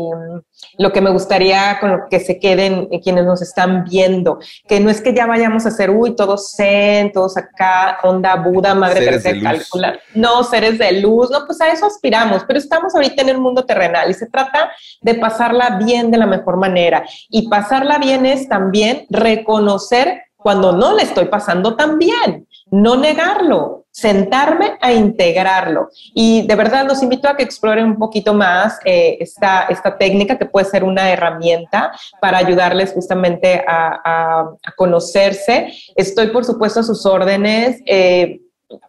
lo 0.79 0.91
que 0.91 1.01
me 1.01 1.11
gustaría 1.11 1.77
con 1.79 1.91
lo 1.91 1.97
que 2.09 2.19
se 2.19 2.39
queden 2.39 2.87
quienes 3.03 3.25
nos 3.25 3.41
están 3.41 3.83
viendo, 3.83 4.39
que 4.67 4.79
no 4.79 4.86
es 4.89 5.01
que 5.01 5.13
ya 5.13 5.25
vayamos 5.25 5.65
a 5.65 5.71
ser, 5.71 5.89
uy, 5.89 6.15
todos 6.15 6.53
zen, 6.55 7.11
todos 7.11 7.37
acá, 7.37 7.99
onda 8.03 8.35
Buda, 8.35 8.73
Madre 8.75 9.05
Teresa 9.05 9.31
calcular. 9.41 9.99
No, 10.13 10.43
seres 10.43 10.77
de 10.77 11.01
luz, 11.01 11.29
no, 11.29 11.45
pues 11.45 11.59
a 11.61 11.69
eso 11.69 11.85
aspiramos, 11.85 12.43
pero 12.45 12.59
estamos 12.59 12.95
ahorita 12.95 13.21
en 13.21 13.29
el 13.29 13.37
mundo 13.39 13.65
terrenal 13.65 14.09
y 14.09 14.13
se 14.13 14.27
trata 14.27 14.71
de 15.01 15.15
pasarla 15.15 15.77
bien 15.83 16.11
de 16.11 16.17
la 16.17 16.25
mejor 16.25 16.57
manera. 16.57 17.03
Y 17.29 17.47
pasarla 17.49 17.97
bien 17.97 18.25
es 18.25 18.47
también 18.47 19.05
reconocer 19.09 20.23
cuando 20.37 20.71
no 20.71 20.95
le 20.95 21.03
estoy 21.03 21.25
pasando 21.25 21.75
tan 21.75 21.97
bien, 21.97 22.46
no 22.71 22.97
negarlo, 22.97 23.85
sentarme 23.91 24.77
a 24.79 24.91
integrarlo. 24.91 25.89
Y 26.13 26.45
de 26.45 26.55
verdad 26.55 26.85
los 26.85 27.01
invito 27.01 27.27
a 27.27 27.35
que 27.35 27.43
exploren 27.43 27.85
un 27.85 27.97
poquito 27.97 28.33
más 28.33 28.79
eh, 28.85 29.17
esta, 29.19 29.63
esta 29.69 29.97
técnica 29.97 30.37
que 30.37 30.45
puede 30.45 30.65
ser 30.65 30.83
una 30.83 31.09
herramienta 31.09 31.91
para 32.21 32.37
ayudarles 32.37 32.93
justamente 32.93 33.63
a, 33.67 34.49
conocerse. 34.75 35.73
Estoy, 35.95 36.27
por 36.27 36.45
supuesto, 36.45 36.81
a 36.81 36.83
sus 36.83 37.05
órdenes. 37.05 37.81
Eh, 37.85 38.41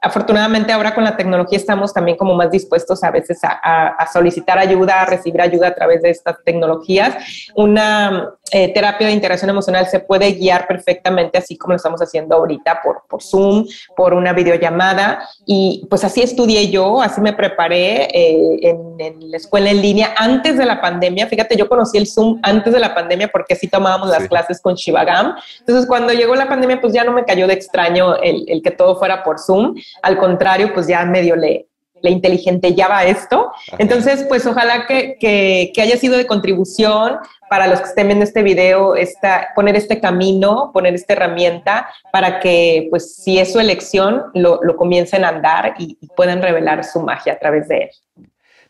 afortunadamente 0.02 0.72
ahora 0.72 0.94
con 0.94 1.04
la 1.04 1.16
tecnología 1.16 1.56
estamos 1.56 1.94
también 1.94 2.16
como 2.16 2.34
más 2.34 2.50
dispuestos 2.50 3.02
a 3.04 3.12
veces 3.12 3.38
a, 3.44 3.88
a, 3.88 4.12
solicitar 4.12 4.58
ayuda, 4.58 5.02
a 5.02 5.06
recibir 5.06 5.40
ayuda 5.40 5.68
a 5.68 5.74
través 5.74 6.02
de 6.02 6.10
estas 6.10 6.36
tecnologías. 6.44 7.14
Una 7.54 8.34
eh, 8.52 8.72
terapia 8.72 9.06
de 9.06 9.12
integración 9.12 9.50
emocional 9.50 9.86
se 9.86 10.00
puede 10.00 10.32
guiar 10.32 10.66
perfectamente 10.66 11.38
así 11.38 11.56
como 11.56 11.72
lo 11.72 11.76
estamos 11.76 12.00
haciendo 12.00 12.36
ahorita 12.36 12.80
por, 12.82 13.02
por 13.08 13.22
Zoom, 13.22 13.66
por 13.96 14.14
una 14.14 14.32
videollamada 14.32 15.28
y 15.46 15.86
pues 15.90 16.04
así 16.04 16.22
estudié 16.22 16.70
yo, 16.70 17.00
así 17.00 17.20
me 17.20 17.32
preparé 17.32 18.04
eh, 18.04 18.58
en, 18.62 19.00
en, 19.00 19.30
la 19.30 19.36
escuela 19.36 19.70
en 19.70 19.82
línea 19.82 20.14
antes 20.16 20.56
de 20.56 20.64
la 20.64 20.80
pandemia. 20.80 21.26
Fíjate, 21.26 21.56
yo 21.56 21.68
conocí 21.68 21.98
el 21.98 22.06
Zoom 22.06 22.40
antes 22.42 22.72
de 22.72 22.80
la 22.80 22.94
pandemia 22.94 23.28
porque 23.28 23.54
así 23.54 23.68
tomábamos 23.68 24.08
las 24.08 24.28
clases 24.28 24.60
con 24.60 24.74
Shivagam. 24.74 25.34
Entonces 25.60 25.86
cuando 25.86 26.12
llegó 26.12 26.34
la 26.34 26.48
pandemia 26.48 26.80
pues 26.80 26.92
ya 26.92 27.04
no 27.04 27.12
me 27.12 27.24
cayó 27.24 27.46
de 27.46 27.54
extraño 27.54 28.16
el, 28.16 28.44
el 28.48 28.62
que 28.62 28.70
todo 28.70 28.96
fuera 28.96 29.22
por 29.22 29.38
Zoom 29.38 29.74
al 30.02 30.18
contrario, 30.18 30.72
pues 30.72 30.86
ya 30.86 31.04
medio 31.04 31.36
le, 31.36 31.68
le 32.02 32.10
inteligente 32.10 32.74
ya 32.74 32.88
va 32.88 33.04
esto. 33.04 33.50
Entonces, 33.78 34.24
pues 34.28 34.46
ojalá 34.46 34.86
que, 34.86 35.16
que, 35.18 35.72
que, 35.74 35.82
haya 35.82 35.96
sido 35.96 36.16
de 36.16 36.26
contribución 36.26 37.18
para 37.48 37.66
los 37.66 37.80
que 37.80 37.86
estén 37.86 38.08
viendo 38.08 38.24
este 38.24 38.42
video, 38.42 38.96
esta, 38.96 39.48
poner 39.54 39.76
este 39.76 40.00
camino, 40.00 40.70
poner 40.72 40.94
esta 40.94 41.14
herramienta 41.14 41.88
para 42.12 42.40
que, 42.40 42.88
pues 42.90 43.16
si 43.16 43.38
es 43.38 43.52
su 43.52 43.60
elección, 43.60 44.24
lo, 44.34 44.60
lo 44.62 44.76
comiencen 44.76 45.24
a 45.24 45.28
andar 45.28 45.74
y, 45.78 45.96
y, 46.00 46.08
puedan 46.16 46.42
revelar 46.42 46.84
su 46.84 47.00
magia 47.00 47.34
a 47.34 47.38
través 47.38 47.68
de 47.68 47.76
él. 47.78 47.90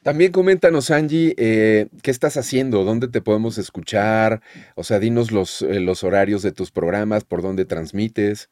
También 0.02 0.32
coméntanos, 0.32 0.90
Angie, 0.90 1.34
eh, 1.36 1.88
¿qué 2.02 2.10
estás 2.10 2.36
haciendo? 2.36 2.84
¿Dónde 2.84 3.08
te 3.08 3.20
podemos 3.20 3.58
escuchar? 3.58 4.40
O 4.76 4.84
sea, 4.84 5.00
dinos 5.00 5.32
los, 5.32 5.62
eh, 5.62 5.80
los 5.80 6.04
horarios 6.04 6.42
de 6.42 6.52
tus 6.52 6.70
programas, 6.70 7.24
por 7.24 7.42
dónde 7.42 7.64
transmites. 7.64 8.48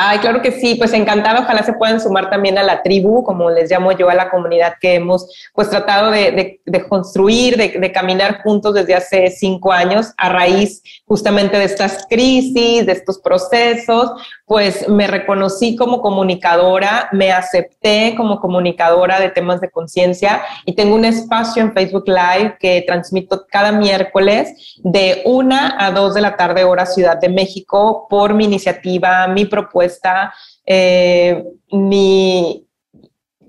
Ay, 0.00 0.20
claro 0.20 0.40
que 0.42 0.52
sí, 0.52 0.76
pues 0.76 0.92
encantada, 0.92 1.40
ojalá 1.40 1.64
se 1.64 1.72
puedan 1.72 2.00
sumar 2.00 2.30
también 2.30 2.56
a 2.56 2.62
la 2.62 2.84
tribu, 2.84 3.24
como 3.24 3.50
les 3.50 3.68
llamo 3.68 3.90
yo 3.90 4.08
a 4.08 4.14
la 4.14 4.30
comunidad 4.30 4.74
que 4.80 4.94
hemos 4.94 5.28
pues 5.52 5.70
tratado 5.70 6.12
de, 6.12 6.30
de, 6.30 6.60
de 6.64 6.88
construir, 6.88 7.56
de, 7.56 7.70
de, 7.80 7.90
caminar 7.90 8.40
juntos 8.44 8.74
desde 8.74 8.94
hace 8.94 9.28
cinco 9.28 9.72
años 9.72 10.12
a 10.16 10.28
raíz 10.28 10.84
justamente 11.04 11.58
de 11.58 11.64
estas 11.64 12.06
crisis, 12.08 12.86
de 12.86 12.92
estos 12.92 13.18
procesos, 13.18 14.12
pues 14.46 14.88
me 14.88 15.08
reconocí 15.08 15.74
como 15.74 16.00
comunicadora, 16.00 17.08
me 17.10 17.32
acepté 17.32 18.14
como 18.16 18.38
comunicadora 18.38 19.18
de 19.18 19.30
temas 19.30 19.60
de 19.60 19.68
conciencia 19.68 20.42
y 20.64 20.76
tengo 20.76 20.94
un 20.94 21.06
espacio 21.06 21.60
en 21.60 21.72
Facebook 21.72 22.04
Live 22.06 22.56
que 22.60 22.84
transmito 22.86 23.46
cada 23.50 23.72
miércoles 23.72 24.76
de 24.78 25.22
una 25.24 25.74
a 25.84 25.90
dos 25.90 26.14
de 26.14 26.20
la 26.20 26.36
tarde 26.36 26.62
hora 26.62 26.86
Ciudad 26.86 27.18
de 27.20 27.30
México 27.30 28.06
por 28.08 28.32
mi 28.32 28.44
iniciativa, 28.44 29.26
mi 29.26 29.44
propuesta 29.44 29.87
propuesta, 29.88 30.34
eh, 30.66 31.44
mi, 31.72 32.66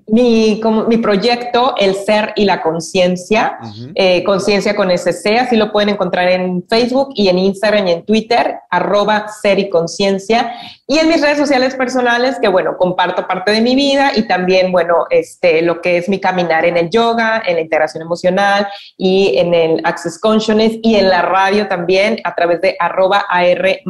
mi, 0.06 0.60
como, 0.60 0.84
mi 0.84 0.96
proyecto, 0.96 1.74
El 1.78 1.94
Ser 1.94 2.32
y 2.36 2.44
la 2.44 2.62
Conciencia, 2.62 3.58
uh 3.62 3.66
-huh. 3.66 3.92
eh, 3.94 4.24
Conciencia 4.24 4.74
con 4.74 4.90
SC, 4.90 5.38
así 5.38 5.56
lo 5.56 5.70
pueden 5.70 5.90
encontrar 5.90 6.28
en 6.28 6.64
Facebook 6.68 7.10
y 7.14 7.28
en 7.28 7.38
Instagram 7.38 7.86
y 7.86 7.92
en 7.92 8.04
Twitter, 8.04 8.54
arroba 8.70 9.28
Ser 9.28 9.58
y 9.58 9.68
Conciencia, 9.68 10.52
y 10.90 10.98
en 10.98 11.06
mis 11.06 11.20
redes 11.20 11.38
sociales 11.38 11.76
personales, 11.76 12.40
que 12.42 12.48
bueno, 12.48 12.76
comparto 12.76 13.28
parte 13.28 13.52
de 13.52 13.60
mi 13.60 13.76
vida 13.76 14.10
y 14.16 14.26
también, 14.26 14.72
bueno, 14.72 15.06
este, 15.08 15.62
lo 15.62 15.80
que 15.80 15.98
es 15.98 16.08
mi 16.08 16.18
caminar 16.18 16.64
en 16.64 16.76
el 16.76 16.90
yoga, 16.90 17.40
en 17.46 17.54
la 17.54 17.60
integración 17.60 18.02
emocional 18.02 18.66
y 18.96 19.38
en 19.38 19.54
el 19.54 19.80
Access 19.84 20.18
Consciousness 20.18 20.80
y 20.82 20.96
en 20.96 21.08
la 21.08 21.22
radio 21.22 21.68
también 21.68 22.18
a 22.24 22.34
través 22.34 22.60
de 22.60 22.74
arroba 22.80 23.24
AR. 23.28 23.82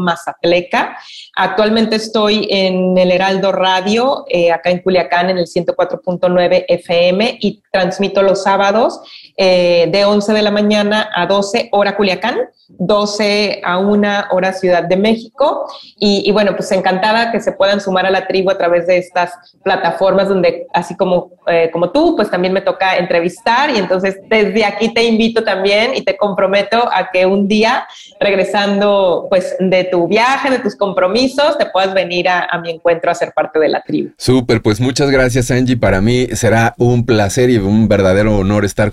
Actualmente 1.37 1.97
estoy 1.97 2.47
en 2.51 2.99
el 2.99 3.13
Heraldo 3.13 3.51
Radio, 3.51 4.27
eh, 4.29 4.53
acá 4.53 4.69
en 4.69 4.81
Culiacán, 4.81 5.31
en 5.31 5.39
el 5.39 5.47
104.9 5.47 6.67
FM 6.69 7.39
y 7.41 7.63
transmito 7.73 8.21
los 8.21 8.43
sábados 8.43 9.01
eh, 9.37 9.89
de 9.91 10.05
11 10.05 10.33
de 10.33 10.43
la 10.43 10.51
mañana 10.51 11.09
a 11.15 11.27
12 11.27 11.69
hora 11.73 11.97
Culiacán, 11.97 12.37
12 12.79 13.61
a 13.65 13.79
1 13.79 14.09
hora 14.31 14.53
Ciudad 14.53 14.85
de 14.85 14.97
México. 14.97 15.67
Y, 15.99 16.23
y, 16.25 16.33
bueno, 16.33 16.55
pues 16.57 16.71
encantada 16.73 17.33
que 17.33 17.41
se 17.41 17.53
puedan 17.53 17.81
sumar 17.81 18.07
a 18.07 18.11
la 18.11 18.27
tribu 18.27 18.51
a 18.51 18.59
través 18.59 18.87
de 18.87 18.99
estas 18.99 19.33
plataformas 19.63 20.29
donde, 20.29 20.67
así 20.73 20.97
como, 20.97 21.33
eh, 21.47 21.71
como 21.73 21.91
tú, 21.91 22.17
pues 22.17 22.31
también 22.31 22.53
me 22.53 22.61
toca 22.61 22.97
entrevistar. 22.97 23.71
Y 23.71 23.79
entonces 23.79 24.19
desde 24.29 24.65
aquí 24.65 24.93
te 24.95 25.05
invito 25.05 25.45
también 25.45 25.95
y 25.95 26.03
te 26.03 26.17
comprometo 26.17 26.89
a 26.93 27.11
que 27.11 27.27
un 27.27 27.49
día, 27.49 27.87
regresando 28.19 29.27
pues 29.29 29.57
de 29.59 29.85
tu 29.85 30.07
viaje, 30.09 30.51
de 30.51 30.59
tus 30.59 30.77
compromisos, 30.77 31.59
te 31.59 31.67
puedas 31.67 31.93
venir 31.95 32.29
a, 32.29 32.45
a 32.45 32.61
mi 32.61 32.71
encuentro 32.71 33.11
a 33.11 33.15
ser 33.15 33.33
parte 33.33 33.59
de 33.59 33.69
la 33.69 33.83
tribu. 33.83 34.11
Súper, 34.17 34.63
pues 34.63 34.81
muchas 34.81 35.11
gracias 35.11 35.51
Angie. 35.51 35.77
Para 35.77 36.01
mí 36.01 36.27
será 36.33 36.75
un 36.79 37.05
placer 37.05 37.51
y 37.51 37.59
un 37.59 37.89
verdadero 37.89 38.37
honor 38.39 38.65
estar 38.65 38.91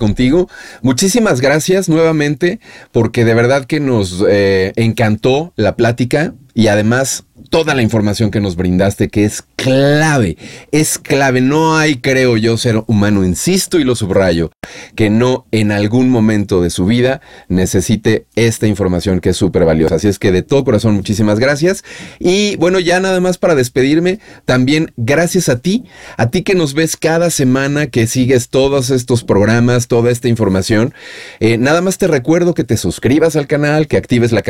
Muchísimas 0.81 1.41
gracias 1.41 1.89
nuevamente 1.89 2.59
porque 2.91 3.25
de 3.25 3.33
verdad 3.33 3.65
que 3.65 3.79
nos 3.79 4.23
eh, 4.27 4.73
encantó 4.75 5.53
la 5.55 5.75
plática 5.75 6.33
y 6.57 6.69
además 6.69 7.23
toda 7.51 7.75
la 7.75 7.83
información 7.83 8.31
que 8.31 8.41
nos 8.41 8.55
brindaste 8.55 9.09
que 9.09 9.25
es 9.25 9.43
clave, 9.55 10.37
es 10.71 10.97
clave. 10.97 11.39
No 11.39 11.77
hay, 11.77 11.97
creo 11.97 12.35
yo, 12.35 12.57
ser 12.57 12.83
humano, 12.87 13.23
insisto 13.23 13.79
y 13.79 13.83
lo 13.83 13.95
subrayo, 13.95 14.51
que 14.95 15.11
no 15.11 15.45
en 15.51 15.71
algún 15.71 16.09
momento 16.09 16.61
de 16.61 16.71
su 16.71 16.85
vida 16.85 17.21
necesite 17.47 18.25
esta 18.35 18.65
información 18.65 19.19
que 19.19 19.29
es 19.29 19.37
súper 19.37 19.65
valiosa. 19.65 19.95
Así 19.95 20.07
es 20.07 20.17
que 20.17 20.31
de 20.31 20.41
todo 20.41 20.63
corazón, 20.63 20.95
muchísimas 20.95 21.37
gracias. 21.37 21.83
Y 22.17 22.55
bueno, 22.55 22.79
ya 22.79 22.99
nada 22.99 23.19
más 23.19 23.37
para 23.37 23.53
despedirme, 23.53 24.19
también 24.45 24.91
gracias 24.97 25.47
a 25.49 25.59
ti, 25.59 25.85
a 26.17 26.31
ti 26.31 26.41
que 26.41 26.55
nos 26.55 26.73
ves 26.73 26.97
cada 26.97 27.29
semana, 27.29 27.85
que 27.85 28.07
sigues 28.07 28.49
todos 28.49 28.89
estos 28.89 29.23
programas, 29.23 29.87
toda 29.87 30.09
esta 30.09 30.27
información. 30.27 30.91
Eh, 31.39 31.59
nada 31.59 31.81
más 31.81 31.99
te 31.99 32.07
recuerdo 32.07 32.55
que 32.55 32.63
te 32.63 32.77
suscribas 32.77 33.35
al 33.35 33.45
canal, 33.45 33.87
que 33.87 33.97
actives 33.97 34.31
la 34.31 34.41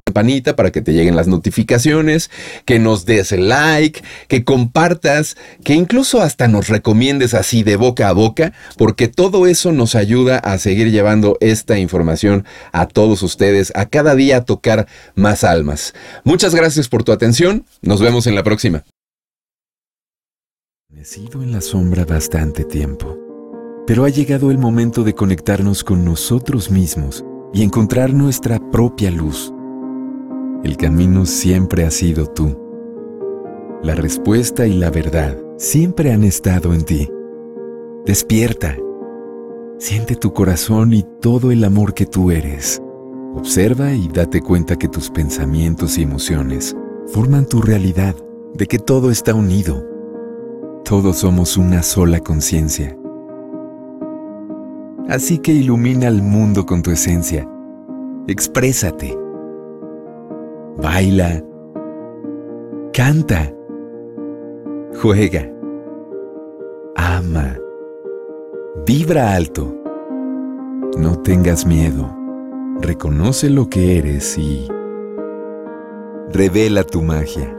para 0.55 0.71
que 0.71 0.81
te 0.81 0.93
lleguen 0.93 1.15
las 1.15 1.27
notificaciones, 1.27 2.31
que 2.65 2.79
nos 2.79 3.05
des 3.05 3.31
like, 3.31 4.01
que 4.27 4.43
compartas, 4.43 5.37
que 5.63 5.73
incluso 5.73 6.21
hasta 6.21 6.47
nos 6.47 6.67
recomiendes 6.67 7.33
así 7.33 7.63
de 7.63 7.75
boca 7.75 8.09
a 8.09 8.13
boca, 8.13 8.53
porque 8.77 9.07
todo 9.07 9.47
eso 9.47 9.71
nos 9.71 9.95
ayuda 9.95 10.37
a 10.39 10.57
seguir 10.57 10.91
llevando 10.91 11.37
esta 11.39 11.77
información 11.77 12.45
a 12.71 12.87
todos 12.87 13.21
ustedes, 13.21 13.71
a 13.75 13.85
cada 13.85 14.15
día 14.15 14.37
a 14.37 14.45
tocar 14.45 14.87
más 15.15 15.43
almas. 15.43 15.93
Muchas 16.23 16.55
gracias 16.55 16.87
por 16.87 17.03
tu 17.03 17.11
atención, 17.11 17.65
nos 17.81 18.01
vemos 18.01 18.27
en 18.27 18.35
la 18.35 18.43
próxima. 18.43 18.83
He 20.95 21.05
sido 21.05 21.43
en 21.43 21.51
la 21.51 21.61
sombra 21.61 22.05
bastante 22.05 22.63
tiempo, 22.63 23.17
pero 23.85 24.03
ha 24.03 24.09
llegado 24.09 24.49
el 24.49 24.57
momento 24.57 25.03
de 25.03 25.13
conectarnos 25.13 25.83
con 25.83 26.03
nosotros 26.03 26.71
mismos 26.71 27.23
y 27.53 27.63
encontrar 27.63 28.13
nuestra 28.13 28.59
propia 28.71 29.11
luz. 29.11 29.53
El 30.63 30.75
camino 30.75 31.25
siempre 31.25 31.85
ha 31.85 31.91
sido 31.91 32.25
tú. 32.27 32.57
La 33.83 33.93
respuesta 33.93 34.65
y 34.65 34.73
la 34.73 34.89
verdad 34.89 35.37
siempre 35.57 36.11
han 36.11 36.23
estado 36.23 36.73
en 36.73 36.83
ti. 36.83 37.09
Despierta. 38.05 38.75
Siente 39.77 40.15
tu 40.15 40.33
corazón 40.33 40.93
y 40.93 41.05
todo 41.21 41.51
el 41.51 41.63
amor 41.63 41.93
que 41.93 42.05
tú 42.05 42.31
eres. 42.31 42.81
Observa 43.35 43.93
y 43.93 44.07
date 44.07 44.41
cuenta 44.41 44.77
que 44.77 44.87
tus 44.87 45.11
pensamientos 45.11 45.97
y 45.99 46.03
emociones 46.03 46.75
forman 47.07 47.45
tu 47.45 47.61
realidad, 47.61 48.15
de 48.55 48.65
que 48.65 48.79
todo 48.79 49.11
está 49.11 49.35
unido. 49.35 49.85
Todos 50.83 51.17
somos 51.17 51.57
una 51.57 51.83
sola 51.83 52.19
conciencia. 52.19 52.97
Así 55.07 55.37
que 55.37 55.53
ilumina 55.53 56.07
al 56.07 56.23
mundo 56.23 56.65
con 56.65 56.81
tu 56.81 56.91
esencia. 56.91 57.47
Exprésate. 58.27 59.26
Baila. 60.77 61.43
Canta 62.93 63.53
Juega. 65.01 65.51
Ama. 66.95 67.57
Vibra 68.85 69.33
alto. 69.35 69.73
No 70.97 71.21
tengas 71.21 71.65
miedo. 71.65 72.09
Reconoce 72.81 73.49
lo 73.49 73.69
que 73.69 73.97
eres 73.97 74.37
y 74.37 74.67
revela 76.31 76.83
tu 76.83 77.01
magia. 77.01 77.56